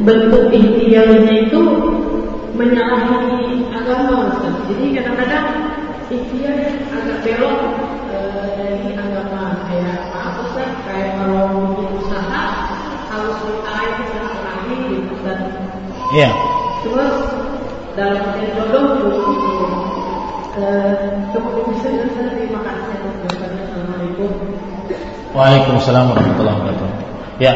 bentuk 0.02 0.50
ikhtiarnya 0.50 1.34
itu 1.50 1.62
menyalahi 2.58 3.68
agama. 3.74 4.42
Jadi 4.70 4.86
kadang-kadang 4.98 5.48
ikhtiar 6.10 6.58
agak 6.94 7.18
belok 7.26 7.60
dari 8.32 8.96
agama 8.96 9.68
kayak 9.68 10.00
maaf 10.14 10.36
Ustaz, 10.48 10.72
kayak 10.88 11.20
kalau 11.20 11.74
bikin 11.76 11.90
usaha 12.00 12.44
harus 13.12 13.38
ditarik 13.44 13.92
ke 14.00 14.04
sana 14.12 14.32
lagi 14.40 14.76
gitu 14.88 15.12
Ustaz. 15.20 15.40
Iya. 16.14 16.30
Terus 16.84 17.16
dalam 17.94 18.26
jodoh 18.40 18.86
itu 19.04 19.12
eh, 20.56 20.96
kemudian 21.36 21.66
bisa 21.76 21.88
Ustaz, 22.08 22.28
terima 22.32 22.60
kasih. 22.64 22.96
Assalamualaikum. 23.28 24.30
Waalaikumsalam 25.34 26.06
warahmatullahi 26.14 26.58
wabarakatuh. 26.62 26.90
Ya, 27.42 27.54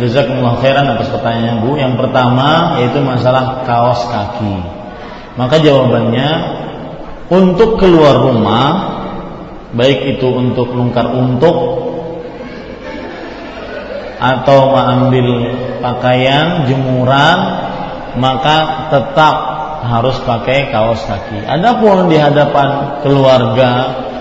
jazakumullah 0.00 0.56
khairan 0.64 0.96
atas 0.96 1.12
pertanyaan 1.12 1.60
Bu. 1.60 1.76
Yang 1.76 2.00
pertama 2.00 2.80
yaitu 2.80 3.04
masalah 3.04 3.62
kaos 3.68 4.08
kaki. 4.08 4.64
Maka 5.36 5.60
jawabannya 5.60 6.28
untuk 7.28 7.78
keluar 7.78 8.24
rumah 8.24 8.99
baik 9.74 10.18
itu 10.18 10.26
untuk 10.26 10.74
lungkar 10.74 11.10
untuk 11.14 11.56
atau 14.20 14.76
mengambil 14.76 15.56
pakaian 15.80 16.68
jemuran 16.68 17.38
maka 18.20 18.90
tetap 18.92 19.34
harus 19.80 20.20
pakai 20.26 20.68
kaos 20.68 21.00
kaki. 21.08 21.46
Adapun 21.48 22.12
di 22.12 22.20
hadapan 22.20 23.00
keluarga 23.00 23.70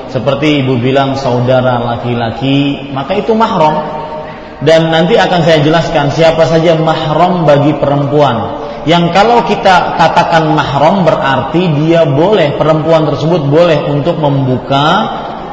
seperti 0.10 0.64
ibu 0.64 0.80
bilang 0.80 1.20
saudara 1.20 1.84
laki-laki, 1.84 2.90
maka 2.96 3.20
itu 3.20 3.36
mahram. 3.36 4.00
Dan 4.60 4.92
nanti 4.92 5.16
akan 5.16 5.40
saya 5.44 5.64
jelaskan 5.64 6.12
siapa 6.12 6.44
saja 6.44 6.76
mahram 6.76 7.48
bagi 7.48 7.76
perempuan. 7.80 8.60
Yang 8.84 9.12
kalau 9.16 9.44
kita 9.44 9.96
katakan 10.00 10.52
mahram 10.52 11.04
berarti 11.04 11.68
dia 11.80 12.04
boleh 12.08 12.56
perempuan 12.56 13.08
tersebut 13.08 13.48
boleh 13.48 13.88
untuk 13.92 14.20
membuka 14.20 14.88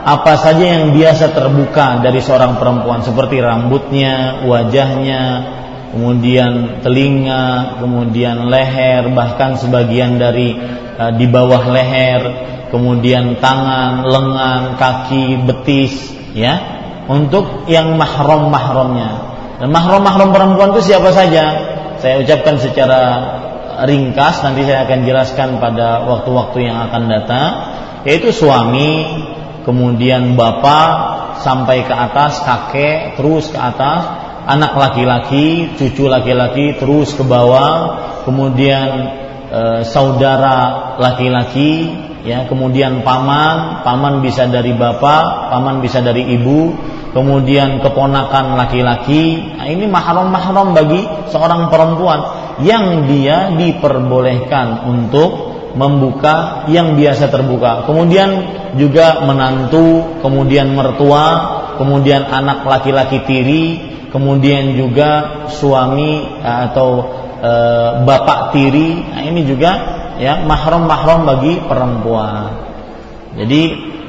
apa 0.06 0.38
saja 0.38 0.62
yang 0.62 0.94
biasa 0.94 1.34
terbuka 1.34 1.98
dari 1.98 2.22
seorang 2.22 2.62
perempuan 2.62 3.02
seperti 3.02 3.42
rambutnya, 3.42 4.46
wajahnya, 4.46 5.22
kemudian 5.90 6.78
telinga, 6.78 7.82
kemudian 7.82 8.46
leher, 8.46 9.10
bahkan 9.10 9.58
sebagian 9.58 10.22
dari 10.22 10.54
uh, 10.94 11.10
di 11.10 11.26
bawah 11.26 11.74
leher, 11.74 12.22
kemudian 12.70 13.42
tangan, 13.42 14.06
lengan, 14.06 14.78
kaki, 14.78 15.42
betis, 15.42 16.14
ya, 16.38 16.54
untuk 17.10 17.66
yang 17.66 17.98
mahram-mahramnya. 17.98 19.10
Dan 19.58 19.74
mahram-mahram 19.74 20.30
perempuan 20.30 20.70
itu 20.78 20.94
siapa 20.94 21.10
saja? 21.10 21.74
Saya 21.98 22.22
ucapkan 22.22 22.62
secara 22.62 23.00
ringkas, 23.82 24.38
nanti 24.46 24.62
saya 24.62 24.86
akan 24.86 25.02
jelaskan 25.02 25.48
pada 25.58 26.06
waktu-waktu 26.06 26.70
yang 26.70 26.78
akan 26.86 27.02
datang, 27.10 27.48
yaitu 28.06 28.30
suami, 28.30 29.02
kemudian 29.66 30.38
bapak 30.38 30.94
sampai 31.42 31.82
ke 31.84 31.92
atas, 31.92 32.40
kakek, 32.46 33.18
terus 33.18 33.50
ke 33.50 33.58
atas, 33.58 34.06
anak 34.46 34.78
laki-laki, 34.78 35.74
cucu 35.74 36.06
laki-laki, 36.06 36.78
terus 36.78 37.18
ke 37.18 37.26
bawah, 37.26 37.98
kemudian 38.22 38.88
e, 39.50 39.60
saudara 39.82 40.94
laki-laki, 41.02 41.90
ya, 42.22 42.46
kemudian 42.46 43.02
paman, 43.02 43.82
paman 43.82 44.22
bisa 44.22 44.46
dari 44.46 44.70
bapak, 44.70 45.50
paman 45.50 45.82
bisa 45.82 45.98
dari 45.98 46.30
ibu, 46.38 46.72
kemudian 47.10 47.82
keponakan 47.82 48.54
laki-laki. 48.54 49.56
Nah, 49.58 49.66
ini 49.66 49.90
mahram-mahram 49.90 50.78
bagi 50.78 51.02
seorang 51.34 51.68
perempuan 51.68 52.20
yang 52.62 53.04
dia 53.10 53.52
diperbolehkan 53.52 54.88
untuk 54.88 55.45
membuka 55.76 56.64
yang 56.72 56.96
biasa 56.96 57.28
terbuka. 57.28 57.84
Kemudian 57.84 58.30
juga 58.80 59.20
menantu, 59.22 60.18
kemudian 60.24 60.72
mertua, 60.72 61.24
kemudian 61.76 62.24
anak 62.26 62.64
laki-laki 62.64 63.22
tiri, 63.28 63.64
kemudian 64.08 64.72
juga 64.74 65.44
suami 65.52 66.40
eh, 66.40 66.58
atau 66.72 66.88
e, 67.36 67.52
bapak 68.02 68.56
tiri. 68.56 69.04
Nah, 69.04 69.22
ini 69.28 69.44
juga 69.44 69.70
ya 70.16 70.40
mahram-mahram 70.48 71.28
bagi 71.28 71.60
perempuan. 71.60 72.64
Jadi 73.36 73.62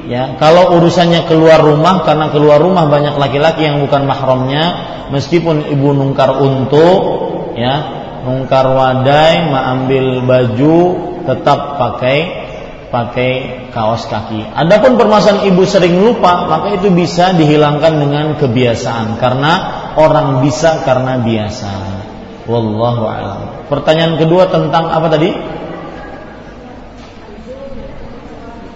ya 0.08 0.40
kalau 0.40 0.80
urusannya 0.80 1.28
keluar 1.28 1.60
rumah 1.60 2.00
karena 2.00 2.32
keluar 2.32 2.64
rumah 2.64 2.88
banyak 2.88 3.20
laki-laki 3.20 3.68
yang 3.68 3.84
bukan 3.84 4.08
mahramnya 4.08 4.64
meskipun 5.12 5.68
ibu 5.68 5.92
nungkar 5.92 6.32
untuk 6.40 7.00
ya 7.60 7.74
nungkar 8.24 8.72
wadai 8.72 9.52
mengambil 9.52 10.24
baju 10.24 10.78
tetap 11.28 11.76
pakai 11.76 12.48
pakai 12.88 13.32
kaos 13.68 14.08
kaki. 14.08 14.48
Adapun 14.56 14.96
permasalahan 14.96 15.52
ibu 15.52 15.60
sering 15.68 16.00
lupa, 16.00 16.48
maka 16.48 16.80
itu 16.80 16.88
bisa 16.88 17.36
dihilangkan 17.36 18.00
dengan 18.00 18.26
kebiasaan 18.40 19.20
karena 19.20 19.52
orang 20.00 20.40
bisa 20.40 20.80
karena 20.88 21.20
biasa. 21.20 21.72
Wallahu 22.48 23.04
a'lam. 23.04 23.68
Pertanyaan 23.68 24.16
kedua 24.16 24.48
tentang 24.48 24.88
apa 24.88 25.12
tadi? 25.12 25.30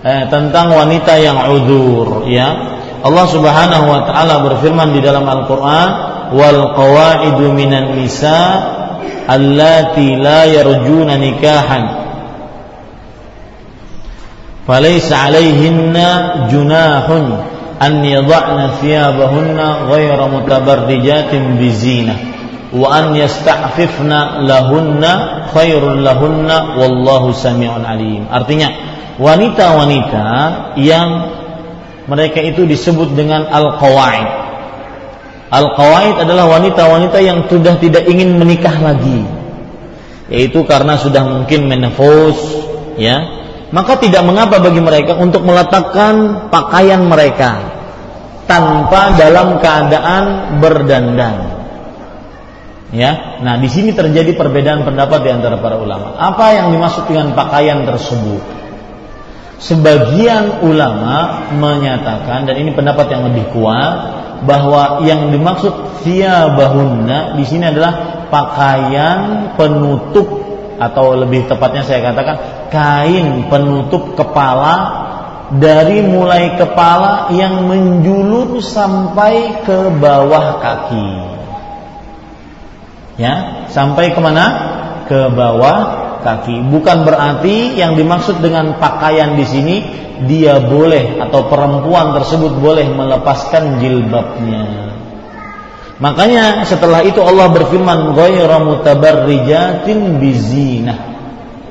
eh, 0.03 0.25
tentang 0.29 0.75
wanita 0.75 1.15
yang 1.19 1.39
udzur 1.57 2.27
ya. 2.29 2.79
Allah 3.03 3.27
Subhanahu 3.27 3.87
wa 3.87 4.01
taala 4.07 4.47
berfirman 4.47 4.95
di 4.95 5.01
dalam 5.03 5.27
Al-Qur'an 5.27 5.89
wal 6.35 6.75
qawaidu 6.75 7.51
minan 7.51 7.99
nisa 7.99 8.39
allati 9.27 10.15
la 10.19 10.47
yarjuna 10.47 11.19
nikahan 11.19 12.02
'alayhinna 14.81 16.49
junahun 16.49 17.25
an 17.77 17.93
yadh'na 18.01 18.79
thiyabahunna 18.81 19.91
ghayra 19.91 20.25
mutabarrijatin 20.31 21.61
bizinah 21.61 22.17
wa 22.73 22.89
an 22.89 23.13
yasta'fifna 23.13 24.49
lahunna 24.49 25.51
khairul 25.53 26.01
lahunna 26.01 26.79
wallahu 26.81 27.37
sami'un 27.37 27.85
alim 27.85 28.25
artinya 28.33 28.73
wanita-wanita 29.21 30.25
yang 30.81 31.11
mereka 32.07 32.43
itu 32.43 32.67
disebut 32.67 33.15
dengan 33.15 33.47
al-qawaid. 33.47 34.29
Al-qawaid 35.53 36.17
adalah 36.25 36.49
wanita-wanita 36.49 37.19
yang 37.21 37.47
sudah 37.47 37.77
tidak 37.79 38.09
ingin 38.09 38.41
menikah 38.41 38.73
lagi. 38.81 39.23
Yaitu 40.33 40.65
karena 40.65 40.97
sudah 40.97 41.29
mungkin 41.29 41.69
menopause, 41.69 42.65
ya. 42.97 43.45
Maka 43.73 43.97
tidak 43.97 44.23
mengapa 44.29 44.61
bagi 44.61 44.85
mereka 44.85 45.17
untuk 45.17 45.49
meletakkan 45.49 46.47
pakaian 46.53 47.01
mereka 47.09 47.73
tanpa 48.45 49.17
dalam 49.17 49.57
keadaan 49.65 50.25
berdandan. 50.61 51.35
Ya. 52.93 53.41
Nah, 53.41 53.57
di 53.57 53.73
sini 53.73 53.97
terjadi 53.97 54.37
perbedaan 54.37 54.85
pendapat 54.85 55.25
di 55.25 55.31
antara 55.33 55.57
para 55.57 55.81
ulama. 55.81 56.21
Apa 56.21 56.53
yang 56.53 56.77
dimaksud 56.77 57.09
dengan 57.09 57.33
pakaian 57.33 57.89
tersebut? 57.89 58.45
Sebagian 59.57 60.61
ulama 60.69 61.49
menyatakan 61.57 62.45
dan 62.45 62.55
ini 62.61 62.77
pendapat 62.77 63.09
yang 63.09 63.25
lebih 63.33 63.49
kuat 63.57 63.95
bahwa 64.45 65.01
yang 65.07 65.33
dimaksud 65.33 65.73
bahunna 66.59 67.39
di 67.39 67.45
sini 67.47 67.71
adalah 67.71 68.27
pakaian 68.27 69.55
penutup 69.55 70.27
atau 70.83 71.15
lebih 71.15 71.47
tepatnya 71.47 71.87
saya 71.87 72.11
katakan 72.11 72.62
kain 72.73 73.53
penutup 73.53 74.17
kepala 74.17 75.05
dari 75.53 76.01
mulai 76.01 76.57
kepala 76.57 77.29
yang 77.37 77.69
menjulur 77.69 78.57
sampai 78.65 79.61
ke 79.69 79.93
bawah 80.01 80.65
kaki. 80.65 81.09
Ya, 83.21 83.69
sampai 83.69 84.17
ke 84.17 84.21
mana? 84.25 84.45
Ke 85.05 85.29
bawah 85.29 85.79
kaki. 86.25 86.65
Bukan 86.73 87.05
berarti 87.05 87.77
yang 87.77 88.01
dimaksud 88.01 88.41
dengan 88.41 88.81
pakaian 88.81 89.37
di 89.37 89.45
sini 89.45 89.77
dia 90.25 90.57
boleh 90.63 91.21
atau 91.21 91.51
perempuan 91.53 92.17
tersebut 92.17 92.57
boleh 92.57 92.89
melepaskan 92.89 93.83
jilbabnya. 93.85 94.97
Makanya 96.01 96.65
setelah 96.65 97.05
itu 97.05 97.21
Allah 97.21 97.53
berfirman 97.53 98.17
ghayra 98.17 98.59
mutabarrijatin 98.65 100.17
bizinah. 100.17 101.12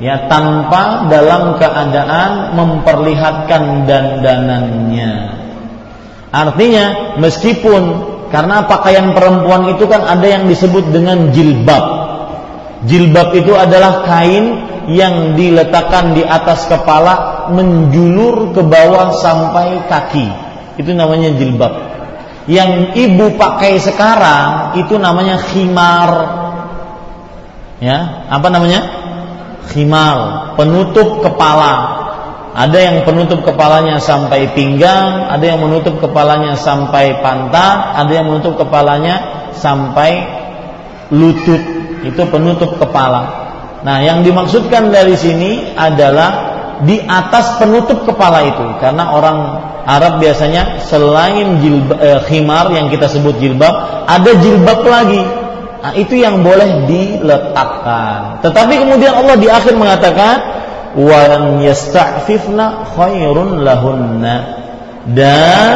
Ya 0.01 0.25
tanpa 0.25 1.05
dalam 1.13 1.61
keadaan 1.61 2.57
memperlihatkan 2.57 3.85
dandanannya. 3.85 5.13
Artinya 6.33 7.15
meskipun 7.21 7.81
karena 8.33 8.65
pakaian 8.65 9.13
perempuan 9.13 9.69
itu 9.77 9.85
kan 9.85 10.01
ada 10.01 10.25
yang 10.25 10.49
disebut 10.49 10.89
dengan 10.89 11.29
jilbab 11.29 12.01
Jilbab 12.81 13.37
itu 13.37 13.53
adalah 13.53 14.01
kain 14.09 14.57
yang 14.89 15.37
diletakkan 15.37 16.17
di 16.17 16.25
atas 16.25 16.65
kepala 16.65 17.45
menjulur 17.53 18.57
ke 18.57 18.61
bawah 18.65 19.13
sampai 19.21 19.85
kaki. 19.85 20.25
Itu 20.81 20.97
namanya 20.97 21.29
jilbab. 21.37 21.73
Yang 22.49 22.97
ibu 22.97 23.37
pakai 23.37 23.77
sekarang 23.77 24.81
itu 24.81 24.97
namanya 24.97 25.37
khimar. 25.37 26.11
Ya, 27.77 28.25
apa 28.33 28.49
namanya? 28.49 29.00
Khimar, 29.69 30.53
penutup 30.57 31.21
kepala. 31.21 32.01
Ada 32.51 32.77
yang 32.83 32.97
penutup 33.07 33.47
kepalanya 33.47 34.01
sampai 34.01 34.51
pinggang, 34.51 35.31
ada 35.31 35.45
yang 35.45 35.63
menutup 35.63 36.03
kepalanya 36.03 36.59
sampai 36.59 37.23
pantat, 37.23 37.95
ada 37.95 38.11
yang 38.11 38.27
menutup 38.27 38.59
kepalanya 38.59 39.47
sampai 39.55 40.27
lutut 41.15 41.63
itu 42.03 42.21
penutup 42.27 42.75
kepala. 42.75 43.39
Nah, 43.81 44.03
yang 44.03 44.21
dimaksudkan 44.21 44.91
dari 44.91 45.15
sini 45.15 45.73
adalah 45.73 46.51
di 46.81 46.97
atas 47.01 47.61
penutup 47.61 48.03
kepala 48.03 48.41
itu 48.45 48.65
karena 48.81 49.13
orang 49.13 49.37
Arab 49.85 50.21
biasanya 50.21 50.81
selain 50.81 51.61
jilbab, 51.61 51.97
eh, 51.97 52.19
khimar 52.25 52.73
yang 52.73 52.89
kita 52.89 53.09
sebut 53.09 53.37
jilbab 53.37 54.05
ada 54.05 54.31
jilbab 54.37 54.81
lagi 54.85 55.21
nah, 55.81 55.93
itu 55.97 56.15
yang 56.21 56.45
boleh 56.45 56.85
diletakkan 56.85 58.39
tetapi 58.45 58.73
kemudian 58.81 59.13
Allah 59.17 59.35
di 59.35 59.49
akhir 59.49 59.73
mengatakan 59.75 60.35
wan 60.95 61.59
yasta'fifna 61.61 62.95
khairun 62.95 63.65
lahunna 63.65 64.35
dan 65.09 65.75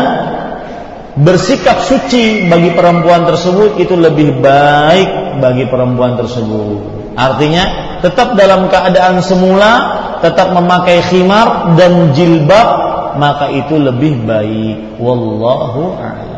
bersikap 1.15 1.79
suci 1.79 2.51
bagi 2.51 2.75
perempuan 2.75 3.23
tersebut 3.23 3.79
itu 3.79 3.95
lebih 3.95 4.43
baik 4.43 5.39
bagi 5.39 5.65
perempuan 5.71 6.19
tersebut. 6.19 7.15
Artinya 7.15 7.63
tetap 8.03 8.35
dalam 8.35 8.67
keadaan 8.67 9.23
semula, 9.23 9.71
tetap 10.19 10.51
memakai 10.51 10.99
khimar 11.07 11.79
dan 11.79 12.11
jilbab, 12.11 12.67
maka 13.15 13.47
itu 13.55 13.79
lebih 13.79 14.27
baik. 14.27 14.99
Wallahu 14.99 15.95
a'lam. 15.95 16.34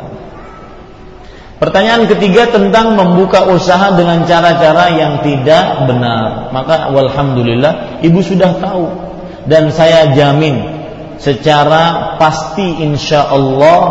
Pertanyaan 1.57 2.05
ketiga 2.05 2.53
tentang 2.53 2.93
membuka 2.93 3.49
usaha 3.49 3.89
dengan 3.97 4.21
cara-cara 4.29 4.93
yang 4.93 5.25
tidak 5.25 5.89
benar. 5.89 6.53
Maka 6.53 6.93
walhamdulillah 6.93 7.97
ibu 8.05 8.21
sudah 8.21 8.61
tahu 8.61 8.85
dan 9.49 9.73
saya 9.73 10.13
jamin 10.13 10.61
secara 11.17 12.13
pasti 12.21 12.85
insya 12.85 13.25
Allah 13.25 13.81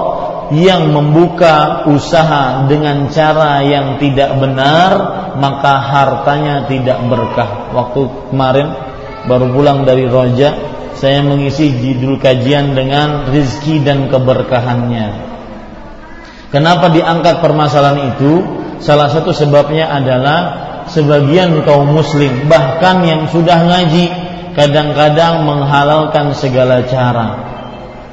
yang 0.55 0.94
membuka 0.94 1.82
usaha 1.90 2.70
dengan 2.70 3.10
cara 3.10 3.66
yang 3.66 3.98
tidak 3.98 4.38
benar 4.38 4.90
maka 5.34 5.82
hartanya 5.82 6.70
tidak 6.70 7.02
berkah. 7.10 7.74
Waktu 7.74 8.30
kemarin 8.30 8.68
baru 9.26 9.51
pulang 9.51 9.82
dari 9.82 10.06
Roja 10.06 10.55
saya 10.94 11.18
mengisi 11.26 11.74
judul 11.74 12.22
kajian 12.22 12.78
dengan 12.78 13.26
rizki 13.26 13.82
dan 13.82 14.06
keberkahannya. 14.06 15.25
Kenapa 16.55 16.89
diangkat 16.94 17.43
permasalahan 17.43 18.14
itu? 18.14 18.32
Salah 18.78 19.10
satu 19.10 19.35
sebabnya 19.35 19.90
adalah 19.90 20.39
sebagian 20.86 21.66
kaum 21.66 21.90
muslim 21.90 22.47
bahkan 22.47 23.02
yang 23.02 23.27
sudah 23.27 23.66
ngaji 23.66 24.06
kadang-kadang 24.55 25.43
menghalalkan 25.43 26.31
segala 26.39 26.86
cara 26.86 27.28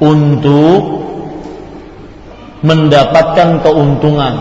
untuk 0.02 1.04
mendapatkan 2.64 3.62
keuntungan. 3.62 4.34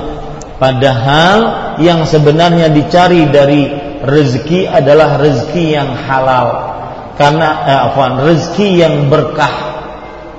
Padahal 0.57 1.37
yang 1.83 2.07
sebenarnya 2.07 2.71
dicari 2.71 3.27
dari 3.29 3.67
rezeki 4.01 4.71
adalah 4.71 5.19
rezeki 5.19 5.65
yang 5.75 5.91
halal. 6.07 6.71
Karena 7.13 7.49
eh, 7.67 7.79
afwan, 7.91 8.25
rezeki 8.25 8.67
yang 8.79 8.95
berkah 9.11 9.72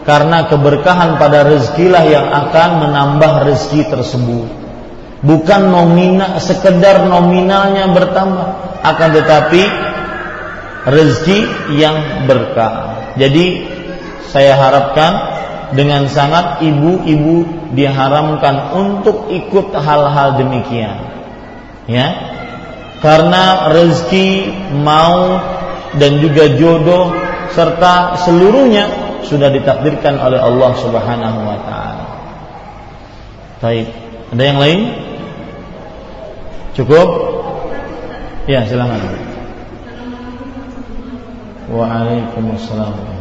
karena 0.05 0.49
keberkahan 0.49 1.17
pada 1.17 1.49
rezekilah 1.49 2.05
yang 2.05 2.29
akan 2.29 2.71
menambah 2.89 3.33
rezeki 3.49 3.89
tersebut 3.89 4.49
bukan 5.25 5.63
nominal 5.73 6.37
sekedar 6.41 7.09
nominalnya 7.09 7.89
bertambah 7.93 8.49
akan 8.85 9.09
tetapi 9.17 9.63
rezeki 10.85 11.39
yang 11.81 12.29
berkah 12.29 12.95
jadi 13.17 13.75
saya 14.29 14.59
harapkan 14.59 15.35
dengan 15.75 16.07
sangat 16.11 16.63
ibu-ibu 16.63 17.71
diharamkan 17.75 18.75
untuk 18.75 19.31
ikut 19.31 19.75
hal-hal 19.75 20.39
demikian. 20.39 20.97
Ya. 21.91 22.09
Karena 23.03 23.69
rezeki, 23.69 24.49
mau 24.81 25.39
dan 26.01 26.25
juga 26.25 26.57
jodoh 26.57 27.13
serta 27.53 28.19
seluruhnya 28.25 29.04
sudah 29.25 29.49
ditakdirkan 29.51 30.21
oleh 30.21 30.39
Allah 30.39 30.71
Subhanahu 30.79 31.39
wa 31.43 31.59
taala. 31.65 32.05
Baik, 33.65 33.89
ada 34.37 34.43
yang 34.45 34.59
lain? 34.61 34.81
Cukup? 36.77 37.09
Ya, 38.45 38.61
silakan. 38.69 39.01
Waalaikumsalam. 41.73 43.15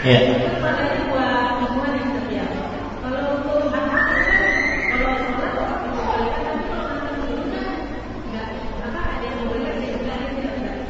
Iya. 0.00 0.49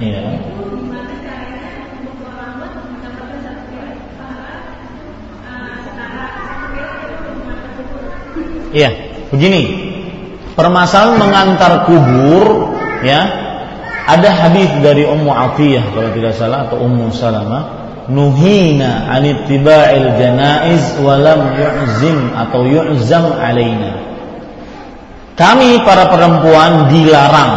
Iya. 0.00 0.20
Iya, 8.70 8.90
begini. 9.34 9.62
Permasalahan 10.54 11.18
mengantar 11.18 11.84
kubur, 11.84 12.74
ya. 13.04 13.48
Ada 14.10 14.26
hadis 14.26 14.70
dari 14.82 15.06
Ummu 15.06 15.30
Atiyah 15.30 15.94
kalau 15.94 16.10
tidak 16.10 16.34
salah 16.34 16.66
atau 16.66 16.82
Ummu 16.82 17.14
Salamah 17.14 17.80
nuhina 18.10 19.06
an 19.06 19.22
ittiba'il 19.22 20.18
janaiz 20.18 20.98
wa 20.98 21.14
lam 21.14 21.54
yu'zim 21.54 22.34
atau 22.34 22.66
yu'zam 22.66 23.38
alaina. 23.38 24.02
Kami 25.38 25.86
para 25.86 26.10
perempuan 26.10 26.90
dilarang. 26.90 27.54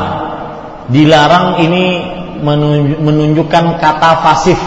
Dilarang 0.94 1.58
ini 1.66 2.13
menunjukkan 2.44 3.80
kata 3.80 4.12
fasif. 4.22 4.60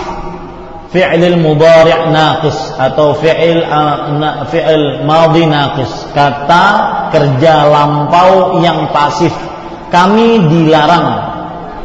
Fi'il 0.90 1.36
mudhari' 1.36 2.08
naqis 2.08 2.72
atau 2.80 3.12
fi'il 3.20 3.60
uh, 3.60 4.48
fi'il 4.48 5.04
madhi 5.04 5.44
naqis. 5.44 6.08
Kata 6.16 6.64
kerja 7.12 7.68
lampau 7.68 8.62
yang 8.64 8.88
pasif. 8.90 9.34
Kami 9.92 10.48
dilarang. 10.48 11.36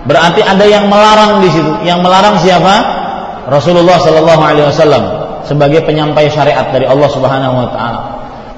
Berarti 0.07 0.41
ada 0.41 0.65
yang 0.65 0.89
melarang 0.89 1.43
di 1.43 1.49
situ. 1.53 1.71
Yang 1.85 1.99
melarang 2.01 2.35
siapa? 2.41 2.75
Rasulullah 3.51 3.99
Shallallahu 3.99 4.41
Alaihi 4.41 4.65
Wasallam 4.69 5.03
sebagai 5.45 5.83
penyampai 5.85 6.29
syariat 6.29 6.69
dari 6.69 6.85
Allah 6.85 7.09
Subhanahu 7.09 7.53
Wa 7.57 7.67
Taala. 7.73 8.01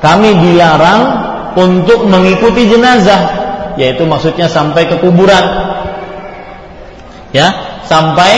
Kami 0.04 0.30
dilarang 0.44 1.02
untuk 1.56 2.06
mengikuti 2.12 2.68
jenazah, 2.68 3.22
yaitu 3.80 4.04
maksudnya 4.04 4.52
sampai 4.52 4.86
ke 4.92 5.00
kuburan, 5.00 5.44
ya 7.36 7.82
sampai 7.84 8.32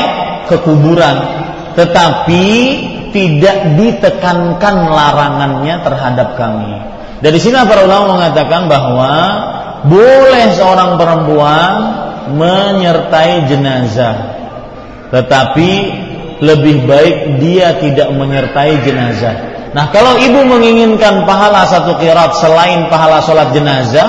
ke 0.49 0.57
kuburan. 0.63 1.43
Tetapi 1.75 2.43
tidak 3.11 3.75
ditekankan 3.79 4.75
larangannya 4.91 5.75
terhadap 5.83 6.39
kami. 6.39 6.71
Dari 7.19 7.39
sini 7.39 7.55
para 7.63 7.87
ulama 7.87 8.19
mengatakan 8.19 8.67
bahwa 8.67 9.13
boleh 9.87 10.51
seorang 10.55 10.99
perempuan 10.99 11.71
menyertai 12.35 13.47
jenazah, 13.47 14.15
tetapi 15.13 15.71
lebih 16.43 16.83
baik 16.83 17.39
dia 17.39 17.79
tidak 17.79 18.11
menyertai 18.11 18.83
jenazah. 18.83 19.55
Nah, 19.71 19.91
kalau 19.91 20.19
ibu 20.19 20.43
menginginkan 20.47 21.23
pahala 21.27 21.67
satu 21.67 21.99
kirat 21.99 22.35
selain 22.39 22.87
pahala 22.91 23.23
sholat 23.23 23.51
jenazah, 23.55 24.07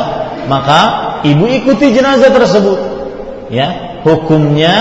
maka 0.50 0.80
ibu 1.26 1.46
ikuti 1.46 1.94
jenazah 1.94 2.30
tersebut. 2.30 2.78
Ya, 3.50 3.85
hukumnya 4.06 4.74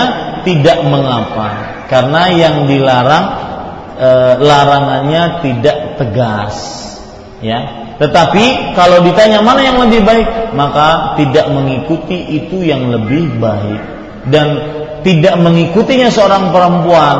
tidak 0.46 0.86
mengapa 0.86 1.82
karena 1.90 2.30
yang 2.30 2.70
dilarang 2.70 3.26
e, 3.98 4.10
larangannya 4.38 5.22
tidak 5.42 5.98
tegas. 5.98 6.54
Ya, 7.42 7.92
tetapi 8.00 8.72
kalau 8.72 9.04
ditanya 9.04 9.44
mana 9.44 9.60
yang 9.60 9.76
lebih 9.82 10.06
baik, 10.06 10.56
maka 10.56 11.18
tidak 11.20 11.52
mengikuti 11.52 12.38
itu 12.38 12.64
yang 12.64 12.88
lebih 12.88 13.36
baik 13.36 13.82
dan 14.30 14.46
tidak 15.04 15.36
mengikutinya 15.38 16.08
seorang 16.08 16.50
perempuan 16.50 17.16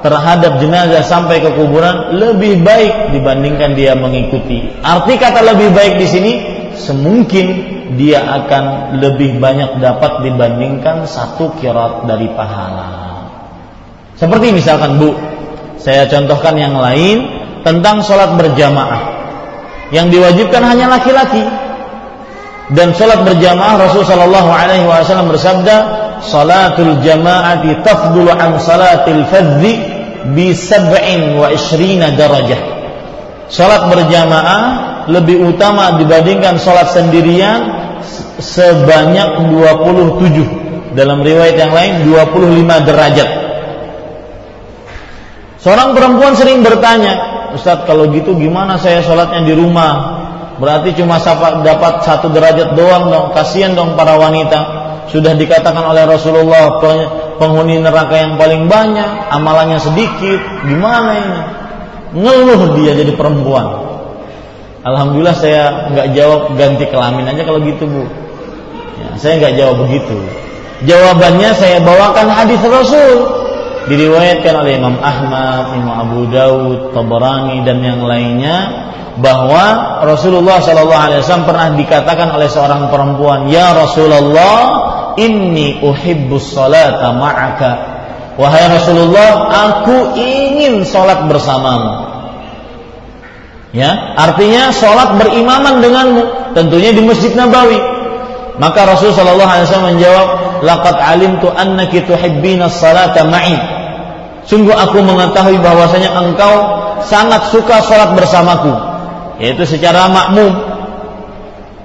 terhadap 0.00 0.56
jenazah 0.58 1.04
sampai 1.04 1.44
ke 1.44 1.50
kuburan 1.52 2.16
lebih 2.16 2.64
baik 2.64 3.12
dibandingkan 3.12 3.76
dia 3.76 3.92
mengikuti. 3.92 4.72
Arti 4.80 5.20
kata 5.20 5.44
lebih 5.44 5.76
baik 5.76 6.00
di 6.00 6.06
sini 6.08 6.32
semungkin 6.76 7.46
dia 7.98 8.22
akan 8.22 8.96
lebih 9.02 9.42
banyak 9.42 9.82
dapat 9.82 10.22
dibandingkan 10.26 11.06
satu 11.08 11.54
kirat 11.58 12.06
dari 12.06 12.30
pahala. 12.34 12.88
Seperti 14.14 14.52
misalkan 14.52 15.00
Bu, 15.00 15.16
saya 15.80 16.04
contohkan 16.06 16.54
yang 16.60 16.76
lain 16.76 17.24
tentang 17.64 18.04
sholat 18.04 18.36
berjamaah. 18.36 19.18
Yang 19.90 20.06
diwajibkan 20.18 20.62
hanya 20.62 20.86
laki-laki. 20.92 21.42
Dan 22.70 22.94
sholat 22.94 23.26
berjamaah 23.26 23.74
Rasulullah 23.80 24.12
Shallallahu 24.14 24.50
Alaihi 24.54 24.86
Wasallam 24.86 25.34
bersabda, 25.34 25.76
salatul 26.22 27.02
jama'ati 27.02 27.82
tafdulu 27.82 28.30
an 28.30 28.60
salatil 28.62 29.26
fadzi 29.26 29.74
bi 30.30 30.52
sab'in 30.54 31.34
wa 31.34 31.50
ishrina 31.50 32.14
darajah. 32.14 32.60
Salat 33.50 33.90
berjamaah 33.90 34.62
lebih 35.10 35.42
utama 35.42 35.98
dibandingkan 35.98 36.56
salat 36.56 36.94
sendirian 36.94 37.60
sebanyak 38.38 39.50
27. 39.50 40.94
Dalam 40.96 41.22
riwayat 41.22 41.54
yang 41.54 41.70
lain 41.70 41.92
25 42.10 42.88
derajat. 42.88 43.30
Seorang 45.60 45.92
perempuan 45.92 46.34
sering 46.34 46.64
bertanya, 46.64 47.46
Ustadz 47.52 47.84
kalau 47.84 48.08
gitu 48.10 48.34
gimana 48.34 48.80
saya 48.80 49.04
sholatnya 49.04 49.44
di 49.44 49.54
rumah? 49.54 50.18
Berarti 50.56 50.96
cuma 50.96 51.20
dapat 51.62 52.04
satu 52.04 52.32
derajat 52.32 52.74
doang 52.74 53.12
dong. 53.12 53.26
Kasihan 53.36 53.76
dong 53.76 53.94
para 53.94 54.16
wanita 54.16 54.58
sudah 55.10 55.34
dikatakan 55.34 55.84
oleh 55.84 56.06
Rasulullah 56.06 56.78
penghuni 57.38 57.82
neraka 57.82 58.14
yang 58.14 58.34
paling 58.38 58.70
banyak, 58.70 59.30
amalannya 59.34 59.78
sedikit, 59.82 60.40
gimana 60.64 61.10
ini? 61.18 61.40
Ngeluh 62.18 62.74
dia 62.78 62.94
jadi 62.94 63.12
perempuan. 63.14 63.89
Alhamdulillah 64.80 65.36
saya 65.36 65.92
nggak 65.92 66.08
jawab 66.16 66.56
ganti 66.56 66.88
kelamin 66.88 67.28
aja 67.28 67.44
kalau 67.44 67.60
gitu 67.60 67.84
bu. 67.84 68.04
Ya, 68.96 69.08
saya 69.20 69.36
nggak 69.36 69.54
jawab 69.60 69.76
begitu. 69.84 70.16
Jawabannya 70.88 71.50
saya 71.52 71.84
bawakan 71.84 72.32
hadis 72.32 72.60
Rasul 72.64 73.28
diriwayatkan 73.92 74.54
oleh 74.56 74.80
Imam 74.80 74.96
Ahmad, 74.96 75.76
Imam 75.76 75.92
Abu 75.92 76.20
Daud, 76.32 76.96
Tabarani 76.96 77.60
dan 77.68 77.84
yang 77.84 78.00
lainnya 78.00 78.88
bahwa 79.20 80.00
Rasulullah 80.00 80.64
Shallallahu 80.64 80.96
Alaihi 80.96 81.20
Wasallam 81.20 81.44
pernah 81.44 81.68
dikatakan 81.76 82.28
oleh 82.32 82.48
seorang 82.48 82.88
perempuan, 82.88 83.52
Ya 83.52 83.76
Rasulullah, 83.76 84.56
inni 85.20 85.84
uhibbus 85.84 86.56
salata 86.56 87.12
ma'aka. 87.12 87.72
Wahai 88.40 88.72
Rasulullah, 88.72 89.52
aku 89.52 90.16
ingin 90.16 90.88
sholat 90.88 91.28
bersamamu. 91.28 92.09
Ya, 93.70 94.18
artinya 94.18 94.74
sholat 94.74 95.14
berimaman 95.14 95.78
denganmu, 95.78 96.54
tentunya 96.58 96.90
di 96.90 97.06
Masjid 97.06 97.30
Nabawi. 97.38 97.78
Maka 98.58 98.82
Rasul 98.82 99.14
Shallallahu 99.14 99.46
Alaihi 99.46 99.66
Wasallam 99.70 99.88
menjawab, 99.94 100.28
Laqad 100.60 100.96
alimtu 101.00 101.48
annaki 101.54 102.04
tuhibbina 102.04 102.68
salata 102.68 103.24
ma'i. 103.24 103.56
Sungguh 104.44 104.74
aku 104.74 105.00
mengetahui 105.00 105.62
bahwasanya 105.62 106.12
engkau 106.18 106.54
sangat 107.06 107.48
suka 107.54 107.80
sholat 107.86 108.12
bersamaku, 108.18 108.74
yaitu 109.38 109.62
secara 109.64 110.10
makmum. 110.10 110.50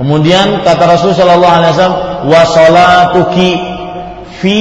Kemudian 0.01 0.65
kata 0.65 0.89
Rasul 0.89 1.13
Shallallahu 1.13 1.53
Alaihi 1.53 1.71
Wasallam, 1.77 1.99
wa 2.27 2.41
salatuki 2.49 3.49
fi 4.41 4.59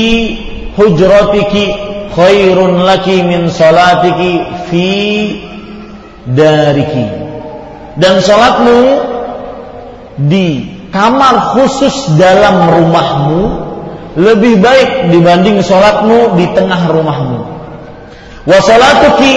hujratiki 0.77 1.65
khairun 2.13 2.85
laki 2.85 3.25
min 3.27 3.51
salatiki 3.51 4.33
fi 4.71 4.87
dariki. 6.29 7.07
Dan 7.95 8.19
salatmu 8.19 8.81
di 10.19 10.75
kamar 10.95 11.59
khusus 11.59 12.15
dalam 12.15 12.71
rumahmu 12.71 13.41
lebih 14.15 14.63
baik 14.63 15.11
dibanding 15.11 15.59
sholatmu 15.59 16.39
di 16.39 16.47
tengah 16.55 16.87
rumahmu. 16.87 17.39
Wa 18.47 18.59
salatuki 18.63 19.33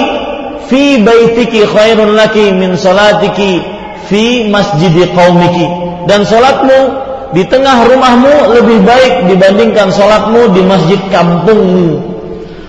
fi 0.70 1.02
baitiki 1.02 1.66
khairun 1.66 2.14
laki 2.14 2.54
min 2.54 2.78
salatiki 2.78 3.66
fi 4.06 4.46
masjidi 4.54 5.10
qaumiki. 5.18 5.66
Dan 6.06 6.24
sholatmu 6.24 6.78
di 7.34 7.44
tengah 7.50 7.84
rumahmu 7.90 8.54
lebih 8.54 8.86
baik 8.86 9.14
dibandingkan 9.34 9.90
sholatmu 9.92 10.54
di 10.54 10.62
masjid 10.64 11.02
kampungmu. 11.10 12.17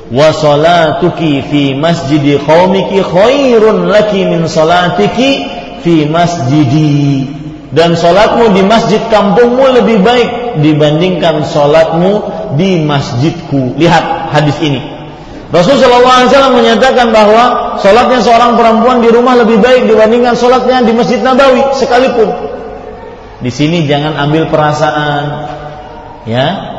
Wa 0.08 0.32
salatuki 0.32 1.44
fi 1.44 1.62
masjidi 1.76 2.40
qaumiki 2.40 3.04
khairun 3.04 3.92
laki 3.92 4.24
min 4.24 4.48
salatiki 4.48 5.44
fi 5.84 6.08
masjidi 6.08 7.28
dan 7.68 7.92
sholatmu 7.92 8.56
di 8.56 8.64
masjid 8.64 9.00
kampungmu 9.12 9.76
lebih 9.76 10.00
baik 10.00 10.60
dibandingkan 10.64 11.44
sholatmu 11.44 12.24
di 12.56 12.80
masjidku. 12.80 13.76
Lihat 13.76 14.32
hadis 14.32 14.56
ini. 14.64 14.80
Rasulullah 15.48 16.28
SAW 16.28 16.60
menyatakan 16.60 17.08
bahwa 17.08 17.76
sholatnya 17.80 18.20
seorang 18.20 18.56
perempuan 18.56 19.00
di 19.00 19.08
rumah 19.08 19.36
lebih 19.36 19.60
baik 19.60 19.88
dibandingkan 19.88 20.36
sholatnya 20.36 20.84
di 20.84 20.92
masjid 20.92 21.20
Nabawi 21.24 21.72
sekalipun. 21.76 22.28
Di 23.40 23.48
sini 23.52 23.88
jangan 23.88 24.16
ambil 24.28 24.48
perasaan, 24.52 25.24
ya. 26.28 26.77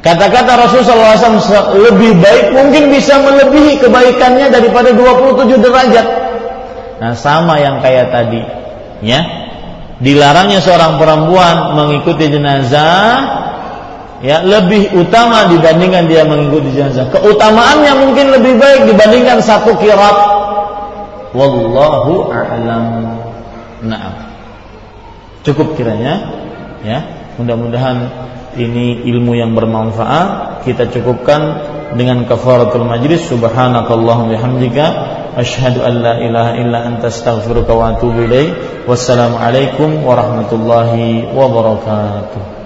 Kata-kata 0.00 0.56
Rasulullah 0.56 1.12
SAW 1.12 1.76
lebih 1.76 2.16
baik 2.24 2.56
mungkin 2.56 2.88
bisa 2.88 3.20
melebihi 3.20 3.84
kebaikannya 3.84 4.48
daripada 4.48 4.96
27 4.96 5.60
derajat. 5.60 6.06
Nah 7.04 7.12
sama 7.12 7.60
yang 7.60 7.84
kayak 7.84 8.08
tadi, 8.08 8.40
ya 9.04 9.20
dilarangnya 10.00 10.64
seorang 10.64 10.96
perempuan 10.96 11.76
mengikuti 11.76 12.32
jenazah 12.32 13.12
ya 14.24 14.40
lebih 14.40 14.88
utama 14.96 15.52
dibandingkan 15.52 16.08
dia 16.08 16.24
mengikuti 16.24 16.72
jenazah. 16.72 17.12
Keutamaannya 17.12 17.92
mungkin 18.00 18.26
lebih 18.32 18.56
baik 18.56 18.88
dibandingkan 18.88 19.44
satu 19.44 19.76
kirat. 19.76 20.16
Wallahu 21.36 22.32
a'lam. 22.32 23.20
Nah, 23.84 24.32
cukup 25.44 25.76
kiranya 25.76 26.24
ya. 26.80 27.04
Mudah-mudahan 27.36 28.08
ini 28.58 29.06
ilmu 29.06 29.38
yang 29.38 29.54
bermanfaat. 29.54 30.62
Kita 30.66 30.90
cukupkan 30.90 31.40
dengan 31.94 32.26
kafaratul 32.26 32.86
majlis. 32.86 33.30
Subhanakallahumma 33.30 34.34
bihamdika 34.34 34.86
asyhadu 35.38 35.82
an 35.86 35.94
la 36.02 36.14
ilaha 36.18 36.52
illa 36.58 36.78
anta 36.86 37.08
astaghfiruka 37.08 37.70
wa 37.70 37.94
atubu 37.94 38.26
ilaik 38.26 38.84
wassalamu 38.86 39.38
alaikum 39.38 40.02
warahmatullahi 40.02 41.30
wabarakatuh 41.30 42.59